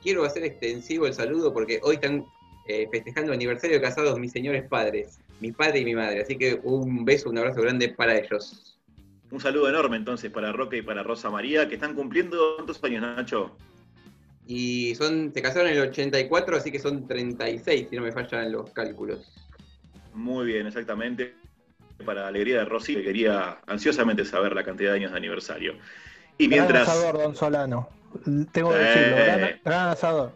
Quiero 0.01 0.23
hacer 0.23 0.43
extensivo 0.43 1.07
el 1.07 1.13
saludo 1.13 1.53
porque 1.53 1.79
hoy 1.83 1.95
están 1.95 2.25
eh, 2.67 2.87
festejando 2.91 3.31
el 3.31 3.37
aniversario 3.37 3.77
de 3.77 3.81
casados 3.81 4.19
mis 4.19 4.31
señores 4.31 4.67
padres, 4.67 5.19
mi 5.39 5.51
padre 5.51 5.79
y 5.79 5.85
mi 5.85 5.95
madre, 5.95 6.21
así 6.21 6.37
que 6.37 6.59
un 6.63 7.05
beso, 7.05 7.29
un 7.29 7.37
abrazo 7.37 7.61
grande 7.61 7.89
para 7.89 8.17
ellos. 8.17 8.77
Un 9.31 9.39
saludo 9.39 9.69
enorme 9.69 9.95
entonces 9.95 10.29
para 10.29 10.51
Roque 10.51 10.77
y 10.77 10.81
para 10.81 11.03
Rosa 11.03 11.29
María, 11.29 11.67
que 11.69 11.75
están 11.75 11.95
cumpliendo 11.95 12.55
cuántos 12.57 12.83
años, 12.83 13.01
Nacho. 13.01 13.55
Y 14.45 14.93
son, 14.95 15.31
se 15.33 15.41
casaron 15.41 15.69
en 15.69 15.77
el 15.77 15.89
84, 15.89 16.57
así 16.57 16.71
que 16.71 16.79
son 16.79 17.07
36, 17.07 17.87
si 17.89 17.95
no 17.95 18.01
me 18.01 18.11
fallan 18.11 18.51
los 18.51 18.69
cálculos. 18.71 19.31
Muy 20.13 20.45
bien, 20.45 20.67
exactamente. 20.67 21.35
Para 22.05 22.23
la 22.23 22.27
alegría 22.27 22.57
de 22.59 22.65
Rosy, 22.65 22.95
que 22.95 23.03
quería 23.03 23.59
ansiosamente 23.67 24.25
saber 24.25 24.53
la 24.53 24.63
cantidad 24.63 24.91
de 24.91 24.97
años 24.97 25.11
de 25.11 25.17
aniversario. 25.17 25.75
Y 26.41 26.47
mientras. 26.47 26.87
Gran 26.87 26.97
asador, 26.97 27.17
don 27.21 27.35
Solano. 27.35 27.89
Tengo 28.51 28.71
que 28.71 28.77
decirlo, 28.77 29.57
gran, 29.63 29.89
asador. 29.89 30.33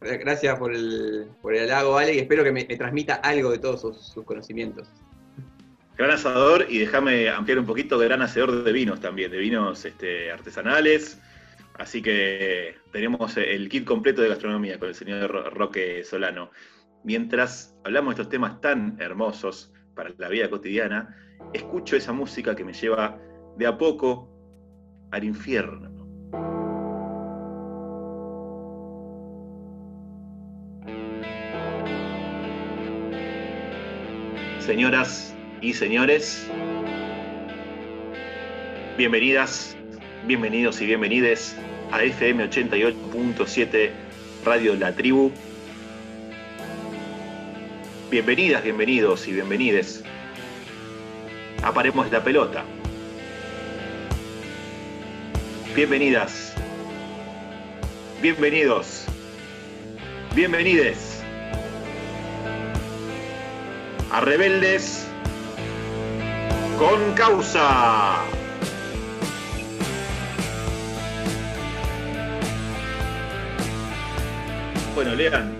Gracias 0.00 0.58
por 0.58 0.74
el, 0.74 1.28
por 1.40 1.54
el 1.54 1.64
halago, 1.64 1.96
Ale, 1.96 2.14
y 2.14 2.18
espero 2.18 2.44
que 2.44 2.52
me, 2.52 2.64
transmita 2.64 3.14
algo 3.14 3.50
de 3.50 3.58
todos 3.58 3.80
sus 3.80 4.24
conocimientos 4.24 4.88
gran 5.96 6.10
asador 6.10 6.66
y 6.68 6.78
déjame 6.78 7.28
ampliar 7.28 7.58
un 7.58 7.66
poquito, 7.66 7.98
gran 7.98 8.22
hacedor 8.22 8.64
de 8.64 8.72
vinos 8.72 9.00
también, 9.00 9.30
de 9.30 9.38
vinos 9.38 9.84
este, 9.84 10.32
artesanales. 10.32 11.20
Así 11.74 12.02
que 12.02 12.74
tenemos 12.92 13.36
el 13.36 13.68
kit 13.68 13.84
completo 13.84 14.20
de 14.20 14.28
gastronomía 14.28 14.78
con 14.78 14.88
el 14.88 14.94
señor 14.94 15.54
Roque 15.54 16.02
Solano. 16.04 16.50
Mientras 17.04 17.76
hablamos 17.84 18.16
de 18.16 18.22
estos 18.22 18.30
temas 18.30 18.60
tan 18.60 18.96
hermosos 19.00 19.72
para 19.94 20.10
la 20.18 20.28
vida 20.28 20.50
cotidiana, 20.50 21.16
escucho 21.52 21.96
esa 21.96 22.12
música 22.12 22.54
que 22.54 22.64
me 22.64 22.72
lleva 22.72 23.18
de 23.56 23.66
a 23.66 23.78
poco 23.78 24.31
al 25.12 25.24
infierno. 25.24 25.90
Señoras 34.58 35.34
y 35.60 35.74
señores, 35.74 36.48
bienvenidas, 38.96 39.76
bienvenidos 40.26 40.80
y 40.80 40.86
bienvenides 40.86 41.56
a 41.90 42.02
FM 42.02 42.48
88.7 42.48 43.90
Radio 44.44 44.74
La 44.76 44.94
Tribu. 44.94 45.30
Bienvenidas, 48.10 48.62
bienvenidos 48.64 49.28
y 49.28 49.32
bienvenides. 49.32 50.04
Aparemos 51.62 52.10
la 52.10 52.24
pelota. 52.24 52.64
Bienvenidas. 55.74 56.52
Bienvenidos. 58.20 59.06
Bienvenides. 60.34 61.24
A 64.10 64.20
rebeldes 64.20 65.08
con 66.78 67.14
causa. 67.14 68.22
Bueno, 74.94 75.14
lean, 75.14 75.54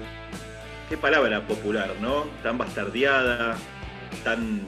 qué 0.91 0.99
palabra 0.99 1.41
popular, 1.47 1.95
¿no? 2.03 2.25
Tan 2.43 2.59
bastardeada, 2.59 3.57
tan 4.25 4.61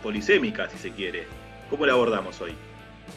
polisémica, 0.00 0.70
si 0.70 0.78
se 0.78 0.92
quiere. 0.92 1.26
¿Cómo 1.68 1.86
la 1.86 1.94
abordamos 1.94 2.40
hoy? 2.40 2.54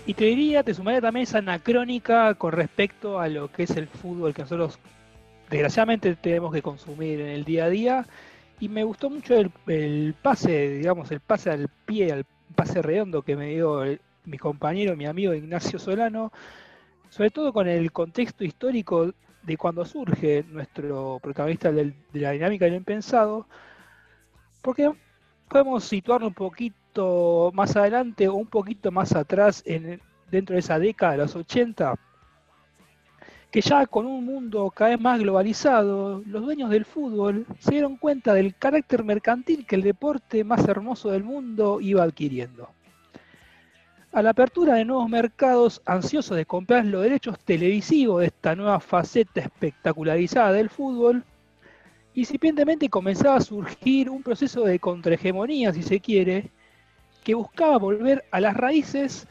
Y 0.06 0.14
te 0.14 0.26
diría, 0.26 0.64
te 0.64 0.74
sumaría 0.74 1.02
también 1.02 1.24
esa 1.24 1.38
anacrónica 1.38 2.34
con 2.36 2.52
respecto 2.52 3.20
a 3.20 3.28
lo 3.28 3.52
que 3.52 3.64
es 3.64 3.72
el 3.72 3.88
fútbol 3.88 4.34
que 4.34 4.42
nosotros 4.42 4.80
desgraciadamente 5.50 6.16
tenemos 6.16 6.54
que 6.54 6.62
consumir 6.62 7.22
en 7.22 7.30
el 7.30 7.46
día 7.46 7.66
a 7.66 7.70
día. 7.70 8.08
Y 8.60 8.70
me 8.70 8.84
gustó 8.84 9.10
mucho 9.10 9.36
el, 9.36 10.16
pase, 10.22 10.78
digamos, 10.78 11.12
el 11.12 11.20
pase 11.20 11.52
al 11.52 11.70
pie, 11.86 12.12
al 12.12 12.26
pase 12.56 12.82
redondo 12.82 13.22
que 13.22 13.36
me 13.36 13.50
dio 13.50 13.84
mi 14.26 14.38
compañero, 14.38 14.96
mi 14.96 15.06
amigo 15.06 15.34
Ignacio 15.34 15.80
Solano, 15.80 16.32
sobre 17.10 17.30
todo 17.30 17.54
con 17.54 17.68
el 17.68 17.92
contexto 17.92 18.44
histórico 18.44 19.14
de 19.42 19.58
cuando 19.58 19.86
surge 19.86 20.46
nuestro 20.50 21.20
protagonista 21.22 21.72
de 21.72 21.94
la 22.14 22.32
dinámica 22.32 22.66
del 22.66 22.76
impensado, 22.76 23.48
porque 24.62 24.92
podemos 25.50 25.84
situarnos 25.84 26.30
un 26.30 26.34
poquito 26.34 26.83
más 27.54 27.76
adelante 27.76 28.28
o 28.28 28.36
un 28.36 28.48
poquito 28.48 28.92
más 28.92 29.16
atrás 29.16 29.64
en, 29.66 30.02
dentro 30.30 30.54
de 30.54 30.60
esa 30.60 30.80
década 30.80 31.14
de 31.14 31.18
los 31.20 31.36
80, 31.36 31.96
que 33.52 33.62
ya 33.62 33.86
con 33.86 34.08
un 34.08 34.26
mundo 34.26 34.72
cada 34.72 34.92
vez 34.92 35.00
más 35.00 35.20
globalizado, 35.20 36.24
los 36.26 36.44
dueños 36.44 36.72
del 36.72 36.86
fútbol 36.86 37.46
se 37.60 37.72
dieron 37.72 37.98
cuenta 37.98 38.34
del 38.34 38.56
carácter 38.56 39.04
mercantil 39.04 39.66
que 39.66 39.76
el 39.76 39.84
deporte 39.84 40.44
más 40.44 40.68
hermoso 40.68 41.12
del 41.12 41.24
mundo 41.24 41.80
iba 41.80 42.04
adquiriendo. 42.04 42.70
A 44.12 44.22
la 44.22 44.32
apertura 44.32 44.76
de 44.76 44.86
nuevos 44.86 45.10
mercados, 45.10 45.82
ansiosos 45.86 46.38
de 46.38 46.46
comprar 46.46 46.86
los 46.86 47.04
derechos 47.04 47.40
televisivos 47.40 48.22
de 48.22 48.28
esta 48.28 48.56
nueva 48.56 48.80
faceta 48.80 49.42
espectacularizada 49.42 50.52
del 50.52 50.70
fútbol, 50.70 51.24
incipientemente 52.16 52.90
comenzaba 52.90 53.38
a 53.38 53.42
surgir 53.42 54.10
un 54.10 54.22
proceso 54.24 54.64
de 54.66 54.80
contrahegemonía, 54.80 55.74
si 55.74 55.84
se 55.84 56.00
quiere, 56.00 56.52
que 57.24 57.34
buscaba 57.34 57.78
volver 57.78 58.26
a 58.32 58.40
las 58.40 58.56
raíces 58.56 59.28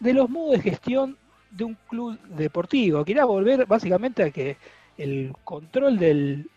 de 0.00 0.12
los 0.12 0.30
modos 0.30 0.52
de 0.52 0.70
gestión 0.70 1.18
de 1.50 1.64
un 1.64 1.76
club 1.88 2.18
deportivo. 2.28 3.04
Quería 3.04 3.24
volver 3.24 3.66
básicamente 3.66 4.22
a 4.22 4.30
que 4.30 4.56
el 4.96 5.32
control 5.44 5.98
del, 5.98 6.48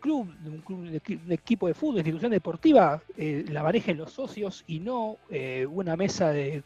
club, 0.00 0.32
de 0.38 0.50
un, 0.50 0.60
club, 0.60 0.88
de 0.88 1.34
equipo 1.34 1.66
de 1.68 1.74
fútbol, 1.74 1.96
de 1.96 2.00
institución 2.00 2.32
deportiva, 2.32 3.00
eh, 3.16 3.44
la 3.48 3.62
manejen 3.62 3.98
los 3.98 4.12
socios 4.12 4.64
y 4.66 4.80
no 4.80 5.16
eh, 5.30 5.66
una 5.68 5.96
mesa 5.96 6.30
de, 6.30 6.62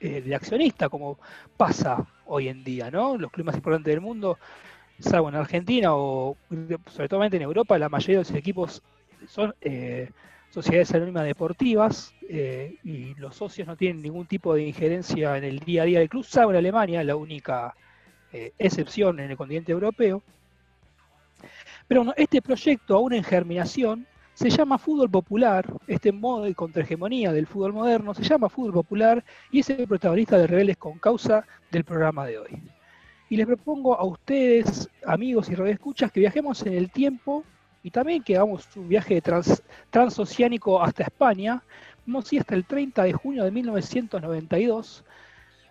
eh, 0.00 0.20
de 0.20 0.34
accionistas 0.34 0.88
como 0.88 1.18
pasa 1.56 2.06
hoy 2.26 2.48
en 2.48 2.64
día, 2.64 2.90
¿no? 2.90 3.16
Los 3.16 3.30
clubes 3.30 3.46
más 3.46 3.56
importantes 3.56 3.92
del 3.92 4.00
mundo, 4.00 4.38
salvo 4.98 5.28
en 5.28 5.36
Argentina 5.36 5.94
o 5.94 6.36
sobre 6.86 7.08
todo 7.08 7.24
en 7.24 7.42
Europa, 7.42 7.78
la 7.78 7.88
mayoría 7.88 8.18
de 8.18 8.24
los 8.24 8.34
equipos 8.38 8.82
son 9.26 9.54
sociedades 10.52 10.92
anónimas 10.92 11.24
deportivas 11.24 12.14
eh, 12.28 12.76
y 12.84 13.14
los 13.14 13.34
socios 13.36 13.66
no 13.66 13.74
tienen 13.74 14.02
ningún 14.02 14.26
tipo 14.26 14.54
de 14.54 14.62
injerencia 14.64 15.38
en 15.38 15.44
el 15.44 15.60
día 15.60 15.82
a 15.82 15.86
día 15.86 15.98
del 15.98 16.10
club, 16.10 16.24
salvo 16.24 16.50
en 16.50 16.58
Alemania, 16.58 17.02
la 17.02 17.16
única 17.16 17.74
eh, 18.32 18.52
excepción 18.58 19.18
en 19.18 19.30
el 19.30 19.36
continente 19.36 19.72
europeo. 19.72 20.22
Pero 21.88 22.00
bueno, 22.02 22.12
este 22.18 22.42
proyecto, 22.42 22.94
aún 22.94 23.14
en 23.14 23.24
germinación, 23.24 24.06
se 24.34 24.50
llama 24.50 24.76
fútbol 24.76 25.10
popular, 25.10 25.64
este 25.86 26.12
modo 26.12 26.44
de 26.44 26.54
contrahegemonía 26.54 27.32
del 27.32 27.46
fútbol 27.46 27.72
moderno, 27.72 28.12
se 28.12 28.22
llama 28.22 28.50
fútbol 28.50 28.74
popular 28.74 29.24
y 29.50 29.60
es 29.60 29.70
el 29.70 29.88
protagonista 29.88 30.36
de 30.36 30.46
Rebeldes 30.46 30.76
con 30.76 30.98
Causa 30.98 31.46
del 31.70 31.84
programa 31.84 32.26
de 32.26 32.38
hoy. 32.38 32.62
Y 33.30 33.36
les 33.36 33.46
propongo 33.46 33.94
a 33.94 34.04
ustedes, 34.04 34.90
amigos 35.06 35.48
y 35.48 35.54
radioescuchas, 35.54 36.12
que 36.12 36.20
viajemos 36.20 36.62
en 36.66 36.74
el 36.74 36.90
tiempo 36.90 37.42
y 37.82 37.90
también 37.90 38.22
que 38.22 38.36
hagamos 38.36 38.68
un 38.76 38.88
viaje 38.88 39.20
trans, 39.20 39.62
transoceánico 39.90 40.82
hasta 40.82 41.04
España. 41.04 41.62
Vamos 42.06 42.32
a 42.32 42.40
hasta 42.40 42.54
el 42.54 42.64
30 42.64 43.02
de 43.04 43.12
junio 43.12 43.44
de 43.44 43.50
1992, 43.50 45.04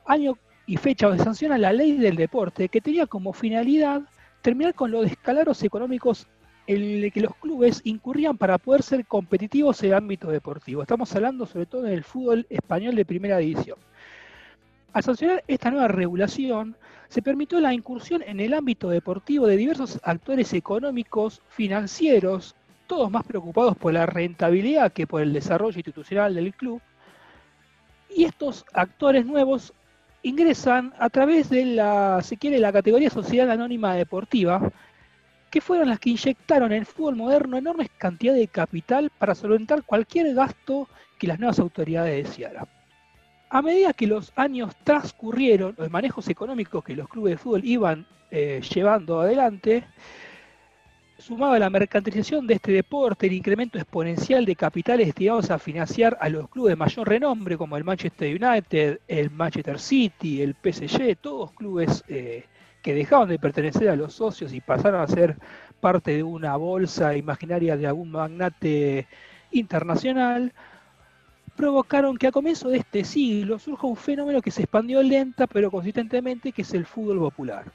año 0.06 0.38
y 0.66 0.78
fecha 0.78 1.08
donde 1.08 1.24
sanciona 1.24 1.58
la 1.58 1.74
ley 1.74 1.98
del 1.98 2.16
deporte, 2.16 2.70
que 2.70 2.82
tenía 2.82 3.06
como 3.08 3.34
finalidad 3.34 4.02
terminar 4.42 4.74
con 4.74 4.92
los 4.92 5.04
descalabros 5.04 5.62
económicos 5.64 6.28
en 6.68 7.02
los 7.02 7.12
que 7.12 7.22
los 7.22 7.36
clubes 7.36 7.82
incurrían 7.84 8.38
para 8.38 8.58
poder 8.58 8.84
ser 8.84 9.06
competitivos 9.06 9.82
en 9.84 9.90
el 9.90 9.96
ámbito 9.96 10.30
deportivo. 10.30 10.82
Estamos 10.82 11.14
hablando 11.16 11.46
sobre 11.46 11.66
todo 11.66 11.82
del 11.84 12.04
fútbol 12.04 12.46
español 12.50 12.96
de 12.96 13.06
primera 13.06 13.38
división. 13.38 13.78
Al 14.94 15.04
sancionar 15.04 15.44
esta 15.48 15.72
nueva 15.72 15.88
regulación, 15.88 16.76
se 17.08 17.22
permitió 17.22 17.62
la 17.62 17.74
incursión 17.74 18.22
en 18.24 18.42
el 18.42 18.54
ámbito 18.54 18.90
deportivo 18.90 19.48
de 19.48 19.56
diversos 19.56 20.00
actores 20.04 20.54
económicos, 20.54 21.42
financieros, 21.50 22.56
todos 22.88 23.10
más 23.10 23.26
preocupados 23.26 23.78
por 23.78 23.94
la 23.94 24.06
rentabilidad 24.06 24.92
que 24.92 25.08
por 25.08 25.22
el 25.22 25.32
desarrollo 25.32 25.78
institucional 25.78 26.36
del 26.36 26.54
club. 26.54 26.82
Y 28.14 28.26
estos 28.26 28.66
actores 28.74 29.26
nuevos 29.26 29.74
ingresan 30.24 30.94
a 31.00 31.10
través 31.10 31.50
de 31.50 31.66
la, 31.66 32.20
si 32.22 32.36
quiere, 32.36 32.60
la 32.60 32.74
categoría 32.74 33.10
Sociedad 33.10 33.50
Anónima 33.50 33.96
Deportiva, 33.96 34.72
que 35.50 35.62
fueron 35.62 35.88
las 35.88 36.00
que 36.00 36.10
inyectaron 36.10 36.74
en 36.74 36.80
el 36.80 36.86
fútbol 36.86 37.16
moderno 37.16 37.58
enormes 37.58 37.90
cantidades 37.98 38.42
de 38.42 38.48
capital 38.50 39.10
para 39.18 39.36
solventar 39.36 39.84
cualquier 39.84 40.34
gasto 40.34 40.90
que 41.18 41.28
las 41.28 41.40
nuevas 41.40 41.60
autoridades 41.60 42.28
desearan. 42.28 42.68
A 43.54 43.62
medida 43.62 43.92
que 43.92 44.08
los 44.08 44.32
años 44.38 44.74
transcurrieron, 44.86 45.76
los 45.78 45.92
manejos 45.92 46.30
económicos 46.30 46.86
que 46.86 46.96
los 46.96 47.10
clubes 47.10 47.34
de 47.34 47.38
fútbol 47.38 47.66
iban 47.66 48.08
eh, 48.32 48.62
llevando 48.74 49.20
adelante, 49.20 49.84
sumado 51.18 51.52
a 51.52 51.60
la 51.60 51.70
mercantilización 51.70 52.48
de 52.48 52.54
este 52.54 52.72
deporte, 52.72 53.28
el 53.28 53.34
incremento 53.34 53.78
exponencial 53.78 54.46
de 54.46 54.56
capitales 54.56 55.08
destinados 55.08 55.52
a 55.52 55.60
financiar 55.60 56.18
a 56.22 56.30
los 56.30 56.48
clubes 56.48 56.72
de 56.72 56.76
mayor 56.78 57.10
renombre, 57.10 57.58
como 57.58 57.76
el 57.76 57.84
Manchester 57.84 58.42
United, 58.42 59.02
el 59.10 59.30
Manchester 59.32 59.82
City, 59.82 60.42
el 60.42 60.56
PSG, 60.56 61.18
todos 61.20 61.52
clubes 61.52 62.06
eh, 62.08 62.46
que 62.82 62.96
dejaban 62.96 63.28
de 63.28 63.38
pertenecer 63.38 63.90
a 63.90 63.98
los 63.98 64.14
socios 64.14 64.54
y 64.54 64.62
pasaron 64.62 65.02
a 65.02 65.08
ser 65.08 65.36
parte 65.82 66.16
de 66.16 66.24
una 66.24 66.56
bolsa 66.56 67.18
imaginaria 67.18 67.76
de 67.76 67.86
algún 67.86 68.12
magnate 68.12 69.08
internacional, 69.52 70.54
provocaron 71.56 72.18
que 72.18 72.28
a 72.28 72.32
comienzo 72.32 72.70
de 72.70 72.78
este 72.78 73.04
siglo 73.04 73.60
surja 73.60 73.88
un 73.88 73.96
fenómeno 73.96 74.42
que 74.42 74.52
se 74.52 74.64
expandió 74.64 75.02
lenta 75.04 75.48
pero 75.48 75.72
consistentemente, 75.72 76.52
que 76.52 76.62
es 76.62 76.74
el 76.74 76.86
fútbol 76.86 77.20
popular. 77.20 77.72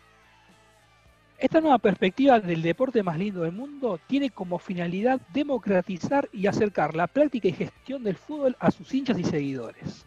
Esta 1.38 1.60
nueva 1.60 1.78
perspectiva 1.78 2.40
del 2.40 2.62
deporte 2.62 3.02
más 3.02 3.18
lindo 3.18 3.42
del 3.42 3.52
mundo 3.52 4.00
tiene 4.06 4.30
como 4.30 4.58
finalidad 4.58 5.20
democratizar 5.34 6.28
y 6.32 6.46
acercar 6.46 6.96
la 6.96 7.06
práctica 7.06 7.48
y 7.48 7.52
gestión 7.52 8.02
del 8.02 8.16
fútbol 8.16 8.56
a 8.58 8.70
sus 8.70 8.92
hinchas 8.94 9.18
y 9.18 9.24
seguidores. 9.24 10.06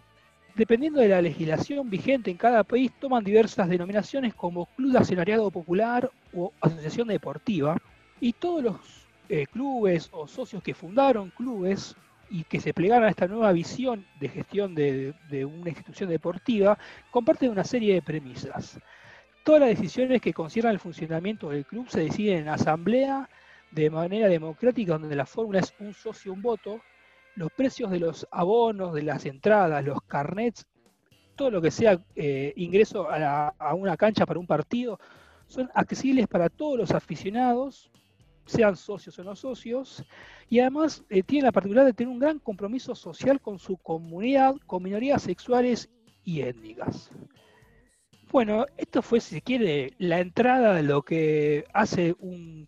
Dependiendo 0.55 0.99
de 0.99 1.08
la 1.08 1.21
legislación 1.21 1.89
vigente 1.89 2.32
en 2.32 2.38
cada 2.38 2.63
país, 2.63 2.91
toman 2.99 3.23
diversas 3.23 3.69
denominaciones 3.69 4.34
como 4.34 4.65
Club 4.75 4.91
de 4.91 4.97
Accionariado 4.97 5.51
Popular 5.51 6.10
o 6.34 6.51
Asociación 6.60 7.08
Deportiva, 7.08 7.77
y 8.19 8.34
todos 8.34 8.63
los 8.63 8.75
eh, 9.29 9.45
clubes 9.45 10.10
o 10.12 10.27
socios 10.27 10.63
que 10.63 10.73
fundaron 10.73 11.29
clubes 11.29 11.95
y 12.29 12.43
que 12.43 12.59
se 12.59 12.73
plegaron 12.73 13.05
a 13.05 13.09
esta 13.09 13.27
nueva 13.27 13.51
visión 13.51 14.05
de 14.19 14.29
gestión 14.29 14.75
de, 14.75 15.13
una 15.45 15.69
institución 15.69 16.09
deportiva, 16.09 16.77
comparten 17.11 17.51
una 17.51 17.63
serie 17.63 17.93
de 17.93 18.01
premisas. 18.01 18.79
Todas 19.43 19.61
las 19.61 19.69
decisiones 19.69 20.21
que 20.21 20.33
conciernan 20.33 20.73
el 20.73 20.79
funcionamiento 20.79 21.49
del 21.49 21.65
club 21.65 21.89
se 21.89 22.01
deciden 22.01 22.39
en 22.39 22.49
asamblea 22.49 23.29
de 23.71 23.89
manera 23.89 24.27
democrática, 24.27 24.97
donde 24.97 25.15
la 25.15 25.25
fórmula 25.25 25.59
es 25.59 25.73
un 25.79 25.93
socio, 25.93 26.33
un 26.33 26.41
voto. 26.41 26.81
Los 27.35 27.51
precios 27.51 27.89
de 27.89 27.99
los 27.99 28.27
abonos, 28.31 28.93
de 28.93 29.03
las 29.03 29.25
entradas, 29.25 29.83
los 29.83 30.01
carnets, 30.01 30.67
todo 31.35 31.51
lo 31.51 31.61
que 31.61 31.71
sea 31.71 31.99
eh, 32.15 32.53
ingreso 32.57 33.07
a 33.09 33.73
una 33.73 33.95
cancha 33.95 34.25
para 34.25 34.39
un 34.39 34.47
partido, 34.47 34.99
son 35.47 35.69
accesibles 35.73 36.27
para 36.27 36.49
todos 36.49 36.77
los 36.77 36.91
aficionados, 36.91 37.89
sean 38.49 38.75
socios 38.75 39.17
o 39.19 39.23
no 39.23 39.35
socios, 39.35 40.03
y 40.49 40.59
además 40.59 41.03
eh, 41.09 41.23
tiene 41.23 41.45
la 41.45 41.51
particularidad 41.51 41.88
de 41.88 41.93
tener 41.93 42.12
un 42.12 42.19
gran 42.19 42.39
compromiso 42.39 42.95
social 42.95 43.39
con 43.39 43.59
su 43.59 43.77
comunidad, 43.77 44.55
con 44.65 44.83
minorías 44.83 45.21
sexuales 45.21 45.89
y 46.23 46.41
étnicas. 46.41 47.12
Bueno, 48.31 48.65
esto 48.77 49.01
fue, 49.01 49.19
si 49.19 49.35
se 49.35 49.41
quiere, 49.41 49.93
la 49.97 50.19
entrada 50.19 50.73
de 50.73 50.83
lo 50.83 51.01
que 51.01 51.65
hace 51.73 52.15
un 52.19 52.67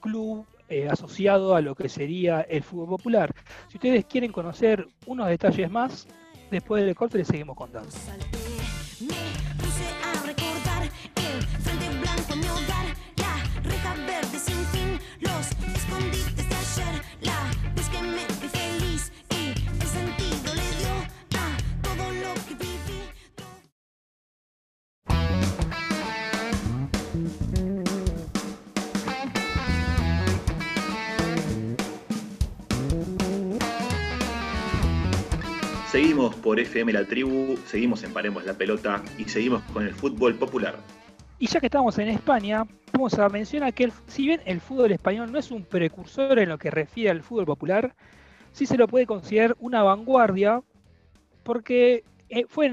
club 0.00 0.46
eh, 0.68 0.88
asociado 0.88 1.54
a 1.54 1.60
lo 1.60 1.76
que 1.76 1.88
sería 1.88 2.40
el 2.40 2.62
fútbol 2.62 2.88
popular. 2.88 3.34
Si 3.68 3.76
ustedes 3.76 4.04
quieren 4.06 4.32
conocer 4.32 4.86
unos 5.06 5.28
detalles 5.28 5.70
más, 5.70 6.08
después 6.50 6.84
del 6.84 6.94
corte 6.96 7.18
les 7.18 7.28
seguimos 7.28 7.56
contando. 7.56 7.90
Seguimos 36.16 36.36
por 36.36 36.58
FM 36.58 36.94
La 36.94 37.04
Tribu, 37.04 37.58
seguimos 37.66 38.02
en 38.02 38.10
Paremos 38.10 38.42
la 38.46 38.54
Pelota 38.54 39.02
y 39.18 39.24
seguimos 39.24 39.62
con 39.64 39.84
el 39.84 39.92
fútbol 39.92 40.34
popular. 40.34 40.74
Y 41.38 41.46
ya 41.46 41.60
que 41.60 41.66
estamos 41.66 41.98
en 41.98 42.08
España, 42.08 42.64
vamos 42.90 43.18
a 43.18 43.28
mencionar 43.28 43.74
que 43.74 43.92
si 44.06 44.28
bien 44.28 44.40
el 44.46 44.62
fútbol 44.62 44.92
español 44.92 45.30
no 45.30 45.38
es 45.38 45.50
un 45.50 45.62
precursor 45.62 46.38
en 46.38 46.48
lo 46.48 46.56
que 46.56 46.70
refiere 46.70 47.10
al 47.10 47.22
fútbol 47.22 47.44
popular, 47.44 47.94
sí 48.52 48.64
se 48.64 48.78
lo 48.78 48.88
puede 48.88 49.04
considerar 49.04 49.56
una 49.60 49.82
vanguardia 49.82 50.62
porque 51.42 52.02
eh, 52.30 52.46
fue, 52.48 52.72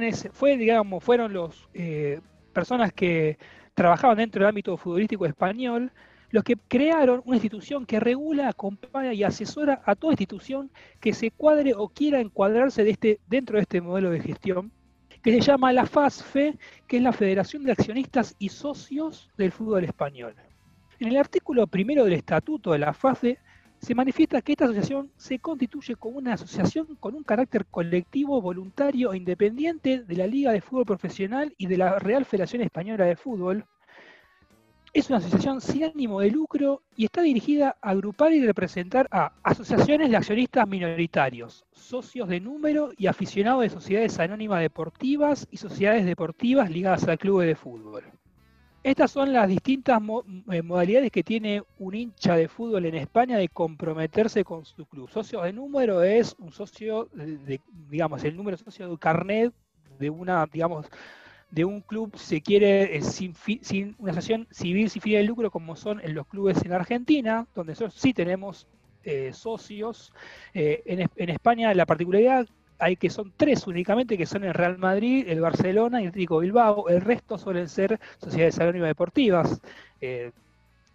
fueron 1.02 1.34
los 1.34 1.68
eh, 1.74 2.22
personas 2.54 2.94
que 2.94 3.38
trabajaban 3.74 4.16
dentro 4.20 4.40
del 4.40 4.52
ámbito 4.52 4.78
futbolístico 4.78 5.26
español 5.26 5.92
los 6.34 6.44
que 6.44 6.58
crearon 6.68 7.22
una 7.26 7.36
institución 7.36 7.86
que 7.86 8.00
regula, 8.00 8.50
acompaña 8.50 9.14
y 9.14 9.24
asesora 9.24 9.84
a 9.86 9.94
toda 9.94 10.14
institución 10.14 10.72
que 11.00 11.14
se 11.14 11.30
cuadre 11.30 11.76
o 11.78 11.90
quiera 11.90 12.20
encuadrarse 12.20 12.90
este, 12.90 13.20
dentro 13.28 13.58
de 13.58 13.62
este 13.62 13.82
modelo 13.82 14.10
de 14.10 14.20
gestión, 14.20 14.72
que 15.22 15.32
se 15.32 15.42
llama 15.42 15.72
la 15.72 15.86
FASFE, 15.86 16.58
que 16.88 16.98
es 16.98 17.04
la 17.04 17.14
Federación 17.14 17.64
de 17.64 17.74
Accionistas 17.74 18.36
y 18.40 18.50
Socios 18.50 19.30
del 19.38 19.52
Fútbol 19.52 19.84
Español. 19.84 20.34
En 21.00 21.10
el 21.10 21.18
artículo 21.18 21.68
primero 21.68 22.04
del 22.04 22.14
estatuto 22.14 22.72
de 22.72 22.80
la 22.80 22.96
FASFE 22.96 23.38
se 23.78 23.94
manifiesta 23.94 24.42
que 24.42 24.54
esta 24.54 24.66
asociación 24.66 25.12
se 25.16 25.38
constituye 25.38 25.96
como 25.96 26.18
una 26.18 26.34
asociación 26.34 26.96
con 27.00 27.14
un 27.14 27.22
carácter 27.22 27.68
colectivo, 27.68 28.42
voluntario 28.42 29.14
e 29.14 29.18
independiente 29.18 30.00
de 30.00 30.16
la 30.16 30.26
Liga 30.26 30.52
de 30.52 30.62
Fútbol 30.62 30.88
Profesional 30.88 31.54
y 31.60 31.68
de 31.68 31.78
la 31.78 32.00
Real 32.00 32.26
Federación 32.26 32.64
Española 32.64 33.06
de 33.06 33.18
Fútbol. 33.18 33.68
Es 34.94 35.10
una 35.10 35.18
asociación 35.18 35.60
sin 35.60 35.86
ánimo 35.86 36.20
de 36.20 36.30
lucro 36.30 36.84
y 36.96 37.06
está 37.06 37.24
dirigida 37.24 37.78
a 37.82 37.90
agrupar 37.90 38.32
y 38.32 38.46
representar 38.46 39.08
a 39.10 39.32
asociaciones 39.42 40.12
de 40.12 40.18
accionistas 40.18 40.68
minoritarios, 40.68 41.66
socios 41.72 42.30
de 42.30 42.40
número 42.40 42.92
y 42.96 43.08
aficionados 43.08 43.64
de 43.64 43.70
sociedades 43.72 44.20
anónimas 44.20 44.62
deportivas 44.62 45.48
y 45.50 45.58
sociedades 45.58 46.06
deportivas 46.06 46.70
ligadas 46.70 47.08
al 47.08 47.18
club 47.18 47.42
de 47.42 47.56
fútbol. 47.56 48.04
Estas 48.84 49.10
son 49.10 49.34
las 49.34 49.48
distintas 49.48 50.00
eh, 50.52 50.62
modalidades 50.62 51.10
que 51.10 51.24
tiene 51.24 51.64
un 51.80 51.96
hincha 51.96 52.36
de 52.36 52.48
fútbol 52.48 52.86
en 52.86 52.96
España 52.96 53.38
de 53.38 53.48
comprometerse 53.50 54.44
con 54.44 54.64
su 54.64 54.86
club. 54.86 55.10
Socio 55.10 55.42
de 55.42 55.54
número 55.54 56.04
es 56.04 56.36
un 56.38 56.52
socio, 56.52 57.10
de- 57.14 57.62
digamos, 57.90 58.24
el 58.26 58.36
número 58.36 58.58
socio 58.58 58.86
de 58.86 58.92
un 58.92 58.98
carnet 58.98 59.54
de 59.98 60.10
una, 60.10 60.46
digamos, 60.52 60.86
de 61.54 61.66
un 61.66 61.82
club, 61.82 62.18
se 62.18 62.42
quiere, 62.42 62.98
eh, 62.98 63.02
sin, 63.04 63.36
sin 63.62 63.96
una 64.00 64.12
asociación 64.12 64.48
civil 64.50 64.90
sin 64.90 65.04
fines 65.04 65.20
de 65.20 65.28
lucro, 65.28 65.52
como 65.52 65.76
son 65.76 66.02
en 66.02 66.16
los 66.16 66.26
clubes 66.26 66.64
en 66.66 66.74
Argentina, 66.74 67.46
donde 67.54 67.74
nosotros 67.74 67.94
sí 67.94 68.12
tenemos 68.12 68.68
eh, 69.04 69.32
socios. 69.34 70.12
Eh, 70.56 70.82
en, 70.88 71.08
en 71.16 71.30
España 71.30 71.72
la 71.76 71.86
particularidad 71.86 72.48
hay 72.80 72.96
que 72.96 73.12
son 73.12 73.32
tres 73.38 73.68
únicamente, 73.68 74.18
que 74.18 74.26
son 74.26 74.44
el 74.44 74.54
Real 74.56 74.80
Madrid, 74.80 75.26
el 75.28 75.42
Barcelona 75.42 76.02
y 76.02 76.06
el 76.06 76.10
Atlético 76.10 76.40
Bilbao. 76.40 76.90
El 76.90 77.02
resto 77.02 77.38
suelen 77.38 77.70
ser 77.70 78.00
sociedades 78.18 78.60
anónimas 78.60 78.90
deportivas. 78.90 79.62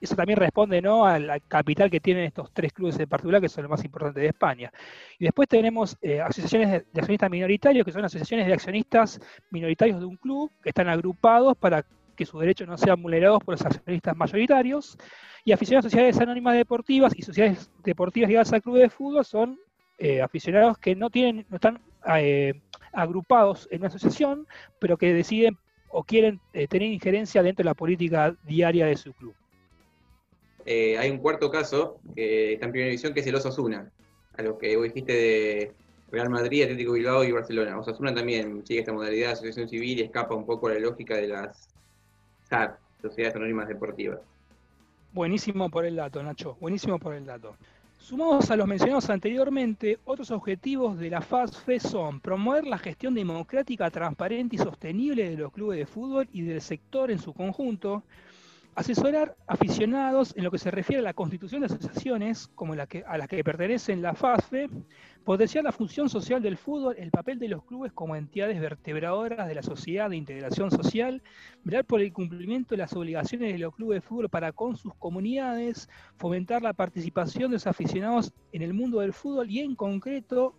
Eso 0.01 0.15
también 0.15 0.39
responde 0.39 0.81
¿no? 0.81 1.05
al 1.05 1.29
al 1.31 1.43
capital 1.47 1.91
que 1.91 2.01
tienen 2.01 2.25
estos 2.25 2.53
tres 2.53 2.73
clubes 2.73 2.99
en 2.99 3.09
particular, 3.09 3.41
que 3.41 3.49
son 3.49 3.63
los 3.63 3.71
más 3.71 3.85
importantes 3.85 4.23
de 4.23 4.29
España. 4.29 4.73
Y 5.19 5.25
después 5.25 5.49
tenemos 5.49 5.97
eh, 6.01 6.21
asociaciones 6.21 6.71
de, 6.71 7.01
accionistas 7.01 7.31
minoritarios, 7.31 7.85
que 7.85 7.93
son 7.93 8.05
asociaciones 8.05 8.47
de 8.47 8.53
accionistas 8.53 9.21
minoritarios 9.51 9.99
de 10.01 10.07
un 10.07 10.17
club, 10.17 10.51
que 10.63 10.71
están 10.71 10.89
agrupados 10.89 11.57
para 11.57 11.85
que 12.17 12.25
sus 12.25 12.41
derechos 12.41 12.67
no 12.67 12.77
sean 12.77 13.01
vulnerados 13.01 13.43
por 13.43 13.55
los 13.55 13.65
accionistas 13.65 14.17
mayoritarios. 14.17 14.97
Y 15.45 15.53
aficionados 15.53 15.87
a 15.87 15.91
sociedades 15.91 16.21
anónimas 16.21 16.57
deportivas 16.57 17.13
y 17.17 17.23
sociedades 17.23 17.71
deportivas 17.85 18.29
ligadas 18.29 18.53
al 18.53 18.63
club 18.63 18.79
de 18.79 18.91
fútbol 18.91 19.25
son 19.25 19.59
eh, 19.99 20.21
aficionados 20.21 20.79
que 20.79 20.95
no 20.95 21.11
tienen, 21.11 21.47
no 21.49 21.57
están 21.57 21.81
eh, 22.17 22.61
agrupados 22.93 23.69
en 23.71 23.81
una 23.81 23.89
asociación, 23.89 24.47
pero 24.79 24.97
que 24.97 25.13
deciden 25.15 25.57
o 25.91 26.05
quieren 26.05 26.39
tener 26.53 26.93
injerencia 26.93 27.43
dentro 27.43 27.63
de 27.63 27.71
la 27.71 27.75
política 27.75 28.37
diaria 28.45 28.85
de 28.85 28.97
su 28.97 29.15
club. 29.15 29.35
Eh, 30.71 30.99
hay 30.99 31.11
un 31.11 31.17
cuarto 31.17 31.51
caso 31.51 31.99
que 32.15 32.53
está 32.53 32.67
en 32.67 32.73
primera 32.73 32.91
división, 32.91 33.15
que 33.15 33.21
es 33.21 33.27
el 33.27 33.35
Osasuna, 33.35 33.91
a 34.37 34.43
lo 34.43 34.59
que 34.59 34.77
vos 34.77 34.85
dijiste 34.85 35.15
de 35.15 35.73
Real 36.13 36.29
Madrid, 36.29 36.65
Atlético 36.65 36.93
Bilbao 36.93 37.25
y 37.25 37.33
Barcelona. 37.33 37.79
Osasuna 37.79 38.15
también 38.15 38.67
sigue 38.67 38.81
esta 38.81 38.93
modalidad 38.93 39.29
de 39.29 39.33
asociación 39.33 39.67
civil 39.67 39.99
y 39.99 40.03
escapa 40.03 40.35
un 40.35 40.45
poco 40.45 40.69
la 40.69 40.79
lógica 40.79 41.17
de 41.17 41.29
las 41.29 41.71
SAD, 42.51 42.73
Sociedades 43.01 43.37
Anónimas 43.37 43.67
Deportivas. 43.67 44.19
Buenísimo 45.15 45.71
por 45.71 45.87
el 45.87 45.97
dato, 45.97 46.23
Nacho. 46.23 46.59
Buenísimo 46.61 46.99
por 46.99 47.15
el 47.15 47.25
dato. 47.25 47.57
Sumados 47.97 48.51
a 48.51 48.57
los 48.57 48.69
mencionados 48.69 49.09
anteriormente, 49.09 49.99
otros 50.05 50.31
objetivos 50.31 50.99
de 50.99 51.09
la 51.09 51.23
FASFE 51.23 51.81
son 51.81 52.21
promover 52.21 52.67
la 52.67 52.77
gestión 52.77 53.15
democrática, 53.15 53.91
transparente 53.91 54.57
y 54.57 54.59
sostenible 54.59 55.31
de 55.31 55.37
los 55.39 55.51
clubes 55.51 55.79
de 55.79 55.87
fútbol 55.87 56.29
y 56.31 56.43
del 56.43 56.61
sector 56.61 57.11
en 57.11 57.19
su 57.19 57.33
conjunto, 57.33 58.03
Asesorar 58.79 59.35
aficionados 59.49 60.33
en 60.37 60.45
lo 60.45 60.53
que 60.53 60.59
se 60.59 60.71
refiere 60.71 61.01
a 61.01 61.03
la 61.03 61.13
constitución 61.13 61.63
de 61.63 61.67
asociaciones 61.67 62.47
como 62.55 62.77
la 62.77 62.87
que, 62.87 63.03
a 63.05 63.19
las 63.19 63.27
que 63.27 63.43
pertenecen 63.43 64.03
la 64.03 64.15
FASFE, 64.15 64.71
potenciar 65.25 65.65
la 65.65 65.73
función 65.73 66.09
social 66.09 66.41
del 66.41 66.57
fútbol, 66.57 66.95
el 66.97 67.11
papel 67.11 67.41
de 67.41 67.49
los 67.49 67.65
clubes 67.65 67.93
como 67.93 68.15
entidades 68.15 68.61
vertebradoras 68.61 69.49
de 69.49 69.57
la 69.57 69.65
sociedad 69.65 70.09
de 70.09 70.17
integración 70.17 70.71
social, 70.71 71.25
velar 71.65 71.87
por 71.87 72.01
el 72.01 72.13
cumplimiento 72.13 72.77
de 72.77 72.77
las 72.77 72.93
obligaciones 72.93 73.53
de 73.53 73.59
los 73.59 73.75
clubes 73.75 73.97
de 73.97 74.09
fútbol 74.09 74.29
para 74.29 74.53
con 74.53 74.77
sus 74.77 74.95
comunidades, 74.95 75.89
fomentar 76.17 76.63
la 76.63 76.73
participación 76.73 77.51
de 77.51 77.57
los 77.57 77.67
aficionados 77.67 78.33
en 78.53 78.63
el 78.63 78.75
mundo 78.75 79.01
del 79.01 79.13
fútbol 79.13 79.51
y 79.51 79.59
en 79.59 79.75
concreto 79.75 80.55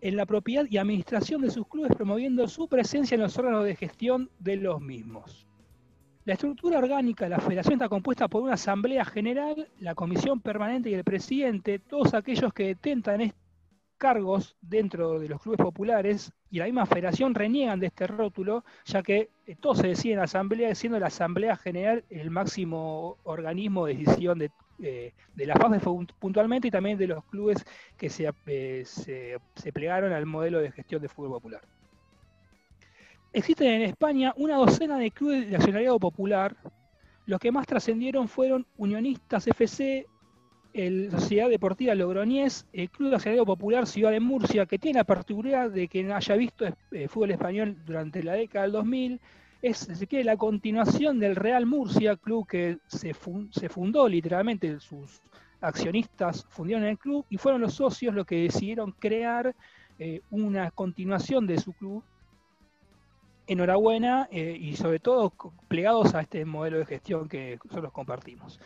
en 0.00 0.16
la 0.16 0.26
propiedad 0.26 0.66
y 0.68 0.78
administración 0.78 1.42
de 1.42 1.50
sus 1.52 1.68
clubes 1.68 1.92
promoviendo 1.94 2.48
su 2.48 2.66
presencia 2.66 3.14
en 3.14 3.20
los 3.20 3.38
órganos 3.38 3.64
de 3.64 3.76
gestión 3.76 4.32
de 4.40 4.56
los 4.56 4.80
mismos. 4.80 5.46
La 6.26 6.32
estructura 6.32 6.78
orgánica 6.78 7.26
de 7.26 7.30
la 7.30 7.38
federación 7.38 7.74
está 7.74 7.88
compuesta 7.88 8.26
por 8.26 8.42
una 8.42 8.54
asamblea 8.54 9.04
general, 9.04 9.68
la 9.78 9.94
comisión 9.94 10.40
permanente 10.40 10.90
y 10.90 10.94
el 10.94 11.04
presidente, 11.04 11.78
todos 11.78 12.14
aquellos 12.14 12.52
que 12.52 12.66
detentan 12.66 13.32
cargos 13.96 14.56
dentro 14.60 15.20
de 15.20 15.28
los 15.28 15.40
clubes 15.40 15.58
populares 15.58 16.32
y 16.50 16.58
la 16.58 16.64
misma 16.64 16.84
federación 16.84 17.32
reniegan 17.32 17.78
de 17.78 17.86
este 17.86 18.08
rótulo, 18.08 18.64
ya 18.86 19.04
que 19.04 19.30
todo 19.60 19.76
se 19.76 19.86
decide 19.86 20.14
en 20.14 20.18
la 20.18 20.24
asamblea, 20.24 20.74
siendo 20.74 20.98
la 20.98 21.06
asamblea 21.06 21.54
general 21.54 22.04
el 22.10 22.32
máximo 22.32 23.18
organismo 23.22 23.86
de 23.86 23.94
decisión 23.94 24.40
de, 24.40 24.50
eh, 24.82 25.12
de 25.32 25.46
la 25.46 25.54
FAF 25.54 25.86
puntualmente 26.18 26.66
y 26.66 26.72
también 26.72 26.98
de 26.98 27.06
los 27.06 27.24
clubes 27.26 27.64
que 27.96 28.10
se, 28.10 28.28
eh, 28.46 28.84
se 28.84 29.72
plegaron 29.72 30.12
al 30.12 30.26
modelo 30.26 30.58
de 30.58 30.72
gestión 30.72 31.00
de 31.00 31.08
fútbol 31.08 31.34
popular. 31.34 31.62
Existen 33.36 33.68
en 33.68 33.82
España 33.82 34.32
una 34.38 34.56
docena 34.56 34.96
de 34.96 35.10
clubes 35.10 35.50
de 35.50 35.56
accionariado 35.56 36.00
popular. 36.00 36.56
Los 37.26 37.38
que 37.38 37.52
más 37.52 37.66
trascendieron 37.66 38.28
fueron 38.28 38.66
Unionistas 38.78 39.46
FC, 39.46 40.06
el 40.72 41.10
Sociedad 41.10 41.50
Deportiva 41.50 41.94
Logroñés, 41.94 42.66
el 42.72 42.88
Club 42.88 43.10
de 43.10 43.16
Accionariado 43.16 43.44
Popular 43.44 43.86
Ciudad 43.86 44.12
de 44.12 44.20
Murcia, 44.20 44.64
que 44.64 44.78
tiene 44.78 45.00
la 45.00 45.04
particularidad 45.04 45.70
de 45.70 45.86
que 45.86 46.10
haya 46.10 46.34
visto 46.34 46.64
eh, 46.92 47.08
fútbol 47.08 47.32
español 47.32 47.76
durante 47.84 48.22
la 48.22 48.32
década 48.32 48.62
del 48.62 48.72
2000. 48.72 49.20
Es, 49.60 49.76
se 49.80 50.06
quiere, 50.06 50.24
la 50.24 50.38
continuación 50.38 51.18
del 51.20 51.36
Real 51.36 51.66
Murcia, 51.66 52.16
club 52.16 52.46
que 52.48 52.78
se, 52.86 53.12
fun, 53.12 53.50
se 53.52 53.68
fundó 53.68 54.08
literalmente, 54.08 54.80
sus 54.80 55.20
accionistas 55.60 56.46
fundieron 56.48 56.86
el 56.86 56.96
club 56.96 57.26
y 57.28 57.36
fueron 57.36 57.60
los 57.60 57.74
socios 57.74 58.14
los 58.14 58.24
que 58.24 58.44
decidieron 58.44 58.92
crear 58.92 59.54
eh, 59.98 60.22
una 60.30 60.70
continuación 60.70 61.46
de 61.46 61.58
su 61.58 61.74
club 61.74 62.02
enhorabuena 63.46 64.28
eh, 64.30 64.56
y 64.60 64.76
sobre 64.76 64.98
todo 64.98 65.32
plegados 65.68 66.14
a 66.14 66.20
este 66.20 66.44
modelo 66.44 66.78
de 66.78 66.86
gestión 66.86 67.28
que 67.28 67.58
nosotros 67.64 67.92
compartimos. 67.92 68.58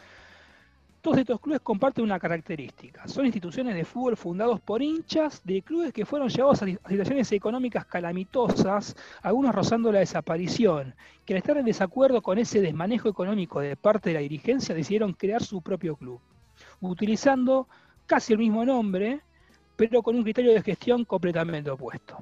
Todos 1.00 1.16
estos 1.16 1.40
clubes 1.40 1.62
comparten 1.62 2.04
una 2.04 2.18
característica. 2.18 3.08
Son 3.08 3.24
instituciones 3.24 3.74
de 3.74 3.86
fútbol 3.86 4.18
fundados 4.18 4.60
por 4.60 4.82
hinchas 4.82 5.40
de 5.44 5.62
clubes 5.62 5.94
que 5.94 6.04
fueron 6.04 6.28
llevados 6.28 6.62
a 6.62 6.66
situaciones 6.66 7.32
económicas 7.32 7.86
calamitosas, 7.86 8.94
algunos 9.22 9.54
rozando 9.54 9.90
la 9.90 10.00
desaparición, 10.00 10.94
que 11.24 11.32
al 11.32 11.38
estar 11.38 11.56
en 11.56 11.64
desacuerdo 11.64 12.20
con 12.20 12.36
ese 12.36 12.60
desmanejo 12.60 13.08
económico 13.08 13.60
de 13.60 13.76
parte 13.76 14.10
de 14.10 14.14
la 14.16 14.20
dirigencia 14.20 14.74
decidieron 14.74 15.14
crear 15.14 15.42
su 15.42 15.62
propio 15.62 15.96
club, 15.96 16.20
utilizando 16.82 17.66
casi 18.04 18.34
el 18.34 18.38
mismo 18.38 18.66
nombre, 18.66 19.22
pero 19.76 20.02
con 20.02 20.16
un 20.16 20.22
criterio 20.22 20.52
de 20.52 20.60
gestión 20.60 21.06
completamente 21.06 21.70
opuesto. 21.70 22.18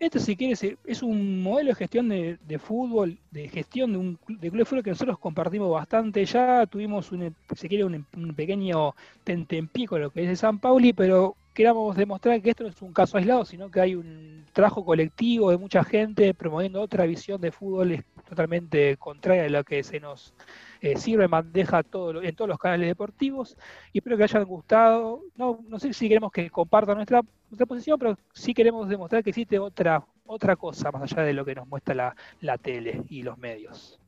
Este, 0.00 0.18
si 0.18 0.34
quieres, 0.34 0.64
es 0.64 1.02
un 1.02 1.42
modelo 1.42 1.68
de 1.68 1.74
gestión 1.74 2.08
de, 2.08 2.38
de 2.48 2.58
fútbol, 2.58 3.18
de 3.30 3.48
gestión 3.50 3.92
de 3.92 3.98
un 3.98 4.18
de 4.28 4.48
club 4.48 4.60
de 4.60 4.64
fútbol 4.64 4.82
que 4.82 4.90
nosotros 4.90 5.18
compartimos 5.18 5.70
bastante. 5.70 6.24
Ya 6.24 6.66
tuvimos, 6.66 7.12
un, 7.12 7.36
si 7.54 7.68
quiere, 7.68 7.84
un, 7.84 8.06
un 8.16 8.34
pequeño 8.34 8.94
tentempié 9.24 9.86
con 9.86 10.00
lo 10.00 10.10
que 10.10 10.22
es 10.22 10.28
de 10.28 10.36
San 10.36 10.58
Pauli, 10.58 10.94
pero 10.94 11.36
queramos 11.52 11.94
demostrar 11.96 12.40
que 12.40 12.48
esto 12.48 12.64
no 12.64 12.70
es 12.70 12.80
un 12.80 12.94
caso 12.94 13.18
aislado, 13.18 13.44
sino 13.44 13.70
que 13.70 13.80
hay 13.82 13.94
un 13.94 14.46
trabajo 14.54 14.86
colectivo 14.86 15.50
de 15.50 15.58
mucha 15.58 15.84
gente 15.84 16.32
promoviendo 16.32 16.80
otra 16.80 17.04
visión 17.04 17.38
de 17.38 17.52
fútbol 17.52 18.02
totalmente 18.26 18.96
contraria 18.96 19.44
a 19.44 19.48
lo 19.50 19.64
que 19.64 19.82
se 19.82 20.00
nos 20.00 20.32
eh, 20.80 20.96
sirve 20.96 21.26
bandeja 21.26 21.82
todo, 21.82 22.22
en 22.22 22.34
todos 22.34 22.48
los 22.48 22.58
canales 22.58 22.88
deportivos 22.88 23.56
y 23.92 23.98
espero 23.98 24.16
que 24.16 24.22
hayan 24.22 24.44
gustado. 24.44 25.22
No, 25.36 25.60
no 25.68 25.78
sé 25.78 25.92
si 25.92 26.08
queremos 26.08 26.32
que 26.32 26.48
compartan 26.48 26.96
nuestra, 26.96 27.22
posición, 27.66 27.98
pero 27.98 28.16
sí 28.32 28.54
queremos 28.54 28.88
demostrar 28.88 29.22
que 29.22 29.30
existe 29.30 29.58
otra, 29.58 30.02
otra 30.24 30.56
cosa 30.56 30.90
más 30.90 31.02
allá 31.02 31.22
de 31.22 31.34
lo 31.34 31.44
que 31.44 31.54
nos 31.54 31.66
muestra 31.66 32.14
la, 32.40 32.58
tele 32.58 33.02
y 33.10 33.22
los 33.22 33.36
medios. 33.36 33.98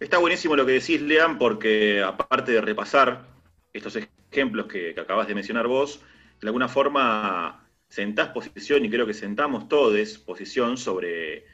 Está 0.00 0.18
buenísimo 0.18 0.56
lo 0.56 0.66
que 0.66 0.72
decís, 0.72 1.00
Lean, 1.00 1.38
porque 1.38 2.02
aparte 2.02 2.52
de 2.52 2.60
repasar 2.60 3.26
estos 3.72 3.96
ejemplos 4.32 4.66
que, 4.66 4.94
que 4.94 5.00
acabas 5.00 5.28
de 5.28 5.34
mencionar 5.34 5.66
vos, 5.66 6.00
de 6.40 6.48
alguna 6.48 6.68
forma 6.68 7.64
sentás 7.88 8.28
posición 8.30 8.84
y 8.84 8.90
creo 8.90 9.06
que 9.06 9.14
sentamos 9.14 9.68
todos 9.68 10.18
posición 10.18 10.76
sobre, 10.76 11.44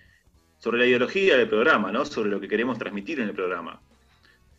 sobre 0.59 0.79
la 0.79 0.87
ideología 0.87 1.37
del 1.37 1.49
programa, 1.49 1.93
¿no? 1.93 2.05
sobre 2.05 2.31
lo 2.31 2.41
que 2.41 2.49
queremos 2.49 2.79
transmitir 2.79 3.21
en 3.21 3.29
el 3.29 3.35
programa 3.35 3.81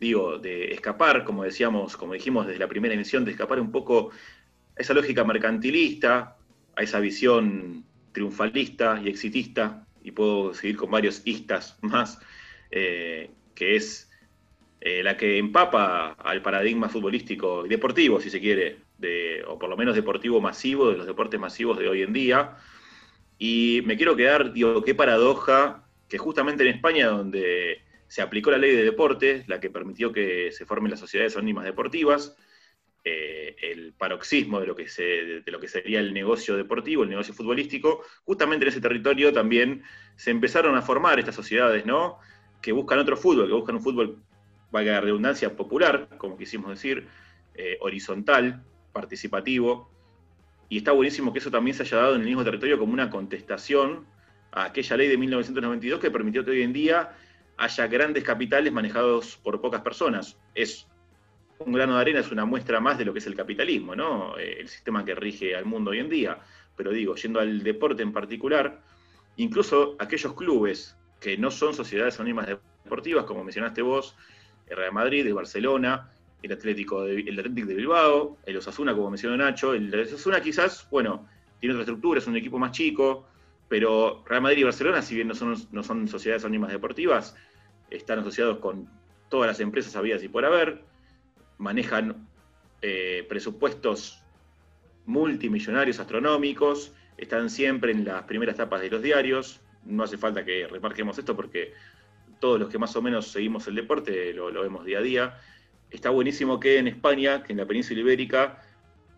digo, 0.00 0.38
de 0.38 0.72
escapar, 0.72 1.24
como 1.24 1.44
decíamos, 1.44 1.96
como 1.96 2.14
dijimos 2.14 2.46
desde 2.46 2.60
la 2.60 2.68
primera 2.68 2.94
emisión, 2.94 3.24
de 3.24 3.32
escapar 3.32 3.60
un 3.60 3.72
poco 3.72 4.10
a 4.76 4.80
esa 4.80 4.94
lógica 4.94 5.24
mercantilista, 5.24 6.36
a 6.76 6.82
esa 6.82 7.00
visión 7.00 7.84
triunfalista 8.12 9.00
y 9.02 9.08
exitista, 9.08 9.86
y 10.02 10.12
puedo 10.12 10.54
seguir 10.54 10.76
con 10.76 10.90
varios 10.90 11.22
istas 11.24 11.78
más, 11.82 12.20
eh, 12.70 13.30
que 13.54 13.76
es 13.76 14.10
eh, 14.80 15.02
la 15.02 15.16
que 15.16 15.38
empapa 15.38 16.12
al 16.12 16.42
paradigma 16.42 16.88
futbolístico 16.88 17.66
y 17.66 17.68
deportivo, 17.68 18.20
si 18.20 18.30
se 18.30 18.40
quiere, 18.40 18.78
de, 18.98 19.42
o 19.46 19.58
por 19.58 19.68
lo 19.68 19.76
menos 19.76 19.94
deportivo 19.94 20.40
masivo, 20.40 20.90
de 20.90 20.98
los 20.98 21.06
deportes 21.06 21.40
masivos 21.40 21.78
de 21.78 21.88
hoy 21.88 22.02
en 22.02 22.12
día. 22.12 22.56
Y 23.38 23.82
me 23.84 23.96
quiero 23.96 24.16
quedar, 24.16 24.52
digo, 24.52 24.82
qué 24.84 24.94
paradoja 24.94 25.84
que 26.08 26.18
justamente 26.18 26.62
en 26.62 26.74
España, 26.74 27.08
donde 27.08 27.82
se 28.08 28.22
aplicó 28.22 28.50
la 28.50 28.58
ley 28.58 28.74
de 28.74 28.84
deportes, 28.84 29.48
la 29.48 29.60
que 29.60 29.70
permitió 29.70 30.12
que 30.12 30.52
se 30.52 30.66
formen 30.66 30.90
las 30.90 31.00
sociedades 31.00 31.36
anónimas 31.36 31.64
deportivas, 31.64 32.36
eh, 33.08 33.54
el 33.62 33.92
paroxismo 33.92 34.58
de 34.58 34.66
lo, 34.66 34.74
que 34.74 34.84
de 34.84 35.52
lo 35.52 35.60
que 35.60 35.68
sería 35.68 36.00
el 36.00 36.12
negocio 36.12 36.56
deportivo, 36.56 37.04
el 37.04 37.08
negocio 37.08 37.34
futbolístico, 37.34 38.02
justamente 38.24 38.64
en 38.64 38.70
ese 38.70 38.80
territorio 38.80 39.32
también 39.32 39.82
se 40.16 40.32
empezaron 40.32 40.76
a 40.76 40.82
formar 40.82 41.18
estas 41.18 41.36
sociedades, 41.36 41.86
¿no? 41.86 42.18
Que 42.60 42.72
buscan 42.72 42.98
otro 42.98 43.16
fútbol, 43.16 43.46
que 43.46 43.52
buscan 43.52 43.76
un 43.76 43.82
fútbol, 43.82 44.22
valga 44.72 44.92
la 44.92 45.00
redundancia, 45.00 45.54
popular, 45.54 46.08
como 46.18 46.36
quisimos 46.36 46.70
decir, 46.70 47.06
eh, 47.54 47.76
horizontal, 47.80 48.64
participativo, 48.92 49.88
y 50.68 50.78
está 50.78 50.92
buenísimo 50.92 51.32
que 51.32 51.38
eso 51.38 51.50
también 51.50 51.76
se 51.76 51.84
haya 51.84 51.98
dado 51.98 52.14
en 52.16 52.22
el 52.22 52.26
mismo 52.26 52.42
territorio 52.42 52.76
como 52.76 52.92
una 52.92 53.08
contestación 53.08 54.04
a 54.50 54.64
aquella 54.64 54.96
ley 54.96 55.08
de 55.08 55.16
1992 55.16 56.00
que 56.00 56.10
permitió 56.10 56.44
que 56.44 56.50
hoy 56.50 56.62
en 56.62 56.72
día 56.72 57.12
haya 57.56 57.86
grandes 57.86 58.24
capitales 58.24 58.72
manejados 58.72 59.36
por 59.36 59.60
pocas 59.60 59.80
personas. 59.80 60.38
Es 60.54 60.86
un 61.58 61.72
grano 61.72 61.94
de 61.94 62.00
arena, 62.00 62.20
es 62.20 62.30
una 62.30 62.44
muestra 62.44 62.80
más 62.80 62.98
de 62.98 63.04
lo 63.04 63.12
que 63.12 63.20
es 63.20 63.26
el 63.26 63.34
capitalismo, 63.34 63.96
¿no? 63.96 64.38
Eh, 64.38 64.60
el 64.60 64.68
sistema 64.68 65.04
que 65.04 65.14
rige 65.14 65.56
al 65.56 65.64
mundo 65.64 65.90
hoy 65.90 66.00
en 66.00 66.08
día. 66.08 66.38
Pero 66.76 66.90
digo, 66.90 67.14
yendo 67.14 67.40
al 67.40 67.62
deporte 67.62 68.02
en 68.02 68.12
particular, 68.12 68.80
incluso 69.36 69.96
aquellos 69.98 70.34
clubes 70.34 70.96
que 71.20 71.38
no 71.38 71.50
son 71.50 71.72
sociedades 71.72 72.20
anónimas 72.20 72.46
deportivas, 72.46 73.24
como 73.24 73.42
mencionaste 73.42 73.80
vos, 73.80 74.16
el 74.68 74.76
Real 74.76 74.92
Madrid, 74.92 75.26
el 75.26 75.34
Barcelona, 75.34 76.10
el 76.42 76.52
Atlético 76.52 77.04
de, 77.04 77.20
el 77.20 77.38
Atlético 77.38 77.68
de 77.68 77.74
Bilbao, 77.74 78.38
el 78.44 78.56
Osasuna, 78.58 78.94
como 78.94 79.10
mencionó 79.10 79.36
Nacho, 79.36 79.72
el 79.72 79.94
Osasuna 79.94 80.40
quizás, 80.40 80.86
bueno, 80.90 81.26
tiene 81.58 81.74
otra 81.74 81.82
estructura, 81.82 82.18
es 82.18 82.26
un 82.26 82.36
equipo 82.36 82.58
más 82.58 82.72
chico, 82.72 83.26
pero 83.68 84.22
Real 84.26 84.42
Madrid 84.42 84.58
y 84.58 84.64
Barcelona, 84.64 85.02
si 85.02 85.14
bien 85.14 85.28
no 85.28 85.34
son, 85.34 85.56
no 85.72 85.82
son 85.82 86.06
sociedades 86.08 86.44
anónimas 86.44 86.70
deportivas, 86.70 87.36
están 87.90 88.20
asociados 88.20 88.58
con 88.58 88.88
todas 89.28 89.48
las 89.48 89.60
empresas 89.60 89.96
habidas 89.96 90.22
y 90.22 90.28
por 90.28 90.44
haber, 90.44 90.84
manejan 91.58 92.28
eh, 92.82 93.26
presupuestos 93.28 94.22
multimillonarios 95.06 95.98
astronómicos, 95.98 96.92
están 97.16 97.50
siempre 97.50 97.92
en 97.92 98.04
las 98.04 98.22
primeras 98.24 98.56
tapas 98.56 98.80
de 98.80 98.90
los 98.90 99.02
diarios, 99.02 99.60
no 99.84 100.04
hace 100.04 100.18
falta 100.18 100.44
que 100.44 100.66
remarquemos 100.66 101.18
esto 101.18 101.34
porque 101.34 101.72
todos 102.40 102.60
los 102.60 102.68
que 102.68 102.78
más 102.78 102.94
o 102.96 103.02
menos 103.02 103.28
seguimos 103.28 103.66
el 103.66 103.74
deporte 103.74 104.32
lo, 104.34 104.50
lo 104.50 104.62
vemos 104.62 104.84
día 104.84 104.98
a 104.98 105.02
día. 105.02 105.40
Está 105.90 106.10
buenísimo 106.10 106.60
que 106.60 106.78
en 106.78 106.88
España, 106.88 107.42
que 107.42 107.52
en 107.52 107.58
la 107.58 107.66
península 107.66 108.00
ibérica, 108.00 108.62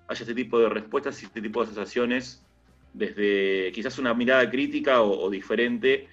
haya 0.07 0.20
este 0.20 0.34
tipo 0.34 0.59
de 0.59 0.68
respuestas 0.68 1.20
y 1.22 1.26
este 1.26 1.40
tipo 1.40 1.61
de 1.61 1.66
asociaciones 1.70 2.46
desde 2.93 3.70
quizás 3.72 3.99
una 3.99 4.14
mirada 4.14 4.49
crítica 4.51 5.03
o, 5.03 5.28
diferente 5.30 6.09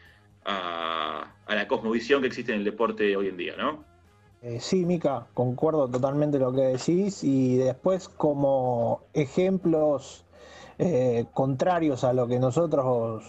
a, 0.45 1.31
la 1.47 1.67
cosmovisión 1.67 2.21
que 2.21 2.27
existe 2.27 2.51
en 2.51 2.59
el 2.59 2.65
deporte 2.65 3.15
hoy 3.15 3.27
en 3.27 3.37
día, 3.37 3.55
¿no? 3.57 3.83
Eh, 4.41 4.59
sí, 4.59 4.85
Mica, 4.85 5.27
concuerdo 5.33 5.89
totalmente 5.89 6.37
lo 6.37 6.53
que 6.53 6.61
decís 6.61 7.23
y 7.23 7.57
después 7.57 8.09
como 8.09 9.01
ejemplos 9.13 10.25
eh, 10.77 11.25
contrarios 11.33 12.03
a 12.03 12.13
lo 12.13 12.27
que 12.27 12.37
nosotros 12.37 13.23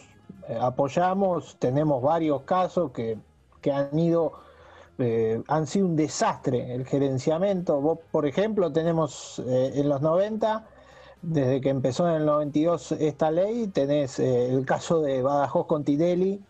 eh, 0.49 0.59
apoyamos, 0.61 1.57
tenemos 1.59 2.03
varios 2.03 2.43
casos 2.43 2.91
que, 2.93 3.17
que 3.61 3.73
han 3.73 3.99
ido 3.99 4.45
han 5.49 5.67
sido 5.67 5.85
un 5.85 5.95
desastre 5.95 6.75
el 6.75 6.87
gerenciamiento. 6.87 7.83
Vos, 7.83 7.99
por 8.11 8.25
ejemplo, 8.25 8.73
tenemos 8.73 9.43
en 9.47 9.91
los 9.91 10.01
90, 10.01 10.67
desde 11.27 11.61
que 11.61 11.71
empezó 11.71 12.09
en 12.09 12.15
el 12.17 12.27
92 12.27 12.93
esta 12.93 13.31
ley, 13.33 13.67
tenés 13.67 14.21
eh, 14.21 14.49
el 14.49 14.65
caso 14.65 15.01
de 15.01 15.23
Badajoz 15.23 15.67
con 15.67 15.83
Tinelli, 15.85 16.41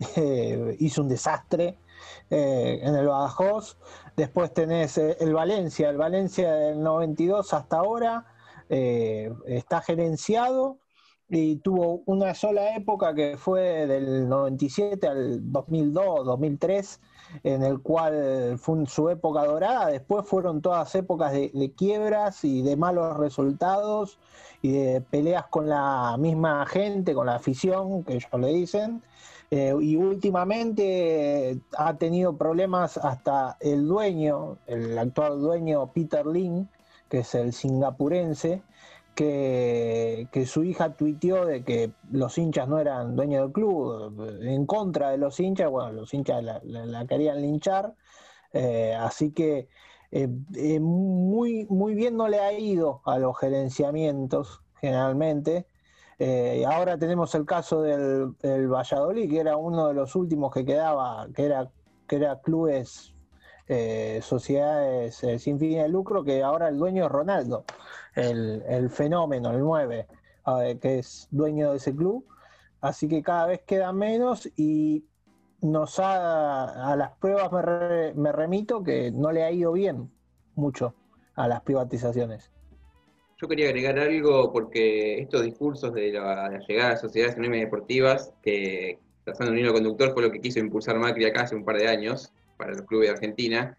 eh, 0.16 0.76
hizo 0.80 1.02
un 1.02 1.08
desastre 1.08 1.78
eh, 2.30 2.80
en 2.82 2.96
el 2.96 3.06
Badajoz. 3.06 3.78
Después 4.16 4.52
tenés 4.52 4.98
el 4.98 5.32
Valencia, 5.32 5.88
el 5.88 5.96
Valencia 5.96 6.52
del 6.52 6.82
92 6.82 7.52
hasta 7.52 7.78
ahora 7.78 8.26
está 8.68 9.82
gerenciado 9.82 10.78
y 11.28 11.56
tuvo 11.56 12.02
una 12.06 12.34
sola 12.34 12.74
época 12.74 13.14
que 13.14 13.36
fue 13.36 13.86
del 13.86 14.28
97 14.28 15.06
al 15.06 15.52
2002, 15.52 16.24
2003, 16.24 17.00
en 17.42 17.62
el 17.62 17.80
cual 17.80 18.58
fue 18.58 18.86
su 18.86 19.08
época 19.08 19.44
dorada. 19.44 19.88
Después 19.88 20.26
fueron 20.26 20.62
todas 20.62 20.94
épocas 20.94 21.32
de, 21.32 21.72
quiebras 21.76 22.44
y 22.44 22.62
de 22.62 22.76
malos 22.76 23.16
resultados 23.16 24.18
y 24.62 24.72
de 24.72 25.00
peleas 25.00 25.46
con 25.46 25.68
la 25.68 26.16
misma 26.18 26.64
gente, 26.66 27.14
con 27.14 27.26
la 27.26 27.36
afición, 27.36 28.04
que 28.04 28.14
ellos 28.14 28.30
le 28.38 28.48
dicen. 28.48 29.02
Eh, 29.50 29.74
y 29.80 29.96
últimamente 29.96 31.60
ha 31.76 31.94
tenido 31.94 32.36
problemas 32.36 32.96
hasta 32.96 33.56
el 33.60 33.86
dueño, 33.86 34.58
el 34.66 34.98
actual 34.98 35.40
dueño 35.40 35.92
Peter 35.92 36.26
Lin, 36.26 36.68
que 37.08 37.18
es 37.18 37.34
el 37.34 37.52
singapurense, 37.52 38.62
que, 39.14 40.44
su 40.46 40.64
hija 40.64 40.94
tuiteó 40.94 41.46
de 41.46 41.64
que 41.64 41.92
los 42.10 42.36
hinchas 42.38 42.68
no 42.68 42.78
eran 42.78 43.16
dueños 43.16 43.42
del 43.42 43.52
club, 43.52 44.40
en 44.42 44.66
contra 44.66 45.10
de 45.10 45.18
los 45.18 45.38
hinchas, 45.40 45.70
bueno, 45.70 45.92
los 45.92 46.12
hinchas 46.12 46.42
la, 46.42 47.06
querían 47.06 47.40
linchar, 47.40 47.94
eh, 48.52 48.94
así 48.94 49.32
que 49.32 49.68
eh, 50.10 50.28
eh, 50.56 50.80
muy, 50.80 51.66
muy 51.66 51.94
bien 51.94 52.16
no 52.16 52.28
le 52.28 52.40
ha 52.40 52.52
ido 52.52 53.02
a 53.04 53.18
los 53.18 53.38
gerenciamientos 53.38 54.62
generalmente. 54.80 55.66
Ahora 56.66 56.96
tenemos 56.96 57.34
el 57.34 57.44
caso 57.44 57.82
del, 57.82 58.36
del 58.38 58.68
Valladolid, 58.68 59.28
que 59.28 59.40
era 59.40 59.56
uno 59.56 59.88
de 59.88 59.94
los 59.94 60.14
últimos 60.16 60.52
que 60.54 60.64
quedaba, 60.64 61.28
que 61.34 61.44
era, 61.44 61.70
que 62.06 62.16
era 62.16 62.40
clubes, 62.40 63.13
eh, 63.66 64.20
sociedades 64.22 65.24
eh, 65.24 65.38
sin 65.38 65.58
fines 65.58 65.82
de 65.82 65.88
lucro, 65.88 66.22
que 66.22 66.42
ahora 66.42 66.68
el 66.68 66.76
dueño 66.76 67.06
es 67.06 67.10
Ronaldo, 67.10 67.64
el, 68.14 68.62
el 68.68 68.90
fenómeno, 68.90 69.50
el 69.50 69.60
9, 69.60 70.06
eh, 70.46 70.78
que 70.80 70.98
es 70.98 71.28
dueño 71.30 71.70
de 71.70 71.78
ese 71.78 71.94
club. 71.94 72.26
Así 72.80 73.08
que 73.08 73.22
cada 73.22 73.46
vez 73.46 73.62
quedan 73.62 73.96
menos 73.96 74.50
y 74.56 75.04
nos 75.62 75.98
ha, 75.98 76.92
a 76.92 76.96
las 76.96 77.12
pruebas 77.12 77.50
me, 77.50 78.12
me 78.14 78.32
remito 78.32 78.82
que 78.82 79.10
no 79.10 79.32
le 79.32 79.44
ha 79.44 79.50
ido 79.50 79.72
bien 79.72 80.10
mucho 80.54 80.94
a 81.34 81.48
las 81.48 81.62
privatizaciones. 81.62 82.50
Yo 83.40 83.48
quería 83.48 83.68
agregar 83.68 83.98
algo 83.98 84.52
porque 84.52 85.20
estos 85.20 85.42
discursos 85.42 85.92
de 85.94 86.12
la, 86.12 86.50
la 86.50 86.58
llegada 86.58 86.90
de 86.90 86.96
sociedades 86.98 87.36
anónimas 87.36 87.60
deportivas, 87.60 88.34
que 88.42 88.98
trazando 89.24 89.52
un 89.52 89.58
hilo 89.58 89.72
conductor 89.72 90.12
fue 90.12 90.22
lo 90.22 90.30
que 90.30 90.40
quiso 90.40 90.58
impulsar 90.58 90.98
Macri 90.98 91.24
acá 91.24 91.42
hace 91.42 91.56
un 91.56 91.64
par 91.64 91.78
de 91.78 91.88
años 91.88 92.30
para 92.56 92.72
los 92.72 92.82
clubes 92.82 93.08
de 93.08 93.14
Argentina. 93.14 93.78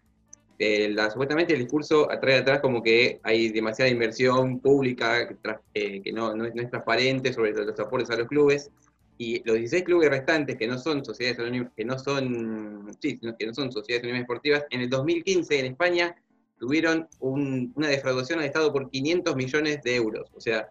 Eh, 0.58 0.94
supuestamente 1.10 1.52
el 1.52 1.60
discurso 1.60 2.10
atrae 2.10 2.38
atrás 2.38 2.60
como 2.60 2.82
que 2.82 3.20
hay 3.22 3.50
demasiada 3.50 3.90
inversión 3.90 4.58
pública 4.60 5.28
que, 5.28 5.36
eh, 5.74 6.12
no, 6.12 6.32
es, 6.44 6.70
transparente 6.70 7.32
sobre 7.32 7.52
los, 7.52 7.78
aportes 7.78 8.10
a 8.10 8.16
los 8.16 8.28
clubes. 8.28 8.70
Y 9.18 9.42
los 9.44 9.56
16 9.56 9.84
clubes 9.84 10.10
restantes 10.10 10.56
que 10.56 10.66
no 10.66 10.78
son 10.78 11.04
sociedades 11.04 11.38
anónimas, 11.38 11.72
que 11.74 11.84
no 11.84 11.98
son, 11.98 12.86
sí, 13.00 13.18
que 13.18 13.46
no 13.46 13.54
son 13.54 13.72
sociedades 13.72 14.04
anónimas 14.04 14.24
deportivas, 14.24 14.64
en 14.70 14.82
el 14.82 14.90
2015 14.90 15.58
en 15.58 15.66
España 15.66 16.14
tuvieron 16.58 17.08
un- 17.20 17.72
una 17.76 17.88
defraudación 17.88 18.40
al 18.40 18.46
Estado 18.46 18.72
por 18.72 18.90
500 18.90 19.34
millones 19.36 19.82
de 19.82 19.96
euros. 19.96 20.30
O 20.34 20.40
sea, 20.40 20.68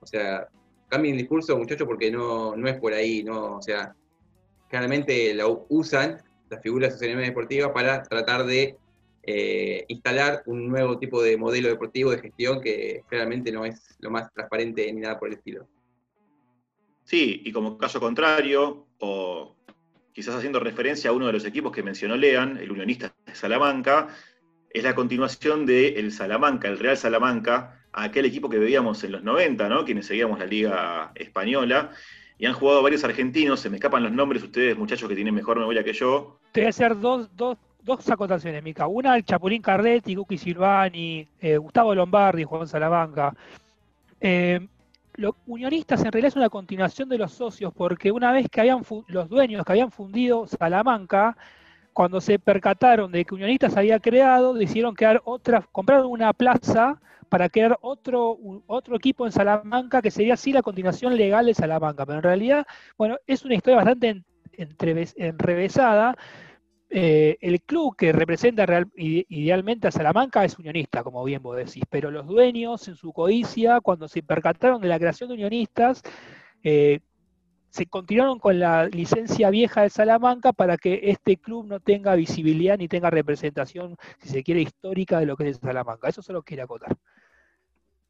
o 0.00 0.06
sea, 0.06 0.48
cambien 0.88 1.14
el 1.14 1.20
discurso, 1.20 1.56
muchachos, 1.56 1.86
porque 1.86 2.10
no, 2.10 2.56
no 2.56 2.68
es 2.68 2.76
por 2.78 2.92
ahí, 2.92 3.22
no, 3.22 3.56
o 3.56 3.62
sea, 3.62 3.94
claramente 4.68 5.32
la 5.32 5.46
usan 5.46 6.20
las 6.52 6.62
figuras 6.62 6.90
de 6.90 6.98
sociedad 6.98 7.20
deportiva 7.20 7.72
para 7.72 8.02
tratar 8.02 8.44
de 8.44 8.76
eh, 9.24 9.84
instalar 9.88 10.42
un 10.46 10.68
nuevo 10.68 10.98
tipo 10.98 11.22
de 11.22 11.36
modelo 11.36 11.68
deportivo 11.68 12.10
de 12.10 12.18
gestión 12.18 12.60
que 12.60 13.02
claramente 13.08 13.52
no 13.52 13.64
es 13.64 13.96
lo 14.00 14.10
más 14.10 14.32
transparente 14.32 14.92
ni 14.92 15.00
nada 15.00 15.18
por 15.18 15.28
el 15.28 15.34
estilo. 15.34 15.66
Sí, 17.04 17.42
y 17.44 17.52
como 17.52 17.78
caso 17.78 18.00
contrario, 18.00 18.86
o 18.98 19.56
quizás 20.12 20.34
haciendo 20.34 20.60
referencia 20.60 21.10
a 21.10 21.12
uno 21.12 21.26
de 21.26 21.32
los 21.32 21.44
equipos 21.44 21.72
que 21.72 21.82
mencionó 21.82 22.16
Lean, 22.16 22.58
el 22.58 22.70
unionista 22.70 23.14
de 23.26 23.34
Salamanca, 23.34 24.08
es 24.70 24.84
la 24.84 24.94
continuación 24.94 25.66
del 25.66 25.96
el 25.96 26.12
Salamanca, 26.12 26.68
el 26.68 26.78
Real 26.78 26.96
Salamanca, 26.96 27.86
aquel 27.92 28.24
equipo 28.24 28.48
que 28.48 28.58
veíamos 28.58 29.02
en 29.04 29.12
los 29.12 29.22
90, 29.22 29.68
¿no? 29.68 29.84
Quienes 29.84 30.06
seguíamos 30.06 30.38
la 30.38 30.46
Liga 30.46 31.12
Española, 31.14 31.90
y 32.38 32.46
han 32.46 32.54
jugado 32.54 32.82
varios 32.82 33.04
argentinos, 33.04 33.60
se 33.60 33.70
me 33.70 33.76
escapan 33.76 34.02
los 34.02 34.12
nombres, 34.12 34.42
ustedes 34.42 34.76
muchachos 34.76 35.08
que 35.08 35.14
tienen 35.14 35.34
mejor 35.34 35.58
memoria 35.58 35.84
que 35.84 35.92
yo. 35.92 36.38
Te 36.52 36.60
voy 36.60 36.66
a 36.66 36.70
hacer 36.70 36.98
dos, 36.98 37.28
dos, 37.36 37.56
dos 37.82 38.08
acotaciones, 38.10 38.62
Mica. 38.62 38.86
Una, 38.86 39.16
el 39.16 39.24
Chapulín 39.24 39.62
Cardetti, 39.62 40.14
Guki 40.14 40.38
Silvani, 40.38 41.26
eh, 41.40 41.56
Gustavo 41.56 41.94
Lombardi, 41.94 42.44
Juan 42.44 42.66
Salamanca. 42.66 43.34
Eh, 44.20 44.66
los 45.14 45.34
unionistas 45.46 46.00
en 46.00 46.12
realidad 46.12 46.28
es 46.28 46.36
una 46.36 46.48
continuación 46.48 47.08
de 47.08 47.18
los 47.18 47.32
socios, 47.32 47.72
porque 47.74 48.10
una 48.10 48.32
vez 48.32 48.48
que 48.50 48.60
habían 48.60 48.82
los 49.08 49.28
dueños 49.28 49.64
que 49.64 49.72
habían 49.72 49.90
fundido 49.90 50.46
Salamanca, 50.46 51.36
cuando 51.92 52.20
se 52.20 52.38
percataron 52.38 53.12
de 53.12 53.24
que 53.24 53.34
Unionistas 53.34 53.76
había 53.76 54.00
creado, 54.00 54.54
decidieron 54.54 54.94
crear 54.94 55.20
otra, 55.24 55.66
compraron 55.72 56.06
una 56.06 56.32
plaza 56.32 57.00
para 57.28 57.48
crear 57.48 57.78
otro, 57.80 58.38
otro 58.66 58.96
equipo 58.96 59.24
en 59.26 59.32
Salamanca 59.32 60.02
que 60.02 60.10
sería 60.10 60.34
así 60.34 60.52
la 60.52 60.62
continuación 60.62 61.16
legal 61.16 61.46
de 61.46 61.54
Salamanca. 61.54 62.04
Pero 62.04 62.18
en 62.18 62.22
realidad, 62.24 62.66
bueno, 62.98 63.16
es 63.26 63.44
una 63.44 63.54
historia 63.54 63.76
bastante 63.76 64.08
en- 64.08 64.24
entreves- 64.58 65.14
enrevesada. 65.16 66.16
Eh, 66.94 67.38
el 67.40 67.62
club 67.62 67.96
que 67.96 68.12
representa 68.12 68.66
idealmente 68.94 69.88
a 69.88 69.90
Salamanca 69.90 70.44
es 70.44 70.58
unionista, 70.58 71.02
como 71.02 71.24
bien 71.24 71.42
vos 71.42 71.56
decís, 71.56 71.84
pero 71.88 72.10
los 72.10 72.26
dueños 72.26 72.86
en 72.86 72.96
su 72.96 73.14
codicia, 73.14 73.80
cuando 73.80 74.08
se 74.08 74.22
percataron 74.22 74.82
de 74.82 74.88
la 74.88 74.98
creación 74.98 75.30
de 75.30 75.36
unionistas, 75.36 76.02
eh, 76.62 77.00
se 77.72 77.86
continuaron 77.86 78.38
con 78.38 78.58
la 78.58 78.86
licencia 78.86 79.48
vieja 79.48 79.82
de 79.82 79.90
Salamanca 79.90 80.52
para 80.52 80.76
que 80.76 81.00
este 81.04 81.38
club 81.38 81.66
no 81.66 81.80
tenga 81.80 82.14
visibilidad 82.14 82.76
ni 82.76 82.86
tenga 82.86 83.08
representación, 83.08 83.96
si 84.20 84.28
se 84.28 84.42
quiere, 84.42 84.60
histórica 84.60 85.18
de 85.18 85.26
lo 85.26 85.36
que 85.36 85.48
es 85.48 85.56
Salamanca. 85.56 86.08
Eso 86.08 86.20
solo 86.20 86.42
quería 86.42 86.64
acotar. 86.64 86.94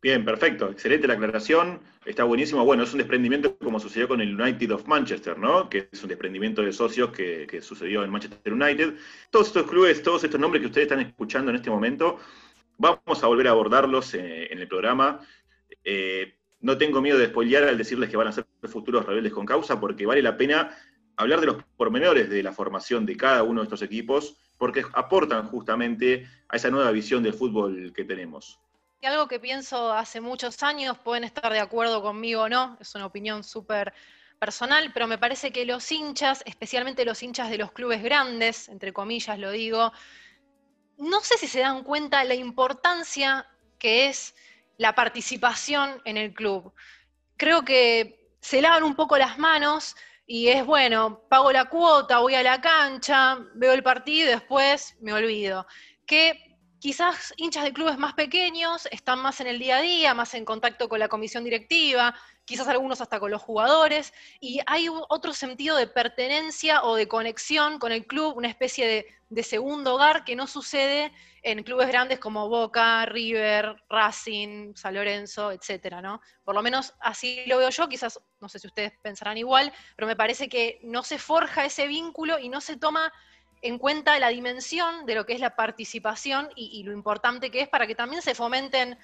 Bien, 0.03 0.25
perfecto, 0.25 0.69
excelente 0.69 1.07
la 1.07 1.15
aclaración, 1.15 1.79
está 2.05 2.25
buenísimo. 2.25 2.65
Bueno, 2.65 2.83
es 2.83 2.93
un 2.93 2.99
desprendimiento 2.99 3.57
como 3.57 3.79
sucedió 3.79 4.09
con 4.09 4.21
el 4.21 4.39
United 4.39 4.73
of 4.73 4.89
Manchester, 4.89 5.39
¿no? 5.39 5.71
Que 5.71 5.89
es 5.93 6.03
un 6.03 6.09
desprendimiento 6.09 6.61
de 6.63 6.73
socios 6.73 7.13
que, 7.13 7.47
que 7.49 7.63
sucedió 7.63 8.03
en 8.03 8.11
Manchester 8.11 8.53
United. 8.53 8.95
Todos 9.31 9.47
estos 9.47 9.71
clubes, 9.71 10.03
todos 10.03 10.25
estos 10.25 10.41
nombres 10.41 10.61
que 10.61 10.67
ustedes 10.67 10.89
están 10.91 11.07
escuchando 11.07 11.51
en 11.51 11.57
este 11.57 11.71
momento, 11.71 12.19
vamos 12.79 13.23
a 13.23 13.29
volver 13.29 13.47
a 13.47 13.51
abordarlos 13.53 14.15
eh, 14.15 14.53
en 14.53 14.59
el 14.59 14.67
programa. 14.67 15.21
Eh, 15.85 16.35
no 16.63 16.79
tengo 16.79 17.03
miedo 17.03 17.19
de 17.19 17.27
spoilear 17.27 17.65
al 17.65 17.77
decirles 17.77 18.09
que 18.09 18.17
van 18.17 18.29
a 18.29 18.33
ser 18.33 18.47
futuros 18.65 19.05
rebeldes 19.05 19.33
con 19.33 19.45
causa, 19.45 19.79
porque 19.79 20.07
vale 20.07 20.23
la 20.23 20.37
pena 20.37 20.77
hablar 21.17 21.41
de 21.41 21.47
los 21.47 21.65
pormenores 21.77 22.31
de 22.31 22.43
la 22.43 22.53
formación 22.53 23.05
de 23.05 23.17
cada 23.17 23.43
uno 23.43 23.61
de 23.61 23.65
estos 23.65 23.83
equipos, 23.83 24.37
porque 24.59 24.85
aportan 24.95 25.49
justamente 25.49 26.27
a 26.49 26.57
esa 26.57 26.71
nueva 26.71 26.91
visión 26.93 27.23
del 27.23 27.35
fútbol 27.35 27.93
que 27.95 28.05
tenemos. 28.05 28.59
Y 29.01 29.07
algo 29.07 29.27
que 29.27 29.41
pienso 29.41 29.93
hace 29.93 30.21
muchos 30.21 30.63
años, 30.63 30.97
pueden 30.99 31.25
estar 31.25 31.53
de 31.53 31.59
acuerdo 31.59 32.01
conmigo 32.01 32.43
o 32.43 32.49
no, 32.49 32.79
es 32.81 32.95
una 32.95 33.07
opinión 33.07 33.43
súper 33.43 33.93
personal, 34.39 34.93
pero 34.95 35.09
me 35.09 35.19
parece 35.19 35.53
que 35.53 35.67
los 35.67 35.91
hinchas, 35.91 36.43
especialmente 36.47 37.05
los 37.05 37.23
hinchas 37.23 37.51
de 37.51 37.59
los 37.59 37.73
clubes 37.73 38.03
grandes, 38.03 38.69
entre 38.69 38.93
comillas 38.93 39.39
lo 39.39 39.51
digo, 39.51 39.93
no 40.99 41.21
sé 41.21 41.37
si 41.39 41.49
se 41.49 41.61
dan 41.61 41.83
cuenta 41.83 42.23
la 42.23 42.35
importancia 42.35 43.47
que 43.79 44.07
es 44.07 44.37
la 44.83 44.95
participación 44.95 46.03
en 46.05 46.17
el 46.17 46.35
club. 46.35 46.75
Creo 47.37 47.65
que 47.65 48.37
se 48.41 48.61
lavan 48.61 48.83
un 48.83 48.95
poco 48.95 49.17
las 49.17 49.39
manos 49.39 49.97
y 50.27 50.49
es 50.49 50.67
bueno, 50.67 51.23
pago 51.29 51.53
la 51.53 51.67
cuota, 51.67 52.19
voy 52.19 52.35
a 52.35 52.43
la 52.43 52.61
cancha, 52.61 53.39
veo 53.55 53.73
el 53.73 53.83
partido 53.83 54.29
y 54.29 54.33
después 54.33 54.97
me 55.01 55.13
olvido. 55.13 55.67
Que 56.05 56.52
quizás 56.83 57.33
hinchas 57.37 57.63
de 57.63 57.73
clubes 57.73 57.97
más 57.97 58.15
pequeños 58.15 58.89
están 58.91 59.21
más 59.21 59.41
en 59.41 59.47
el 59.47 59.61
día 59.61 59.77
a 59.77 59.83
día, 59.83 60.15
más 60.15 60.35
en 60.35 60.45
contacto 60.45 60.89
con 60.89 60.99
la 60.99 61.07
comisión 61.07 61.45
directiva, 61.45 62.13
quizás 62.45 62.67
algunos 62.67 63.01
hasta 63.01 63.21
con 63.21 63.31
los 63.31 63.41
jugadores, 63.41 64.13
y 64.41 64.59
hay 64.67 64.89
otro 64.91 65.33
sentido 65.33 65.77
de 65.77 65.87
pertenencia 65.87 66.83
o 66.83 66.97
de 66.97 67.07
conexión 67.07 67.79
con 67.79 67.93
el 67.93 68.05
club, 68.05 68.37
una 68.37 68.49
especie 68.49 68.85
de, 68.89 69.07
de 69.29 69.45
segundo 69.45 69.95
hogar 69.95 70.25
que 70.25 70.35
no 70.35 70.49
sucede 70.49 71.13
en 71.45 71.63
clubes 71.63 71.87
grandes 71.87 72.19
como 72.19 72.49
Boca, 72.49 73.07
River, 73.07 73.77
Racing, 73.89 74.75
San 74.75 74.95
Lorenzo, 74.95 75.53
etcétera, 75.53 76.03
¿no? 76.03 76.21
Por 76.43 76.57
lo 76.57 76.63
menos 76.63 76.95
así 76.99 77.45
lo 77.47 77.59
veo 77.59 77.71
yo, 77.71 77.89
quizás 77.89 78.21
no 78.41 78.49
sé 78.49 78.59
si 78.59 78.67
ustedes 78.67 78.93
pensarán 79.03 79.39
igual, 79.39 79.73
pero 79.95 80.09
me 80.09 80.17
parece 80.17 80.49
que 80.49 80.81
no 80.83 81.05
se 81.05 81.19
forja 81.19 81.65
ese 81.65 81.87
vínculo 81.87 82.41
y 82.41 82.49
no 82.49 82.61
se 82.61 82.77
toma 82.77 83.13
en 83.63 83.79
cuenta 83.79 84.19
la 84.19 84.29
dimensión 84.29 85.07
de 85.07 85.15
lo 85.15 85.25
que 85.25 85.33
es 85.33 85.41
la 85.41 85.57
participación 85.57 86.49
y, 86.57 86.83
lo 86.83 86.93
importante 86.93 87.51
que 87.51 87.63
es 87.63 87.69
para 87.69 87.87
que 87.87 87.95
también 87.95 88.21
se 88.21 88.35
fomenten 88.35 88.99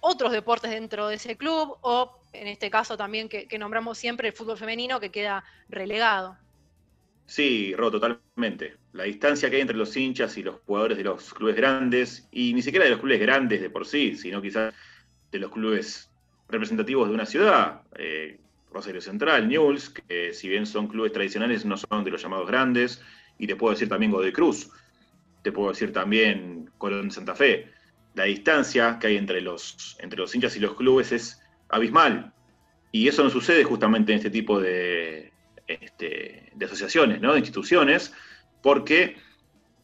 otros 0.00 0.32
deportes 0.32 0.70
dentro 0.70 1.08
de 1.08 1.14
ese 1.16 1.36
club 1.36 1.76
o 1.80 2.20
en 2.32 2.48
este 2.48 2.70
caso 2.70 2.96
también 2.96 3.28
que, 3.28 3.46
que 3.46 3.58
nombramos 3.58 3.96
siempre 3.96 4.28
el 4.28 4.34
fútbol 4.34 4.58
femenino 4.58 5.00
que 5.00 5.10
queda 5.10 5.44
relegado. 5.68 6.36
Sí, 7.26 7.74
Ro, 7.76 7.90
totalmente. 7.90 8.76
La 8.92 9.04
distancia 9.04 9.48
que 9.48 9.56
hay 9.56 9.62
entre 9.62 9.76
los 9.76 9.96
hinchas 9.96 10.36
y 10.38 10.42
los 10.42 10.56
jugadores 10.66 10.96
de 10.96 11.04
los 11.04 11.32
clubes 11.32 11.56
grandes, 11.56 12.26
y 12.32 12.54
ni 12.54 12.62
siquiera 12.62 12.84
de 12.84 12.92
los 12.92 13.00
clubes 13.00 13.20
grandes 13.20 13.60
de 13.60 13.70
por 13.70 13.86
sí, 13.86 14.16
sino 14.16 14.42
quizás 14.42 14.74
de 15.30 15.38
los 15.38 15.52
clubes 15.52 16.10
representativos 16.48 17.08
de 17.08 17.14
una 17.14 17.26
ciudad, 17.26 17.82
eh, 17.96 18.40
Rosario 18.72 19.00
Central, 19.00 19.48
Newell's, 19.48 19.90
que 19.90 20.32
si 20.32 20.48
bien 20.48 20.66
son 20.66 20.88
clubes 20.88 21.12
tradicionales, 21.12 21.64
no 21.64 21.76
son 21.76 22.02
de 22.02 22.10
los 22.10 22.22
llamados 22.22 22.46
grandes, 22.46 23.02
y 23.38 23.46
te 23.46 23.56
puedo 23.56 23.72
decir 23.72 23.88
también 23.88 24.12
Godoy 24.12 24.32
Cruz, 24.32 24.70
te 25.42 25.52
puedo 25.52 25.70
decir 25.70 25.92
también 25.92 26.70
Colón 26.78 27.08
de 27.08 27.14
Santa 27.14 27.34
Fe. 27.34 27.70
La 28.14 28.24
distancia 28.24 28.98
que 29.00 29.08
hay 29.08 29.16
entre 29.16 29.40
los, 29.40 29.96
entre 30.00 30.18
los 30.18 30.34
hinchas 30.34 30.56
y 30.56 30.60
los 30.60 30.74
clubes 30.74 31.12
es 31.12 31.40
abismal, 31.68 32.32
y 32.90 33.08
eso 33.08 33.22
no 33.22 33.30
sucede 33.30 33.64
justamente 33.64 34.12
en 34.12 34.18
este 34.18 34.30
tipo 34.30 34.60
de, 34.60 35.32
este, 35.66 36.50
de 36.54 36.64
asociaciones, 36.64 37.20
¿no? 37.20 37.32
de 37.32 37.38
instituciones, 37.38 38.14
porque 38.62 39.16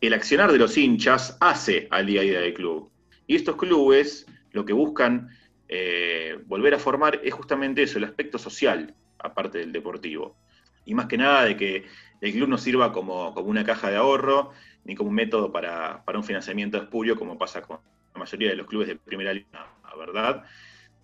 el 0.01 0.15
accionar 0.15 0.51
de 0.53 0.59
los 0.59 0.77
hinchas 0.77 1.37
hace 1.41 1.87
al 1.91 2.07
día 2.07 2.21
a 2.21 2.25
día 2.25 2.41
del 2.41 2.55
club. 2.55 2.91
Y 3.27 3.37
estos 3.37 3.57
clubes 3.57 4.27
lo 4.53 4.65
que 4.65 4.73
buscan 4.73 5.29
eh, 5.69 6.39
volver 6.47 6.75
a 6.75 6.79
formar 6.79 7.21
es 7.23 7.35
justamente 7.35 7.83
eso, 7.83 7.99
el 7.99 8.05
aspecto 8.05 8.39
social, 8.39 8.95
aparte 9.19 9.59
del 9.59 9.73
deportivo. 9.73 10.37
Y 10.85 10.95
más 10.95 11.07
que 11.07 11.19
nada 11.19 11.45
de 11.45 11.57
que 11.57 11.85
el 12.21 12.33
club 12.33 12.49
no 12.49 12.59
sirva 12.59 12.93
como, 12.93 13.35
como 13.35 13.49
una 13.49 13.65
caja 13.65 13.91
de 13.91 13.97
ahorro, 13.97 14.53
ni 14.85 14.95
como 14.95 15.11
un 15.11 15.17
método 15.17 15.53
para, 15.53 16.05
para, 16.05 16.19
un 16.19 16.25
financiamiento 16.25 16.79
espurio, 16.79 17.17
como 17.17 17.39
pasa 17.39 17.63
con 17.63 17.81
la 18.15 18.21
mayoría 18.21 18.51
de 18.51 18.57
los 18.57 18.67
clubes 18.67 18.89
de 18.89 18.97
primera 18.97 19.33
línea, 19.33 19.67
¿verdad? 19.99 20.45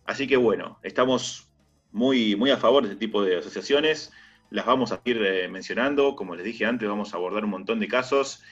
Así 0.04 0.26
que 0.26 0.36
bueno, 0.36 0.78
estamos 0.82 1.52
muy, 1.92 2.36
muy 2.36 2.50
a 2.50 2.56
favor 2.56 2.82
de 2.82 2.90
este 2.90 3.00
tipo 3.00 3.22
de 3.22 3.38
asociaciones 3.38 4.12
las 4.50 4.66
vamos 4.66 4.92
a 4.92 5.00
ir 5.04 5.22
eh, 5.22 5.48
mencionando, 5.48 6.16
como 6.16 6.34
les 6.34 6.44
dije 6.44 6.66
antes, 6.66 6.88
vamos 6.88 7.14
a 7.14 7.16
abordar 7.16 7.44
un 7.44 7.50
montón 7.50 7.78
de 7.80 7.88
casos 7.88 8.42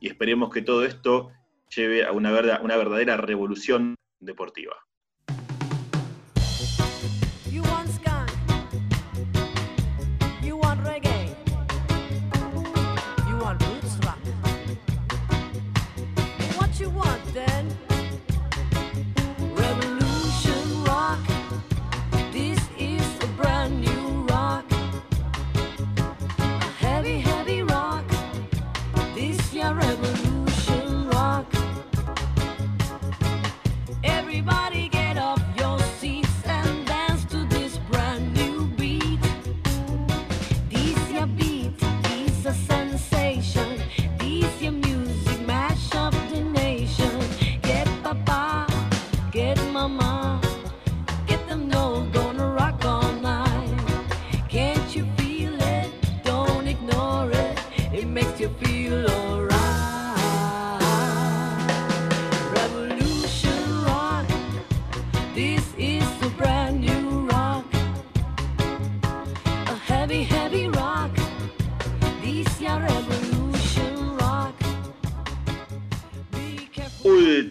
y 0.00 0.08
esperemos 0.08 0.52
que 0.52 0.62
todo 0.62 0.84
esto 0.84 1.32
lleve 1.74 2.04
a 2.04 2.12
una, 2.12 2.60
una 2.60 2.76
verdadera 2.76 3.16
revolución 3.16 3.96
deportiva. 4.20 4.76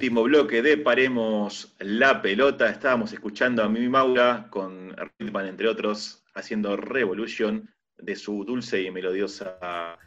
Bloque 0.09 0.61
de 0.61 0.77
Paremos 0.77 1.75
la 1.79 2.21
Pelota. 2.21 2.69
Estábamos 2.69 3.11
escuchando 3.13 3.63
a 3.63 3.69
Mimi 3.69 3.89
Maura 3.89 4.47
con 4.49 4.95
Ritman, 5.19 5.47
entre 5.47 5.67
otros, 5.67 6.23
haciendo 6.33 6.77
Revolution 6.77 7.69
de 7.97 8.15
su 8.15 8.43
dulce 8.45 8.81
y 8.81 8.91
melodiosa 8.91 9.97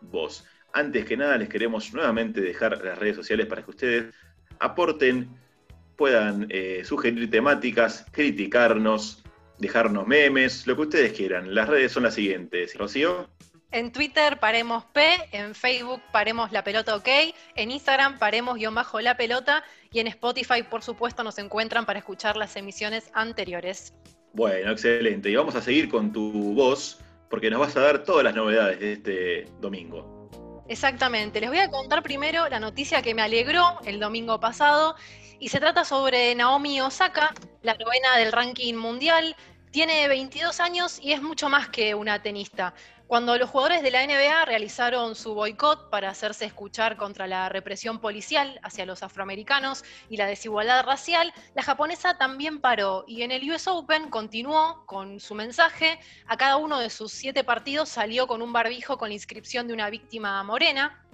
voz. 0.00 0.44
Antes 0.72 1.04
que 1.04 1.16
nada, 1.16 1.38
les 1.38 1.48
queremos 1.48 1.92
nuevamente 1.94 2.40
dejar 2.40 2.82
las 2.84 2.98
redes 2.98 3.16
sociales 3.16 3.46
para 3.46 3.62
que 3.62 3.70
ustedes 3.70 4.14
aporten, 4.58 5.28
puedan 5.96 6.46
eh, 6.50 6.82
sugerir 6.84 7.30
temáticas, 7.30 8.06
criticarnos, 8.10 9.22
dejarnos 9.58 10.06
memes, 10.06 10.66
lo 10.66 10.74
que 10.74 10.82
ustedes 10.82 11.12
quieran. 11.12 11.54
Las 11.54 11.68
redes 11.68 11.92
son 11.92 12.02
las 12.02 12.14
siguientes. 12.14 12.76
Rocío. 12.76 13.28
En 13.74 13.90
Twitter 13.90 14.38
paremos 14.38 14.84
P, 14.84 15.02
en 15.32 15.52
Facebook 15.52 16.00
paremos 16.12 16.52
la 16.52 16.62
pelota 16.62 16.94
OK, 16.94 17.08
en 17.56 17.72
Instagram 17.72 18.20
paremos 18.20 18.54
guion 18.54 18.72
bajo 18.72 19.00
la 19.00 19.16
pelota 19.16 19.64
y 19.90 19.98
en 19.98 20.06
Spotify 20.06 20.62
por 20.62 20.84
supuesto 20.84 21.24
nos 21.24 21.38
encuentran 21.38 21.84
para 21.84 21.98
escuchar 21.98 22.36
las 22.36 22.54
emisiones 22.54 23.10
anteriores. 23.14 23.92
Bueno, 24.32 24.70
excelente. 24.70 25.28
Y 25.28 25.34
vamos 25.34 25.56
a 25.56 25.60
seguir 25.60 25.88
con 25.88 26.12
tu 26.12 26.54
voz 26.54 27.00
porque 27.28 27.50
nos 27.50 27.58
vas 27.58 27.76
a 27.76 27.80
dar 27.80 28.04
todas 28.04 28.22
las 28.22 28.36
novedades 28.36 28.78
de 28.78 28.92
este 28.92 29.48
domingo. 29.60 30.30
Exactamente, 30.68 31.40
les 31.40 31.50
voy 31.50 31.58
a 31.58 31.68
contar 31.68 32.04
primero 32.04 32.48
la 32.48 32.60
noticia 32.60 33.02
que 33.02 33.12
me 33.12 33.22
alegró 33.22 33.80
el 33.86 33.98
domingo 33.98 34.38
pasado 34.38 34.94
y 35.40 35.48
se 35.48 35.58
trata 35.58 35.84
sobre 35.84 36.32
Naomi 36.36 36.80
Osaka, 36.80 37.34
la 37.62 37.74
novena 37.74 38.18
del 38.18 38.30
ranking 38.30 38.74
mundial. 38.74 39.34
Tiene 39.72 40.06
22 40.06 40.60
años 40.60 41.00
y 41.02 41.10
es 41.10 41.20
mucho 41.20 41.48
más 41.48 41.68
que 41.68 41.96
una 41.96 42.22
tenista. 42.22 42.72
Cuando 43.06 43.36
los 43.36 43.50
jugadores 43.50 43.82
de 43.82 43.90
la 43.90 44.06
NBA 44.06 44.46
realizaron 44.46 45.14
su 45.14 45.34
boicot 45.34 45.90
para 45.90 46.08
hacerse 46.08 46.46
escuchar 46.46 46.96
contra 46.96 47.26
la 47.26 47.50
represión 47.50 48.00
policial 48.00 48.58
hacia 48.62 48.86
los 48.86 49.02
afroamericanos 49.02 49.84
y 50.08 50.16
la 50.16 50.26
desigualdad 50.26 50.86
racial, 50.86 51.32
la 51.54 51.62
japonesa 51.62 52.16
también 52.16 52.62
paró 52.62 53.04
y 53.06 53.20
en 53.20 53.30
el 53.30 53.50
US 53.50 53.68
Open 53.68 54.08
continuó 54.08 54.86
con 54.86 55.20
su 55.20 55.34
mensaje. 55.34 56.00
A 56.26 56.38
cada 56.38 56.56
uno 56.56 56.78
de 56.78 56.88
sus 56.88 57.12
siete 57.12 57.44
partidos 57.44 57.90
salió 57.90 58.26
con 58.26 58.40
un 58.40 58.54
barbijo 58.54 58.96
con 58.96 59.10
la 59.10 59.14
inscripción 59.14 59.68
de 59.68 59.74
una 59.74 59.90
víctima 59.90 60.42
morena. 60.42 61.04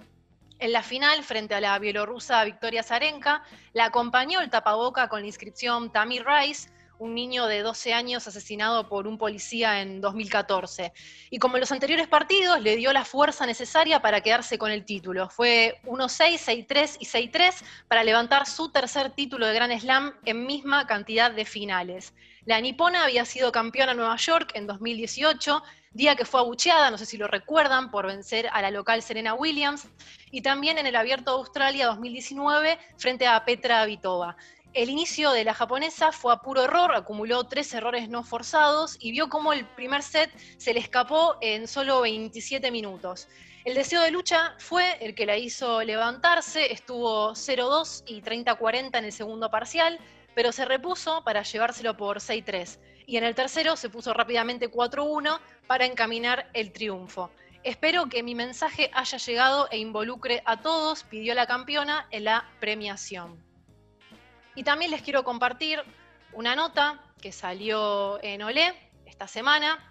En 0.59 0.71
la 0.71 0.83
final, 0.83 1.23
frente 1.23 1.55
a 1.55 1.59
la 1.59 1.77
bielorrusa 1.77 2.45
Victoria 2.45 2.83
Zarenka, 2.83 3.43
la 3.73 3.85
acompañó 3.85 4.39
el 4.39 4.49
tapaboca 4.49 5.09
con 5.09 5.21
la 5.21 5.27
inscripción 5.27 5.91
Tammy 5.91 6.19
Rice, 6.19 6.69
un 7.01 7.15
niño 7.15 7.47
de 7.47 7.63
12 7.63 7.93
años 7.93 8.27
asesinado 8.27 8.87
por 8.87 9.07
un 9.07 9.17
policía 9.17 9.81
en 9.81 10.01
2014. 10.01 10.93
Y 11.31 11.39
como 11.39 11.55
en 11.55 11.61
los 11.61 11.71
anteriores 11.71 12.07
partidos, 12.07 12.61
le 12.61 12.75
dio 12.75 12.93
la 12.93 13.05
fuerza 13.05 13.47
necesaria 13.47 14.03
para 14.03 14.21
quedarse 14.21 14.59
con 14.59 14.69
el 14.69 14.85
título. 14.85 15.27
Fue 15.27 15.81
1-6, 15.85 16.67
6-3 16.67 16.97
y 16.99 17.05
6-3 17.07 17.63
para 17.87 18.03
levantar 18.03 18.45
su 18.45 18.71
tercer 18.71 19.09
título 19.13 19.47
de 19.47 19.55
Grand 19.55 19.79
Slam 19.79 20.13
en 20.25 20.45
misma 20.45 20.85
cantidad 20.85 21.31
de 21.31 21.43
finales. 21.43 22.13
La 22.45 22.61
nipona 22.61 23.03
había 23.03 23.25
sido 23.25 23.51
campeona 23.51 23.93
en 23.93 23.97
Nueva 23.97 24.17
York 24.17 24.51
en 24.53 24.67
2018, 24.67 25.63
día 25.93 26.15
que 26.15 26.25
fue 26.25 26.39
abucheada, 26.39 26.89
no 26.91 26.97
sé 26.97 27.05
si 27.07 27.17
lo 27.17 27.27
recuerdan, 27.27 27.89
por 27.89 28.05
vencer 28.05 28.47
a 28.51 28.61
la 28.61 28.71
local 28.71 29.01
Serena 29.01 29.33
Williams, 29.33 29.87
y 30.31 30.41
también 30.41 30.77
en 30.77 30.87
el 30.87 30.95
Abierto 30.95 31.31
de 31.31 31.37
Australia 31.37 31.87
2019 31.87 32.79
frente 32.97 33.27
a 33.27 33.43
Petra 33.43 33.85
Vitova. 33.85 34.37
El 34.73 34.89
inicio 34.89 35.31
de 35.31 35.43
la 35.43 35.53
japonesa 35.53 36.13
fue 36.13 36.31
a 36.31 36.37
puro 36.37 36.63
error, 36.63 36.95
acumuló 36.95 37.43
tres 37.43 37.73
errores 37.73 38.07
no 38.07 38.23
forzados 38.23 38.95
y 39.01 39.11
vio 39.11 39.27
cómo 39.27 39.51
el 39.51 39.65
primer 39.65 40.01
set 40.01 40.31
se 40.57 40.73
le 40.73 40.79
escapó 40.79 41.35
en 41.41 41.67
solo 41.67 41.99
27 41.99 42.71
minutos. 42.71 43.27
El 43.65 43.75
deseo 43.75 44.01
de 44.01 44.11
lucha 44.11 44.55
fue 44.59 44.97
el 45.05 45.13
que 45.13 45.25
la 45.25 45.35
hizo 45.35 45.83
levantarse, 45.83 46.71
estuvo 46.71 47.31
0-2 47.31 48.03
y 48.07 48.21
30-40 48.21 48.97
en 48.97 49.03
el 49.03 49.11
segundo 49.11 49.51
parcial, 49.51 49.99
pero 50.35 50.53
se 50.53 50.63
repuso 50.63 51.21
para 51.25 51.43
llevárselo 51.43 51.97
por 51.97 52.19
6-3. 52.19 52.79
Y 53.07 53.17
en 53.17 53.25
el 53.25 53.35
tercero 53.35 53.75
se 53.75 53.89
puso 53.89 54.13
rápidamente 54.13 54.71
4-1 54.71 55.37
para 55.67 55.85
encaminar 55.85 56.49
el 56.53 56.71
triunfo. 56.71 57.29
Espero 57.65 58.07
que 58.07 58.23
mi 58.23 58.35
mensaje 58.35 58.89
haya 58.93 59.17
llegado 59.17 59.67
e 59.69 59.79
involucre 59.79 60.41
a 60.45 60.61
todos, 60.61 61.03
pidió 61.03 61.35
la 61.35 61.45
campeona 61.45 62.07
en 62.09 62.23
la 62.23 62.49
premiación. 62.61 63.50
Y 64.55 64.63
también 64.63 64.91
les 64.91 65.01
quiero 65.01 65.23
compartir 65.23 65.81
una 66.33 66.55
nota 66.55 66.99
que 67.21 67.31
salió 67.31 68.21
en 68.23 68.41
Olé 68.41 68.73
esta 69.05 69.27
semana. 69.27 69.87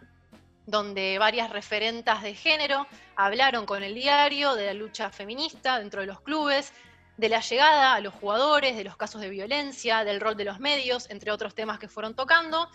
donde 0.66 1.18
varias 1.18 1.50
referentas 1.50 2.22
de 2.22 2.34
género 2.34 2.86
hablaron 3.16 3.66
con 3.66 3.82
el 3.82 3.92
diario 3.94 4.54
de 4.54 4.66
la 4.66 4.74
lucha 4.74 5.10
feminista 5.10 5.80
dentro 5.80 6.02
de 6.02 6.06
los 6.06 6.20
clubes, 6.20 6.72
de 7.16 7.28
la 7.28 7.40
llegada 7.40 7.94
a 7.94 8.00
los 8.00 8.14
jugadores, 8.14 8.76
de 8.76 8.84
los 8.84 8.96
casos 8.96 9.20
de 9.20 9.30
violencia, 9.30 10.04
del 10.04 10.20
rol 10.20 10.36
de 10.36 10.44
los 10.44 10.60
medios, 10.60 11.10
entre 11.10 11.32
otros 11.32 11.56
temas 11.56 11.80
que 11.80 11.88
fueron 11.88 12.14
tocando. 12.14 12.68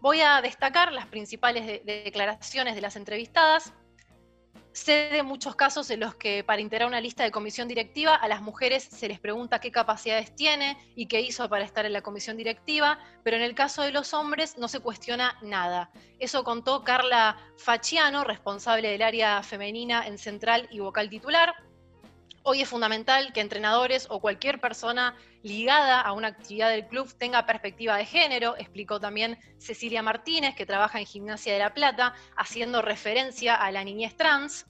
Voy 0.00 0.20
a 0.20 0.42
destacar 0.42 0.92
las 0.92 1.06
principales 1.06 1.64
de- 1.66 1.80
de 1.84 2.02
declaraciones 2.02 2.74
de 2.74 2.82
las 2.82 2.96
entrevistadas. 2.96 3.72
Sé 4.84 5.08
de 5.10 5.24
muchos 5.24 5.56
casos 5.56 5.90
en 5.90 5.98
los 5.98 6.14
que 6.14 6.44
para 6.44 6.62
integrar 6.62 6.86
una 6.86 7.00
lista 7.00 7.24
de 7.24 7.32
comisión 7.32 7.66
directiva 7.66 8.14
a 8.14 8.28
las 8.28 8.40
mujeres 8.40 8.84
se 8.84 9.08
les 9.08 9.18
pregunta 9.18 9.58
qué 9.58 9.72
capacidades 9.72 10.36
tiene 10.36 10.78
y 10.94 11.06
qué 11.06 11.20
hizo 11.20 11.48
para 11.48 11.64
estar 11.64 11.84
en 11.84 11.92
la 11.92 12.00
comisión 12.00 12.36
directiva, 12.36 13.00
pero 13.24 13.36
en 13.36 13.42
el 13.42 13.56
caso 13.56 13.82
de 13.82 13.90
los 13.90 14.14
hombres 14.14 14.56
no 14.56 14.68
se 14.68 14.78
cuestiona 14.78 15.36
nada. 15.42 15.90
Eso 16.20 16.44
contó 16.44 16.84
Carla 16.84 17.36
Facciano, 17.56 18.22
responsable 18.22 18.88
del 18.88 19.02
área 19.02 19.42
femenina 19.42 20.06
en 20.06 20.16
Central 20.16 20.68
y 20.70 20.78
vocal 20.78 21.10
titular. 21.10 21.56
Hoy 22.50 22.62
es 22.62 22.68
fundamental 22.70 23.34
que 23.34 23.42
entrenadores 23.42 24.06
o 24.08 24.20
cualquier 24.20 24.58
persona 24.58 25.14
ligada 25.42 26.00
a 26.00 26.12
una 26.12 26.28
actividad 26.28 26.70
del 26.70 26.86
club 26.86 27.12
tenga 27.18 27.44
perspectiva 27.44 27.98
de 27.98 28.06
género, 28.06 28.56
explicó 28.56 28.98
también 28.98 29.38
Cecilia 29.58 30.02
Martínez, 30.02 30.54
que 30.54 30.64
trabaja 30.64 30.98
en 30.98 31.04
Gimnasia 31.04 31.52
de 31.52 31.58
la 31.58 31.74
Plata, 31.74 32.14
haciendo 32.38 32.80
referencia 32.80 33.54
a 33.54 33.70
la 33.70 33.84
niñez 33.84 34.16
trans. 34.16 34.64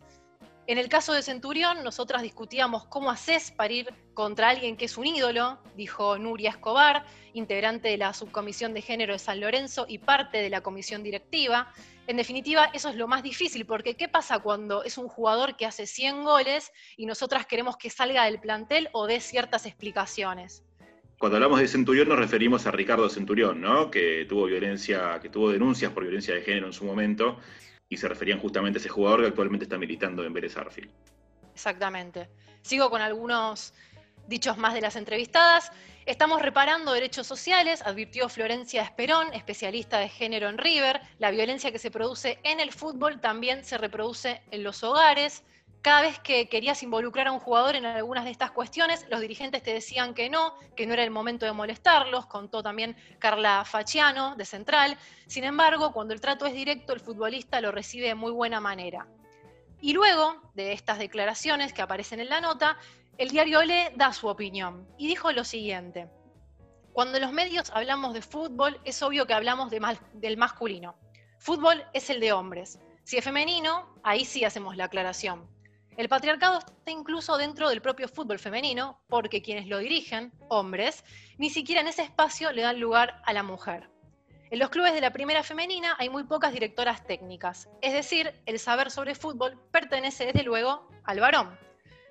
En 0.67 0.79
el 0.79 0.89
caso 0.89 1.13
de 1.13 1.23
Centurión, 1.23 1.85
nosotras 1.85 2.23
discutíamos 2.23 2.85
cómo 2.87 3.13
haces 3.13 3.53
para 3.53 3.73
ir 3.73 3.95
contra 4.13 4.49
alguien 4.49 4.77
que 4.77 4.87
es 4.87 4.99
un 4.99 5.07
ídolo, 5.07 5.63
dijo 5.77 6.19
Nuria 6.19 6.51
Escobar, 6.51 7.07
integrante 7.33 7.91
de 7.91 7.97
la 7.97 8.13
subcomisión 8.13 8.75
de 8.75 8.83
género 8.83 9.13
de 9.13 9.21
San 9.21 9.39
Lorenzo 9.39 9.87
y 9.89 9.99
parte 9.99 10.39
de 10.39 10.51
la 10.51 10.63
comisión 10.63 11.05
directiva. 11.05 11.73
En 12.09 12.17
definitiva, 12.17 12.71
eso 12.73 12.89
es 12.89 12.97
lo 12.97 13.07
más 13.07 13.23
difícil, 13.23 13.67
porque 13.67 13.95
¿qué 13.95 14.09
pasa 14.09 14.39
cuando 14.39 14.83
es 14.83 14.97
un 14.97 15.09
jugador 15.09 15.59
que 15.59 15.67
hace 15.67 15.87
100 15.87 16.25
goles 16.25 16.73
y 16.97 17.05
nosotras 17.05 17.45
queremos 17.45 17.77
que 17.77 17.91
salga 17.91 18.25
del 18.25 18.41
plantel 18.41 18.89
o 18.93 19.07
dé 19.07 19.21
ciertas 19.21 19.67
explicaciones? 19.67 20.65
Cuando 21.19 21.37
hablamos 21.37 21.61
de 21.61 21.69
Centurión 21.69 22.09
nos 22.09 22.19
referimos 22.19 22.67
a 22.67 22.71
Ricardo 22.71 23.11
Centurión, 23.11 23.61
¿no? 23.61 23.91
Que 23.91 24.25
tuvo 24.27 24.47
violencia, 24.47 25.21
que 25.21 25.29
tuvo 25.29 25.51
denuncias 25.51 25.93
por 25.93 26.05
violencia 26.05 26.35
de 26.35 26.41
género 26.41 26.69
en 26.69 26.73
su 26.73 26.87
momento, 26.87 27.41
y 27.91 27.99
se 27.99 28.09
referían 28.09 28.41
justamente 28.41 28.79
a 28.79 28.81
ese 28.81 28.89
jugador 28.89 29.21
que 29.21 29.27
actualmente 29.27 29.67
está 29.67 29.77
militando 29.77 30.25
en 30.25 30.33
Vélez 30.33 30.57
Arfield. 30.57 30.91
Exactamente. 31.53 32.31
Sigo 32.63 32.89
con 32.89 33.03
algunos 33.03 33.75
dichos 34.27 34.57
más 34.57 34.73
de 34.73 34.81
las 34.81 34.97
entrevistadas. 34.97 35.73
Estamos 36.09 36.41
reparando 36.41 36.95
derechos 36.95 37.27
sociales, 37.27 37.83
advirtió 37.85 38.31
Florencia 38.31 38.81
Esperón, 38.81 39.31
especialista 39.35 39.99
de 39.99 40.09
género 40.09 40.49
en 40.49 40.57
River. 40.57 41.03
La 41.19 41.31
violencia 41.31 41.71
que 41.71 41.79
se 41.79 41.91
produce 41.91 42.39
en 42.45 42.61
el 42.61 42.73
fútbol 42.73 43.21
también 43.21 43.63
se 43.63 43.77
reproduce 43.77 44.41
en 44.51 44.65
los 44.65 44.83
hogares. 44.83 45.45
Cada 45.83 46.01
vez 46.01 46.19
que 46.21 46.49
querías 46.49 46.83
involucrar 46.83 47.27
a 47.27 47.33
un 47.33 47.41
jugador 47.41 47.77
en 47.77 47.85
algunas 47.85 48.25
de 48.25 48.31
estas 48.31 48.53
cuestiones, 48.53 49.05
los 49.11 49.21
dirigentes 49.21 49.63
te 49.63 49.75
decían 49.75 50.15
que 50.15 50.31
no, 50.31 50.55
que 50.75 50.87
no 50.87 50.95
era 50.95 51.05
el 51.05 51.11
momento 51.11 51.45
de 51.45 51.53
molestarlos, 51.53 52.25
contó 52.25 52.63
también 52.63 52.97
Carla 53.19 53.67
Facciano 53.67 54.35
de 54.35 54.47
Central. 54.47 54.97
Sin 55.27 55.45
embargo, 55.45 55.93
cuando 55.93 56.15
el 56.15 56.23
trato 56.23 56.47
es 56.47 56.55
directo, 56.55 56.95
el 56.95 57.01
futbolista 57.01 57.61
lo 57.61 57.71
recibe 57.71 58.07
de 58.07 58.15
muy 58.15 58.33
buena 58.33 58.61
manera. 58.61 59.07
Y 59.81 59.93
luego 59.93 60.41
de 60.55 60.73
estas 60.73 60.99
declaraciones 60.99 61.73
que 61.73 61.83
aparecen 61.83 62.19
en 62.21 62.31
la 62.31 62.41
nota, 62.41 62.79
el 63.19 63.31
diario 63.31 63.65
Le 63.65 63.93
da 63.97 64.13
su 64.13 64.29
opinión 64.29 64.87
y 64.97 65.09
dijo 65.09 65.33
lo 65.33 65.43
siguiente. 65.43 66.09
Cuando 66.93 67.19
los 67.19 67.33
medios 67.33 67.71
hablamos 67.71 68.15
de 68.15 68.23
fútbol, 68.23 68.81
es 68.85 69.03
obvio 69.03 69.27
que 69.27 69.35
hablamos 69.35 69.71
del 69.71 70.37
masculino. 70.37 70.97
Fútbol 71.39 71.85
es 71.93 72.11
el 72.11 72.21
de 72.21 72.33
hombres. 72.33 72.79
Si 73.03 73.17
es 73.17 73.25
femenino, 73.25 73.93
ahí 74.05 74.25
sí 74.25 74.45
hacemos 74.45 74.77
la 74.77 74.85
aclaración. 74.85 75.49
El 75.97 76.09
patriarcado 76.09 76.59
está 76.59 76.91
incluso 76.93 77.37
dentro 77.37 77.69
del 77.69 77.83
propio 77.83 78.07
fútbol 78.09 78.39
femenino, 78.39 79.01
porque 79.09 79.43
quienes 79.43 79.67
lo 79.67 79.79
dirigen, 79.79 80.33
hombres, 80.49 81.05
ni 81.39 81.51
siquiera 81.51 81.81
en 81.81 81.89
ese 81.89 82.03
espacio 82.03 82.53
le 82.53 82.63
dan 82.63 82.79
lugar 82.79 83.21
a 83.27 83.33
la 83.33 83.43
mujer. 83.43 83.91
En 84.51 84.61
los 84.61 84.71
clubes 84.71 84.95
de 84.95 85.01
la 85.01 85.13
primera 85.13 85.43
femenina 85.43 85.97
hay 85.99 86.09
muy 86.09 86.23
pocas 86.23 86.53
directoras 86.53 87.05
técnicas, 87.05 87.69
es 87.83 87.93
decir, 87.93 88.33
el 88.47 88.61
saber 88.61 88.93
sobre 88.93 89.17
fútbol 89.17 89.61
pertenece 89.73 90.27
desde 90.27 90.45
luego 90.45 90.89
al 91.05 91.19
varón. 91.19 91.68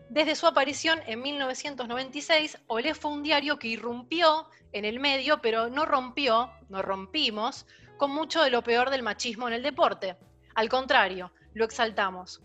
Desde 0.10 0.36
su 0.36 0.48
aparición 0.48 1.02
en 1.06 1.22
1996, 1.22 2.60
Olé 2.68 2.94
fue 2.94 3.12
un 3.12 3.24
diario 3.24 3.60
que 3.60 3.68
irrumpió 3.68 4.50
en 4.72 4.86
el 4.86 5.02
medio, 5.02 5.42
pero 5.42 5.70
no 5.70 5.86
rompió, 5.86 6.50
no 6.70 6.82
rompimos, 6.82 7.66
con 7.98 8.12
mucho 8.12 8.42
de 8.42 8.50
lo 8.50 8.64
peor 8.64 8.90
del 8.90 9.04
machismo 9.04 9.48
en 9.48 9.54
el 9.56 9.64
deporte. 9.64 10.16
Al 10.56 10.70
contrario, 10.70 11.34
lo 11.54 11.66
exaltamos. 11.66 12.42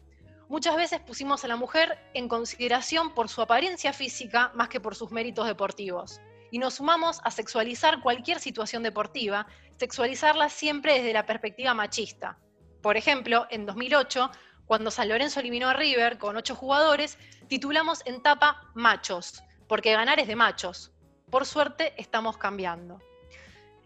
Muchas 0.48 0.76
veces 0.76 1.00
pusimos 1.00 1.44
a 1.44 1.48
la 1.48 1.56
mujer 1.56 1.98
en 2.14 2.28
consideración 2.28 3.14
por 3.14 3.28
su 3.28 3.40
apariencia 3.40 3.92
física 3.92 4.50
más 4.54 4.68
que 4.68 4.80
por 4.80 4.96
sus 4.96 5.12
méritos 5.12 5.46
deportivos. 5.46 6.20
Y 6.50 6.58
nos 6.58 6.74
sumamos 6.74 7.20
a 7.24 7.30
sexualizar 7.30 8.02
cualquier 8.02 8.40
situación 8.40 8.82
deportiva, 8.82 9.46
sexualizarla 9.76 10.48
siempre 10.48 10.94
desde 10.94 11.14
la 11.14 11.26
perspectiva 11.26 11.74
machista. 11.74 12.38
Por 12.82 12.96
ejemplo, 12.96 13.46
en 13.50 13.64
2008, 13.64 14.30
cuando 14.66 14.90
San 14.90 15.08
Lorenzo 15.08 15.40
eliminó 15.40 15.68
a 15.68 15.74
River 15.74 16.18
con 16.18 16.36
ocho 16.36 16.54
jugadores, 16.54 17.18
titulamos 17.48 18.02
en 18.06 18.22
tapa 18.22 18.70
Machos, 18.74 19.42
porque 19.68 19.92
ganar 19.92 20.20
es 20.20 20.28
de 20.28 20.36
machos. 20.36 20.92
Por 21.30 21.46
suerte 21.46 21.94
estamos 21.96 22.36
cambiando. 22.36 23.00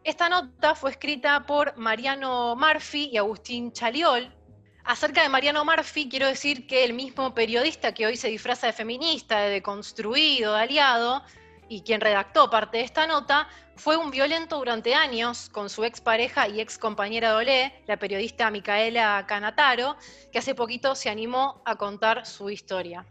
Esta 0.04 0.28
nota 0.28 0.74
fue 0.74 0.92
escrita 0.92 1.46
por 1.46 1.76
Mariano 1.76 2.54
Murphy 2.54 3.10
y 3.12 3.16
Agustín 3.16 3.72
Chaliol. 3.72 4.32
Acerca 4.84 5.22
de 5.22 5.28
Mariano 5.28 5.64
Murphy, 5.64 6.08
quiero 6.08 6.28
decir 6.28 6.68
que 6.68 6.84
el 6.84 6.92
mismo 6.92 7.34
periodista 7.34 7.92
que 7.92 8.06
hoy 8.06 8.16
se 8.16 8.28
disfraza 8.28 8.68
de 8.68 8.72
feminista, 8.72 9.40
de 9.40 9.50
deconstruido, 9.50 10.54
de 10.54 10.60
aliado, 10.60 11.24
y 11.68 11.82
quien 11.82 12.00
redactó 12.00 12.48
parte 12.50 12.78
de 12.78 12.84
esta 12.84 13.06
nota, 13.06 13.48
fue 13.76 13.96
un 13.96 14.10
violento 14.10 14.56
durante 14.58 14.94
años 14.94 15.48
con 15.50 15.68
su 15.68 15.84
expareja 15.84 16.48
y 16.48 16.60
ex 16.60 16.78
compañera 16.78 17.36
de 17.38 17.72
la 17.86 17.98
periodista 17.98 18.50
Micaela 18.50 19.24
Canataro, 19.28 19.96
que 20.32 20.38
hace 20.38 20.54
poquito 20.54 20.94
se 20.94 21.10
animó 21.10 21.62
a 21.64 21.76
contar 21.76 22.24
su 22.26 22.48
historia. 22.50 23.04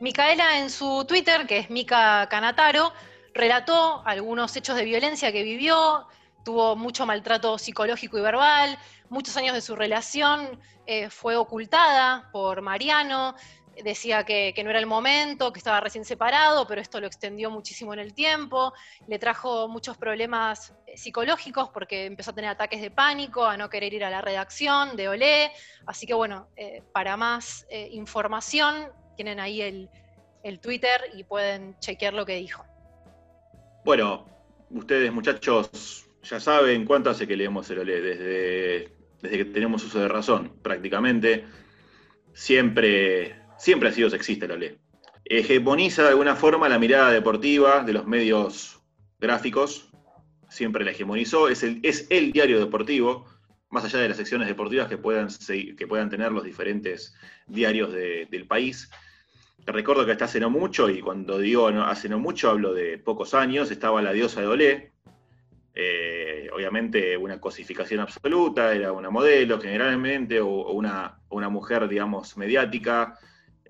Micaela 0.00 0.58
en 0.58 0.68
su 0.68 1.04
Twitter, 1.06 1.46
que 1.46 1.58
es 1.58 1.70
Mica 1.70 2.28
Canataro, 2.28 2.92
relató 3.34 4.02
algunos 4.04 4.54
hechos 4.56 4.76
de 4.76 4.84
violencia 4.84 5.32
que 5.32 5.42
vivió, 5.42 6.06
tuvo 6.44 6.76
mucho 6.76 7.06
maltrato 7.06 7.56
psicológico 7.56 8.18
y 8.18 8.20
verbal, 8.20 8.78
muchos 9.08 9.36
años 9.36 9.54
de 9.54 9.60
su 9.60 9.76
relación 9.76 10.60
eh, 10.86 11.08
fue 11.08 11.36
ocultada 11.36 12.28
por 12.32 12.60
Mariano, 12.62 13.34
decía 13.82 14.24
que, 14.24 14.54
no 14.62 14.70
era 14.70 14.78
el 14.78 14.86
momento, 14.86 15.52
que 15.52 15.58
estaba 15.58 15.80
recién 15.80 16.04
separado, 16.04 16.66
pero 16.66 16.80
esto 16.80 17.00
lo 17.00 17.06
extendió 17.06 17.50
muchísimo 17.50 17.92
en 17.92 18.00
el 18.00 18.14
tiempo, 18.14 18.72
le 19.08 19.18
trajo 19.18 19.68
muchos 19.68 19.96
problemas 19.96 20.74
eh, 20.86 20.96
psicológicos 20.96 21.68
porque 21.70 22.06
empezó 22.06 22.30
a 22.30 22.34
tener 22.34 22.50
ataques 22.50 22.80
de 22.80 22.90
pánico, 22.90 23.44
a 23.44 23.56
no 23.56 23.68
querer 23.68 23.94
ir 23.94 24.04
a 24.04 24.10
la 24.10 24.20
redacción 24.20 24.96
de 24.96 25.08
Olé, 25.08 25.52
así 25.86 26.06
que 26.06 26.14
bueno, 26.14 26.48
eh, 26.56 26.82
para 26.92 27.16
más 27.16 27.66
eh, 27.70 27.88
información 27.92 28.88
tienen 29.16 29.40
ahí 29.40 29.62
el, 29.62 29.90
el 30.42 30.60
Twitter 30.60 31.10
y 31.14 31.24
pueden 31.24 31.78
chequear 31.80 32.14
lo 32.14 32.24
que 32.24 32.36
dijo. 32.36 32.64
Bueno, 33.84 34.26
ustedes 34.70 35.12
muchachos 35.12 36.06
ya 36.22 36.40
saben 36.40 36.84
cuánto 36.84 37.10
hace 37.10 37.26
que 37.26 37.36
leemos 37.36 37.68
el 37.70 37.80
Olé, 37.80 38.00
desde, 38.00 38.92
desde 39.20 39.38
que 39.38 39.44
tenemos 39.46 39.84
uso 39.84 40.00
de 40.00 40.08
razón, 40.08 40.52
prácticamente. 40.62 41.44
Siempre, 42.32 43.41
siempre 43.62 43.90
ha 43.90 43.92
sido 43.92 44.10
sexista 44.10 44.46
el 44.46 44.50
Olé. 44.50 44.78
Hegemoniza 45.24 46.02
de 46.02 46.08
alguna 46.08 46.34
forma 46.34 46.68
la 46.68 46.80
mirada 46.80 47.12
deportiva 47.12 47.84
de 47.84 47.92
los 47.92 48.08
medios 48.08 48.82
gráficos, 49.20 49.88
siempre 50.48 50.84
la 50.84 50.90
hegemonizó, 50.90 51.48
es 51.48 51.62
el, 51.62 51.78
es 51.84 52.08
el 52.10 52.32
diario 52.32 52.58
deportivo, 52.58 53.24
más 53.70 53.84
allá 53.84 54.00
de 54.00 54.08
las 54.08 54.16
secciones 54.16 54.48
deportivas 54.48 54.88
que 54.88 54.98
puedan, 54.98 55.28
que 55.46 55.86
puedan 55.86 56.10
tener 56.10 56.32
los 56.32 56.42
diferentes 56.42 57.14
diarios 57.46 57.92
de, 57.92 58.26
del 58.32 58.48
país. 58.48 58.90
Te 59.64 59.70
recuerdo 59.70 60.04
que 60.04 60.10
hasta 60.10 60.24
hace 60.24 60.40
no 60.40 60.50
mucho, 60.50 60.90
y 60.90 61.00
cuando 61.00 61.38
digo 61.38 61.68
hace 61.68 62.08
no 62.08 62.18
mucho 62.18 62.50
hablo 62.50 62.74
de 62.74 62.98
pocos 62.98 63.32
años, 63.32 63.70
estaba 63.70 64.02
la 64.02 64.12
diosa 64.12 64.40
de 64.40 64.46
Olé, 64.48 64.92
eh, 65.72 66.50
obviamente 66.52 67.16
una 67.16 67.40
cosificación 67.40 68.00
absoluta, 68.00 68.74
era 68.74 68.90
una 68.90 69.08
modelo 69.08 69.60
generalmente, 69.60 70.40
o, 70.40 70.48
o 70.48 70.72
una, 70.72 71.20
una, 71.28 71.48
mujer, 71.48 71.86
digamos, 71.86 72.36
mediática, 72.36 73.16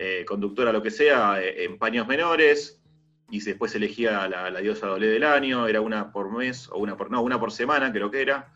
eh, 0.05 0.25
conductora, 0.25 0.73
lo 0.73 0.83
que 0.83 0.91
sea, 0.91 1.41
eh, 1.41 1.63
en 1.63 1.79
paños 1.79 2.09
menores, 2.09 2.83
y 3.31 3.39
después 3.41 3.73
elegía 3.77 4.27
la, 4.27 4.51
la 4.51 4.61
diosa 4.61 4.91
Olé 4.91 5.07
del 5.07 5.23
año, 5.23 5.69
era 5.69 5.81
una 5.81 6.11
por 6.11 6.37
mes, 6.37 6.69
o 6.73 6.79
una 6.79 6.97
por, 6.97 7.13
no, 7.13 7.23
una 7.23 7.39
por 7.39 7.53
semana, 7.53 7.93
creo 7.93 8.11
que 8.11 8.21
era. 8.21 8.53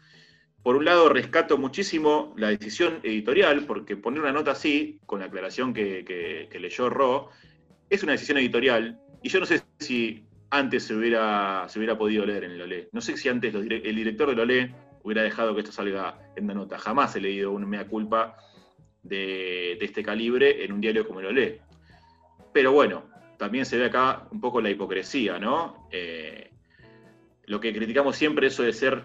Por 0.64 0.74
un 0.74 0.84
lado, 0.84 1.09
rescato 1.09 1.57
muchísimo 1.57 2.34
la 2.36 2.49
decisión 2.49 2.99
editorial, 3.05 3.64
porque 3.64 3.97
poner 3.97 4.22
una 4.22 4.32
nota 4.32 4.51
así, 4.51 4.99
con 5.07 5.20
la 5.20 5.26
aclaración 5.26 5.72
que, 5.72 6.49
leyó 6.61 6.90
Ro, 6.90 7.30
es 7.90 8.03
una 8.03 8.12
decisión 8.12 8.38
editorial, 8.38 8.99
y 9.22 9.28
yo 9.28 9.38
no 9.38 9.47
sé 9.47 9.62
si 9.78 10.26
antes 10.51 10.82
se 10.82 10.97
hubiera, 10.97 11.68
se 11.68 11.78
hubiera 11.78 11.97
podido 11.97 12.26
leer 12.26 12.42
en 12.42 12.51
el 12.51 12.62
Olé. 12.62 12.88
No 12.90 13.01
sé 13.01 13.16
si 13.16 13.28
antes 13.28 13.55
el 13.55 13.68
director 13.94 14.28
del 14.28 14.40
Olé 14.40 14.74
hubiera 15.05 15.22
dejado 15.22 15.55
que 15.55 15.61
esto 15.61 15.70
salga 15.70 16.18
en 16.34 16.49
la 16.49 16.55
nota. 16.55 16.76
Jamás 16.76 17.14
he 17.14 17.20
leído 17.20 17.53
una 17.53 17.66
mea 17.66 17.86
culpa 17.86 18.36
de, 19.09 19.72
este 19.80 20.02
calibre 20.02 20.64
en 20.64 20.72
un 20.72 20.80
diario 20.80 21.07
como 21.07 21.20
lo 21.20 21.32
lee. 21.32 21.59
Pero 22.52 22.72
bueno, 22.72 23.04
también 23.38 23.66
se 23.66 23.76
ve 23.76 23.86
acá 23.86 24.26
un 24.30 24.40
poco 24.40 24.61
la 24.61 24.70
hipocresía, 24.70 25.38
¿no? 25.38 25.88
Eh, 25.90 26.50
lo 27.44 27.61
que 27.61 27.72
criticamos 27.72 28.16
siempre, 28.16 28.48
eso 28.48 28.62
de 28.62 28.72
ser, 28.72 29.04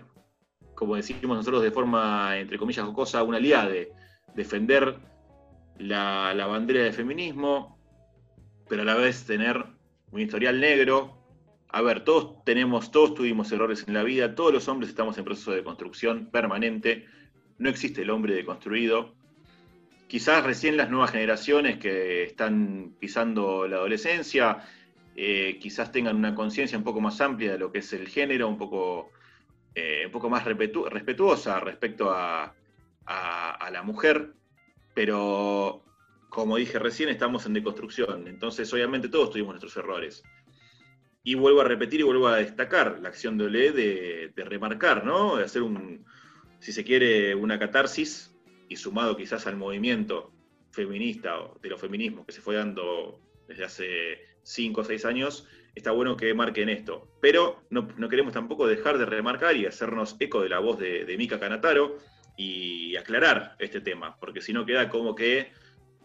como 0.76 0.96
decimos 0.96 1.38
nosotros 1.38 1.62
de 1.62 1.72
forma, 1.72 2.38
entre 2.38 2.58
comillas, 2.58 2.86
jocosa, 2.86 3.24
una 3.24 3.38
aliade, 3.38 3.92
defender 4.36 4.98
la, 5.78 6.34
la 6.34 6.48
bandera 6.48 6.84
del 6.84 6.94
feminismo, 6.94 7.78
pero 8.68 8.84
a 8.84 8.86
la 8.86 8.96
vez 8.96 9.26
tener 9.26 9.64
un 10.12 10.20
historial 10.20 10.60
negro. 10.60 11.18
A 11.70 11.82
ver, 11.82 12.04
todos 12.04 12.44
tenemos, 12.44 12.92
todos 12.92 13.14
tuvimos 13.14 13.52
errores 13.52 13.86
en 13.88 13.94
la 13.94 14.04
vida, 14.04 14.36
todos 14.36 14.54
los 14.54 14.68
hombres 14.68 14.90
estamos 14.90 15.18
en 15.18 15.24
proceso 15.24 15.52
de 15.52 15.64
construcción 15.64 16.30
permanente, 16.32 17.06
no 17.58 17.70
existe 17.70 18.02
el 18.02 18.10
hombre 18.10 18.34
deconstruido. 18.34 19.14
Quizás 20.12 20.44
recién 20.44 20.76
las 20.76 20.90
nuevas 20.90 21.12
generaciones 21.12 21.78
que 21.78 22.24
están 22.24 22.98
pisando 23.00 23.66
la 23.66 23.78
adolescencia, 23.78 24.58
eh, 25.16 25.58
quizás 25.58 25.94
tengan 25.94 26.18
una 26.18 26.36
conciencia 26.36 26.78
un 26.78 26.84
poco 26.84 27.00
más 27.00 27.22
amplia 27.22 27.54
de 27.54 27.58
lo 27.58 27.72
que 27.72 27.80
es 27.80 27.94
el 27.94 28.10
género, 28.10 28.50
un 28.50 28.58
poco, 28.58 29.10
eh, 29.74 30.08
un 30.08 30.12
poco 30.12 30.30
más 30.30 30.44
respetu- 30.44 30.90
respetuosa 30.90 31.62
respecto 31.62 32.12
a 32.12 32.54
la 33.08 33.84
mujer, 33.84 34.34
pero 34.94 35.82
como 36.28 36.58
dije 36.58 36.78
recién, 36.78 37.08
estamos 37.08 37.46
en 37.46 37.54
deconstrucción, 37.54 38.28
entonces 38.28 38.74
obviamente 38.74 39.08
todos 39.08 39.30
tuvimos 39.30 39.54
nuestros 39.54 39.78
errores. 39.78 40.24
Y 41.24 41.36
vuelvo 41.36 41.62
a 41.62 41.64
repetir 41.64 42.02
y 42.02 42.04
vuelvo 42.04 42.28
a 42.28 42.36
destacar 42.36 43.00
la 43.00 43.08
acción 43.08 43.38
de 43.38 43.46
Olé 43.46 43.72
de, 43.72 44.34
de 44.36 44.44
remarcar, 44.44 45.06
¿no? 45.06 45.38
De 45.38 45.46
hacer 45.46 45.62
un, 45.62 46.06
si 46.60 46.74
se 46.74 46.84
quiere, 46.84 47.34
una 47.34 47.58
catarsis 47.58 48.31
y 48.72 48.78
sumado 48.78 49.18
quizás 49.18 49.46
al 49.48 49.58
movimiento 49.58 50.32
feminista 50.72 51.38
o 51.42 51.60
de 51.62 51.70
los 51.70 51.82
feminismos 51.82 52.26
que 52.26 52.32
se 52.32 52.40
fue 52.42 52.56
dando 52.56 53.20
desde 53.48 53.66
hace 53.66 54.20
cinco 54.44 54.80
o 54.82 54.84
seis 54.86 55.04
años, 55.04 55.46
está 55.76 55.92
bueno 55.92 56.16
que 56.16 56.34
marquen 56.34 56.70
esto. 56.70 57.10
Pero 57.22 57.64
no, 57.70 57.90
no 57.98 58.08
queremos 58.08 58.32
tampoco 58.32 58.66
dejar 58.68 58.98
de 58.98 59.06
remarcar 59.06 59.58
y 59.58 59.66
hacernos 59.66 60.16
eco 60.22 60.42
de 60.42 60.48
la 60.48 60.60
voz 60.60 60.80
de, 60.80 61.04
de 61.04 61.18
Mika 61.18 61.38
Canataro 61.38 61.98
y 62.38 62.96
aclarar 62.96 63.56
este 63.60 63.82
tema, 63.82 64.16
porque 64.22 64.40
si 64.42 64.54
no 64.54 64.66
queda 64.66 64.88
como 64.88 65.14
que 65.16 65.52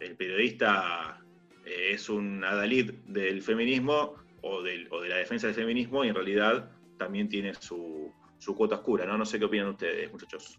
el 0.00 0.16
periodista 0.16 1.20
eh, 1.64 1.90
es 1.92 2.08
un 2.10 2.42
adalid 2.42 2.90
del 3.06 3.42
feminismo 3.42 4.16
o, 4.42 4.60
del- 4.62 4.88
o 4.90 5.00
de 5.00 5.08
la 5.08 5.16
defensa 5.18 5.46
del 5.46 5.54
feminismo 5.54 6.04
y 6.04 6.08
en 6.08 6.16
realidad 6.16 6.68
también 6.98 7.28
tiene 7.28 7.54
su, 7.54 8.12
su 8.38 8.56
cuota 8.56 8.74
oscura, 8.76 9.06
¿no? 9.06 9.16
No 9.16 9.24
sé 9.24 9.38
qué 9.38 9.44
opinan 9.44 9.68
ustedes, 9.68 10.10
muchachos. 10.10 10.58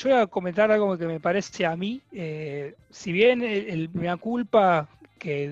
Yo 0.00 0.08
voy 0.10 0.18
a 0.18 0.26
comentar 0.26 0.70
algo 0.70 0.96
que 0.96 1.06
me 1.06 1.20
parece 1.20 1.66
a 1.66 1.76
mí, 1.76 2.00
eh, 2.12 2.74
si 2.90 3.12
bien 3.12 3.42
el, 3.42 3.68
el 3.68 3.90
mea 3.90 4.16
culpa 4.16 4.88
que 5.18 5.44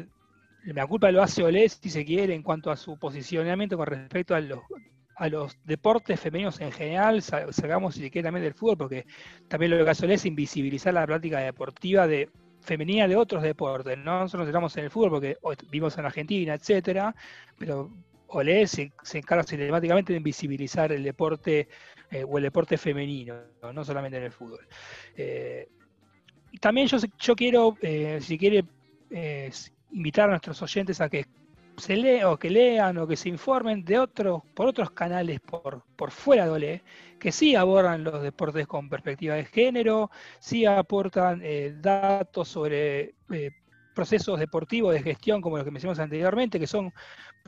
el 0.64 0.74
mea 0.74 0.86
culpa 0.86 1.10
lo 1.10 1.22
hace 1.22 1.42
Olé, 1.44 1.68
si 1.68 1.90
se 1.90 2.04
quiere, 2.04 2.34
en 2.34 2.42
cuanto 2.42 2.70
a 2.70 2.76
su 2.76 2.98
posicionamiento 2.98 3.76
con 3.76 3.86
respecto 3.86 4.34
a 4.34 4.40
los, 4.40 4.60
a 5.16 5.28
los 5.28 5.58
deportes 5.64 6.18
femeninos 6.20 6.60
en 6.60 6.72
general, 6.72 7.20
sa- 7.22 7.52
sacamos 7.52 7.94
si 7.96 8.10
quiere 8.10 8.24
también 8.26 8.44
del 8.44 8.54
fútbol, 8.54 8.78
porque 8.78 9.06
también 9.48 9.72
lo 9.78 9.84
que 9.84 9.90
hace 9.90 10.06
Olé 10.06 10.14
es 10.14 10.24
invisibilizar 10.26 10.94
la 10.94 11.06
práctica 11.06 11.40
deportiva 11.40 12.06
de 12.06 12.30
femenina 12.62 13.06
de 13.08 13.16
otros 13.16 13.42
deportes, 13.42 13.98
¿no? 13.98 14.20
Nosotros 14.20 14.40
nos 14.40 14.46
centramos 14.46 14.76
en 14.78 14.84
el 14.84 14.90
fútbol 14.90 15.10
porque 15.10 15.36
vivimos 15.70 15.96
en 15.98 16.06
Argentina, 16.06 16.54
etcétera, 16.54 17.14
pero 17.58 17.90
Olé 18.28 18.66
se, 18.66 18.92
encarga 19.14 19.42
sistemáticamente 19.42 20.12
de 20.12 20.18
invisibilizar 20.18 20.92
el 20.92 21.02
deporte 21.02 21.68
eh, 22.10 22.24
o 22.24 22.38
el 22.38 22.44
deporte 22.44 22.76
femenino, 22.76 23.34
no, 23.72 23.84
solamente 23.84 24.18
en 24.18 24.24
el 24.24 24.32
fútbol. 24.32 24.66
Eh, 25.16 25.68
y 26.52 26.58
también 26.58 26.86
yo, 26.88 26.98
yo 27.18 27.36
quiero, 27.36 27.76
eh, 27.80 28.18
si 28.20 28.38
quiere, 28.38 28.64
invitar 29.92 30.28
a 30.28 30.32
nuestros 30.32 30.60
oyentes 30.60 31.00
a 31.00 31.08
que 31.08 31.24
se 31.78 31.96
lean 31.96 32.26
o 32.26 32.36
que 32.36 32.50
lean 32.50 32.98
o 32.98 33.06
que 33.06 33.16
se 33.16 33.30
informen 33.30 33.84
de 33.84 33.98
otros, 33.98 34.42
por 34.54 34.68
otros 34.68 34.90
canales 34.90 35.40
por, 35.40 35.84
por 35.96 36.10
fuera 36.10 36.44
de 36.44 36.50
Olé, 36.50 36.82
que 37.18 37.32
sí 37.32 37.54
abordan 37.54 38.04
los 38.04 38.22
deportes 38.22 38.66
con 38.66 38.90
perspectiva 38.90 39.36
de 39.36 39.46
género, 39.46 40.10
sí 40.40 40.66
aportan 40.66 41.42
datos 41.80 42.48
sobre 42.48 43.14
procesos 43.98 44.38
deportivos 44.40 44.94
de 44.94 45.02
gestión 45.02 45.40
como 45.42 45.56
los 45.58 45.64
que 45.64 45.72
mencionamos 45.72 45.98
anteriormente, 46.00 46.60
que 46.60 46.66
son, 46.66 46.92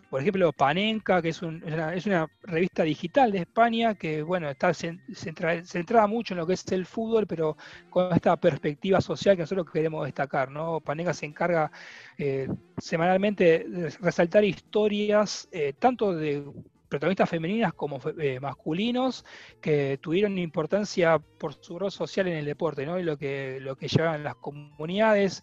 por 0.08 0.20
ejemplo, 0.20 0.52
Panenka, 0.52 1.22
que 1.22 1.30
es, 1.30 1.42
un- 1.42 1.62
es 1.94 2.06
una, 2.06 2.28
revista 2.42 2.82
digital 2.84 3.32
de 3.32 3.38
España 3.40 3.94
que, 3.94 4.22
bueno, 4.22 4.50
está 4.50 4.70
cen- 4.70 5.00
centra- 5.14 5.64
centrada 5.64 6.06
mucho 6.06 6.34
en 6.34 6.38
lo 6.38 6.46
que 6.46 6.54
es 6.54 6.66
el 6.72 6.86
fútbol, 6.86 7.26
pero 7.26 7.56
con 7.88 8.12
esta 8.14 8.36
perspectiva 8.38 9.00
social 9.00 9.36
que 9.36 9.42
nosotros 9.42 9.66
queremos 9.72 10.04
destacar, 10.06 10.50
¿no? 10.50 10.80
Panenka 10.80 11.14
se 11.14 11.26
encarga 11.26 11.70
eh, 12.18 12.48
semanalmente 12.78 13.64
de 13.68 13.90
resaltar 14.00 14.44
historias, 14.44 15.48
eh, 15.52 15.74
tanto 15.78 16.14
de 16.14 16.44
protagonistas 16.90 17.30
femeninas 17.30 17.72
como 17.72 17.98
eh, 18.18 18.38
masculinos 18.40 19.24
que 19.62 19.98
tuvieron 20.02 20.36
importancia 20.38 21.18
por 21.18 21.54
su 21.54 21.78
rol 21.78 21.90
social 21.92 22.26
en 22.28 22.36
el 22.38 22.44
deporte, 22.44 22.84
¿no? 22.84 22.98
Y 22.98 23.04
lo 23.04 23.16
que, 23.16 23.58
lo 23.60 23.76
que 23.76 23.88
llevan 23.88 24.24
las 24.24 24.34
comunidades. 24.36 25.42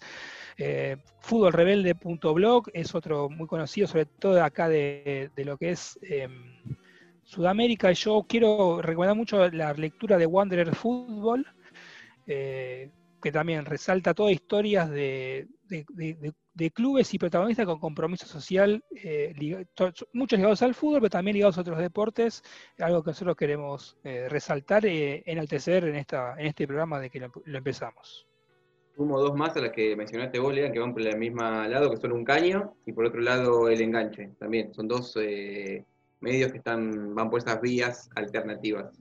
Eh, 0.59 0.97
Fútbolrebelde.blog 1.21 2.69
es 2.73 2.93
otro 2.95 3.29
muy 3.29 3.47
conocido, 3.47 3.87
sobre 3.87 4.05
todo 4.05 4.43
acá 4.43 4.67
de, 4.69 5.31
de 5.35 5.45
lo 5.45 5.57
que 5.57 5.71
es 5.71 5.97
eh, 6.01 6.27
Sudamérica. 7.23 7.91
Yo 7.91 8.25
quiero 8.27 8.81
recomendar 8.81 9.15
mucho 9.17 9.47
la 9.49 9.73
lectura 9.73 10.17
de 10.17 10.25
Wanderer 10.25 10.73
Fútbol, 10.75 11.45
eh, 12.25 12.91
que 13.21 13.31
también 13.31 13.65
resalta 13.65 14.13
todas 14.13 14.33
historias 14.33 14.89
de, 14.89 15.47
de- 15.63 15.85
de- 15.89 16.33
de- 16.57 16.71
clubes 16.71 17.13
y 17.13 17.17
protagonistas 17.17 17.65
con 17.65 17.79
compromiso 17.79 18.25
social, 18.25 18.83
eh, 18.91 19.33
liga- 19.37 19.63
muchos 20.13 20.37
ligados 20.37 20.61
al 20.61 20.73
fútbol, 20.73 21.01
pero 21.01 21.09
también 21.09 21.35
ligados 21.35 21.57
a 21.57 21.61
otros 21.61 21.79
deportes, 21.79 22.43
algo 22.79 23.03
que 23.03 23.11
nosotros 23.11 23.35
queremos 23.35 23.97
eh, 24.03 24.27
resaltar, 24.29 24.85
eh, 24.85 25.23
enaltecer 25.25 25.85
en, 25.85 25.95
esta, 25.95 26.35
en 26.37 26.47
este 26.47 26.67
programa 26.67 26.99
de 26.99 27.09
que 27.09 27.19
lo, 27.19 27.31
lo 27.45 27.57
empezamos. 27.57 28.27
Sumo 28.95 29.19
dos 29.19 29.35
más 29.35 29.55
a 29.55 29.61
las 29.61 29.71
que 29.71 29.95
mencionaste 29.95 30.39
vos, 30.39 30.53
Lean, 30.53 30.73
que 30.73 30.79
van 30.79 30.91
por 30.91 31.03
el 31.03 31.17
mismo 31.17 31.41
lado, 31.41 31.91
que 31.91 31.97
son 31.97 32.13
un 32.13 32.25
caño, 32.25 32.73
y 32.85 32.93
por 32.93 33.05
otro 33.05 33.21
lado 33.21 33.69
el 33.69 33.79
enganche, 33.81 34.31
también. 34.39 34.73
Son 34.73 34.87
dos 34.87 35.15
eh, 35.21 35.85
medios 36.19 36.51
que 36.51 36.57
están 36.57 37.13
van 37.13 37.29
por 37.29 37.39
esas 37.39 37.61
vías 37.61 38.09
alternativas. 38.15 38.99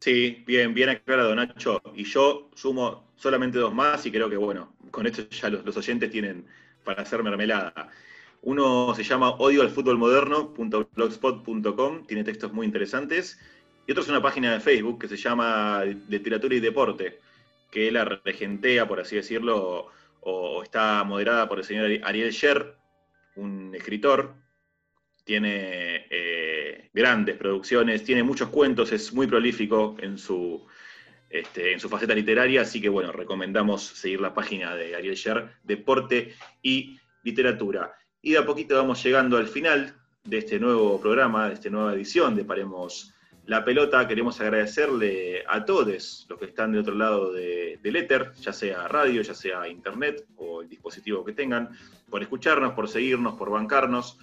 Sí, 0.00 0.42
bien, 0.46 0.72
bien 0.72 0.88
aclarado, 0.88 1.34
Nacho. 1.34 1.80
Y 1.94 2.04
yo 2.04 2.50
sumo 2.54 3.12
solamente 3.16 3.58
dos 3.58 3.74
más 3.74 4.04
y 4.06 4.10
creo 4.10 4.30
que, 4.30 4.36
bueno, 4.36 4.74
con 4.90 5.06
esto 5.06 5.28
ya 5.28 5.50
los, 5.50 5.64
los 5.64 5.76
oyentes 5.76 6.10
tienen 6.10 6.46
para 6.86 7.02
hacer 7.02 7.22
mermelada. 7.22 7.90
Uno 8.42 8.94
se 8.94 9.02
llama 9.02 9.30
Odio 9.30 9.60
al 9.60 9.70
Fútbol 9.70 9.98
Moderno.blogspot.com, 9.98 12.06
tiene 12.06 12.24
textos 12.24 12.52
muy 12.52 12.64
interesantes. 12.64 13.38
Y 13.86 13.92
otro 13.92 14.04
es 14.04 14.08
una 14.08 14.22
página 14.22 14.52
de 14.52 14.60
Facebook 14.60 15.00
que 15.00 15.08
se 15.08 15.16
llama 15.16 15.82
Literatura 16.08 16.54
y 16.54 16.60
Deporte, 16.60 17.18
que 17.70 17.90
la 17.90 18.04
regentea, 18.04 18.86
por 18.88 19.00
así 19.00 19.16
decirlo, 19.16 19.88
o, 20.20 20.62
está 20.62 21.02
moderada 21.04 21.48
por 21.48 21.58
el 21.58 21.64
señor 21.64 21.90
Ariel 22.04 22.30
Sher, 22.30 22.76
un 23.34 23.74
escritor 23.74 24.34
tiene 25.24 26.06
eh, 26.08 26.88
grandes 26.94 27.36
producciones, 27.36 28.04
tiene 28.04 28.22
muchos 28.22 28.48
cuentos, 28.48 28.92
es 28.92 29.12
muy 29.12 29.26
prolífico 29.26 29.96
en 29.98 30.18
su, 30.18 30.64
este, 31.30 31.72
en 31.72 31.80
su 31.80 31.88
faceta 31.88 32.14
literaria, 32.14 32.62
así 32.62 32.80
que 32.80 32.88
bueno, 32.88 33.12
recomendamos 33.12 33.82
seguir 33.84 34.20
la 34.20 34.32
página 34.34 34.74
de 34.76 34.94
Ariel 34.94 35.14
Sher, 35.16 35.48
Deporte 35.64 36.34
y 36.62 36.98
Literatura. 37.22 37.92
Y 38.22 38.32
de 38.32 38.38
a 38.38 38.46
poquito 38.46 38.76
vamos 38.76 39.02
llegando 39.02 39.36
al 39.36 39.48
final 39.48 39.94
de 40.24 40.38
este 40.38 40.58
nuevo 40.58 41.00
programa, 41.00 41.48
de 41.48 41.54
esta 41.54 41.70
nueva 41.70 41.92
edición 41.94 42.34
de 42.36 42.44
Paremos 42.44 43.12
la 43.46 43.64
Pelota. 43.64 44.08
Queremos 44.08 44.40
agradecerle 44.40 45.44
a 45.46 45.64
todos 45.64 46.26
los 46.28 46.38
que 46.38 46.46
están 46.46 46.72
del 46.72 46.80
otro 46.80 46.94
lado 46.94 47.32
de- 47.32 47.78
del 47.82 47.96
éter, 47.96 48.32
ya 48.40 48.52
sea 48.52 48.88
radio, 48.88 49.22
ya 49.22 49.34
sea 49.34 49.68
internet 49.68 50.24
o 50.36 50.62
el 50.62 50.68
dispositivo 50.68 51.24
que 51.24 51.32
tengan, 51.32 51.70
por 52.10 52.22
escucharnos, 52.22 52.72
por 52.72 52.88
seguirnos, 52.88 53.34
por 53.34 53.50
bancarnos 53.50 54.18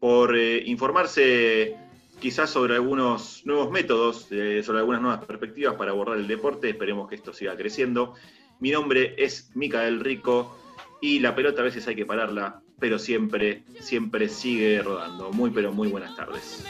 por 0.00 0.36
eh, 0.36 0.62
informarse 0.66 1.76
quizás 2.20 2.50
sobre 2.50 2.74
algunos 2.74 3.42
nuevos 3.44 3.70
métodos, 3.70 4.26
eh, 4.30 4.62
sobre 4.64 4.80
algunas 4.80 5.00
nuevas 5.00 5.24
perspectivas 5.24 5.74
para 5.74 5.92
abordar 5.92 6.18
el 6.18 6.26
deporte. 6.26 6.70
Esperemos 6.70 7.08
que 7.08 7.14
esto 7.14 7.32
siga 7.32 7.56
creciendo. 7.56 8.14
Mi 8.60 8.70
nombre 8.70 9.14
es 9.18 9.50
Micael 9.54 10.00
Rico 10.00 10.58
y 11.00 11.20
la 11.20 11.34
pelota 11.34 11.60
a 11.60 11.64
veces 11.64 11.86
hay 11.86 11.94
que 11.94 12.06
pararla, 12.06 12.60
pero 12.78 12.98
siempre, 12.98 13.62
siempre 13.80 14.28
sigue 14.28 14.82
rodando. 14.82 15.30
Muy, 15.32 15.50
pero 15.50 15.72
muy 15.72 15.88
buenas 15.88 16.16
tardes. 16.16 16.64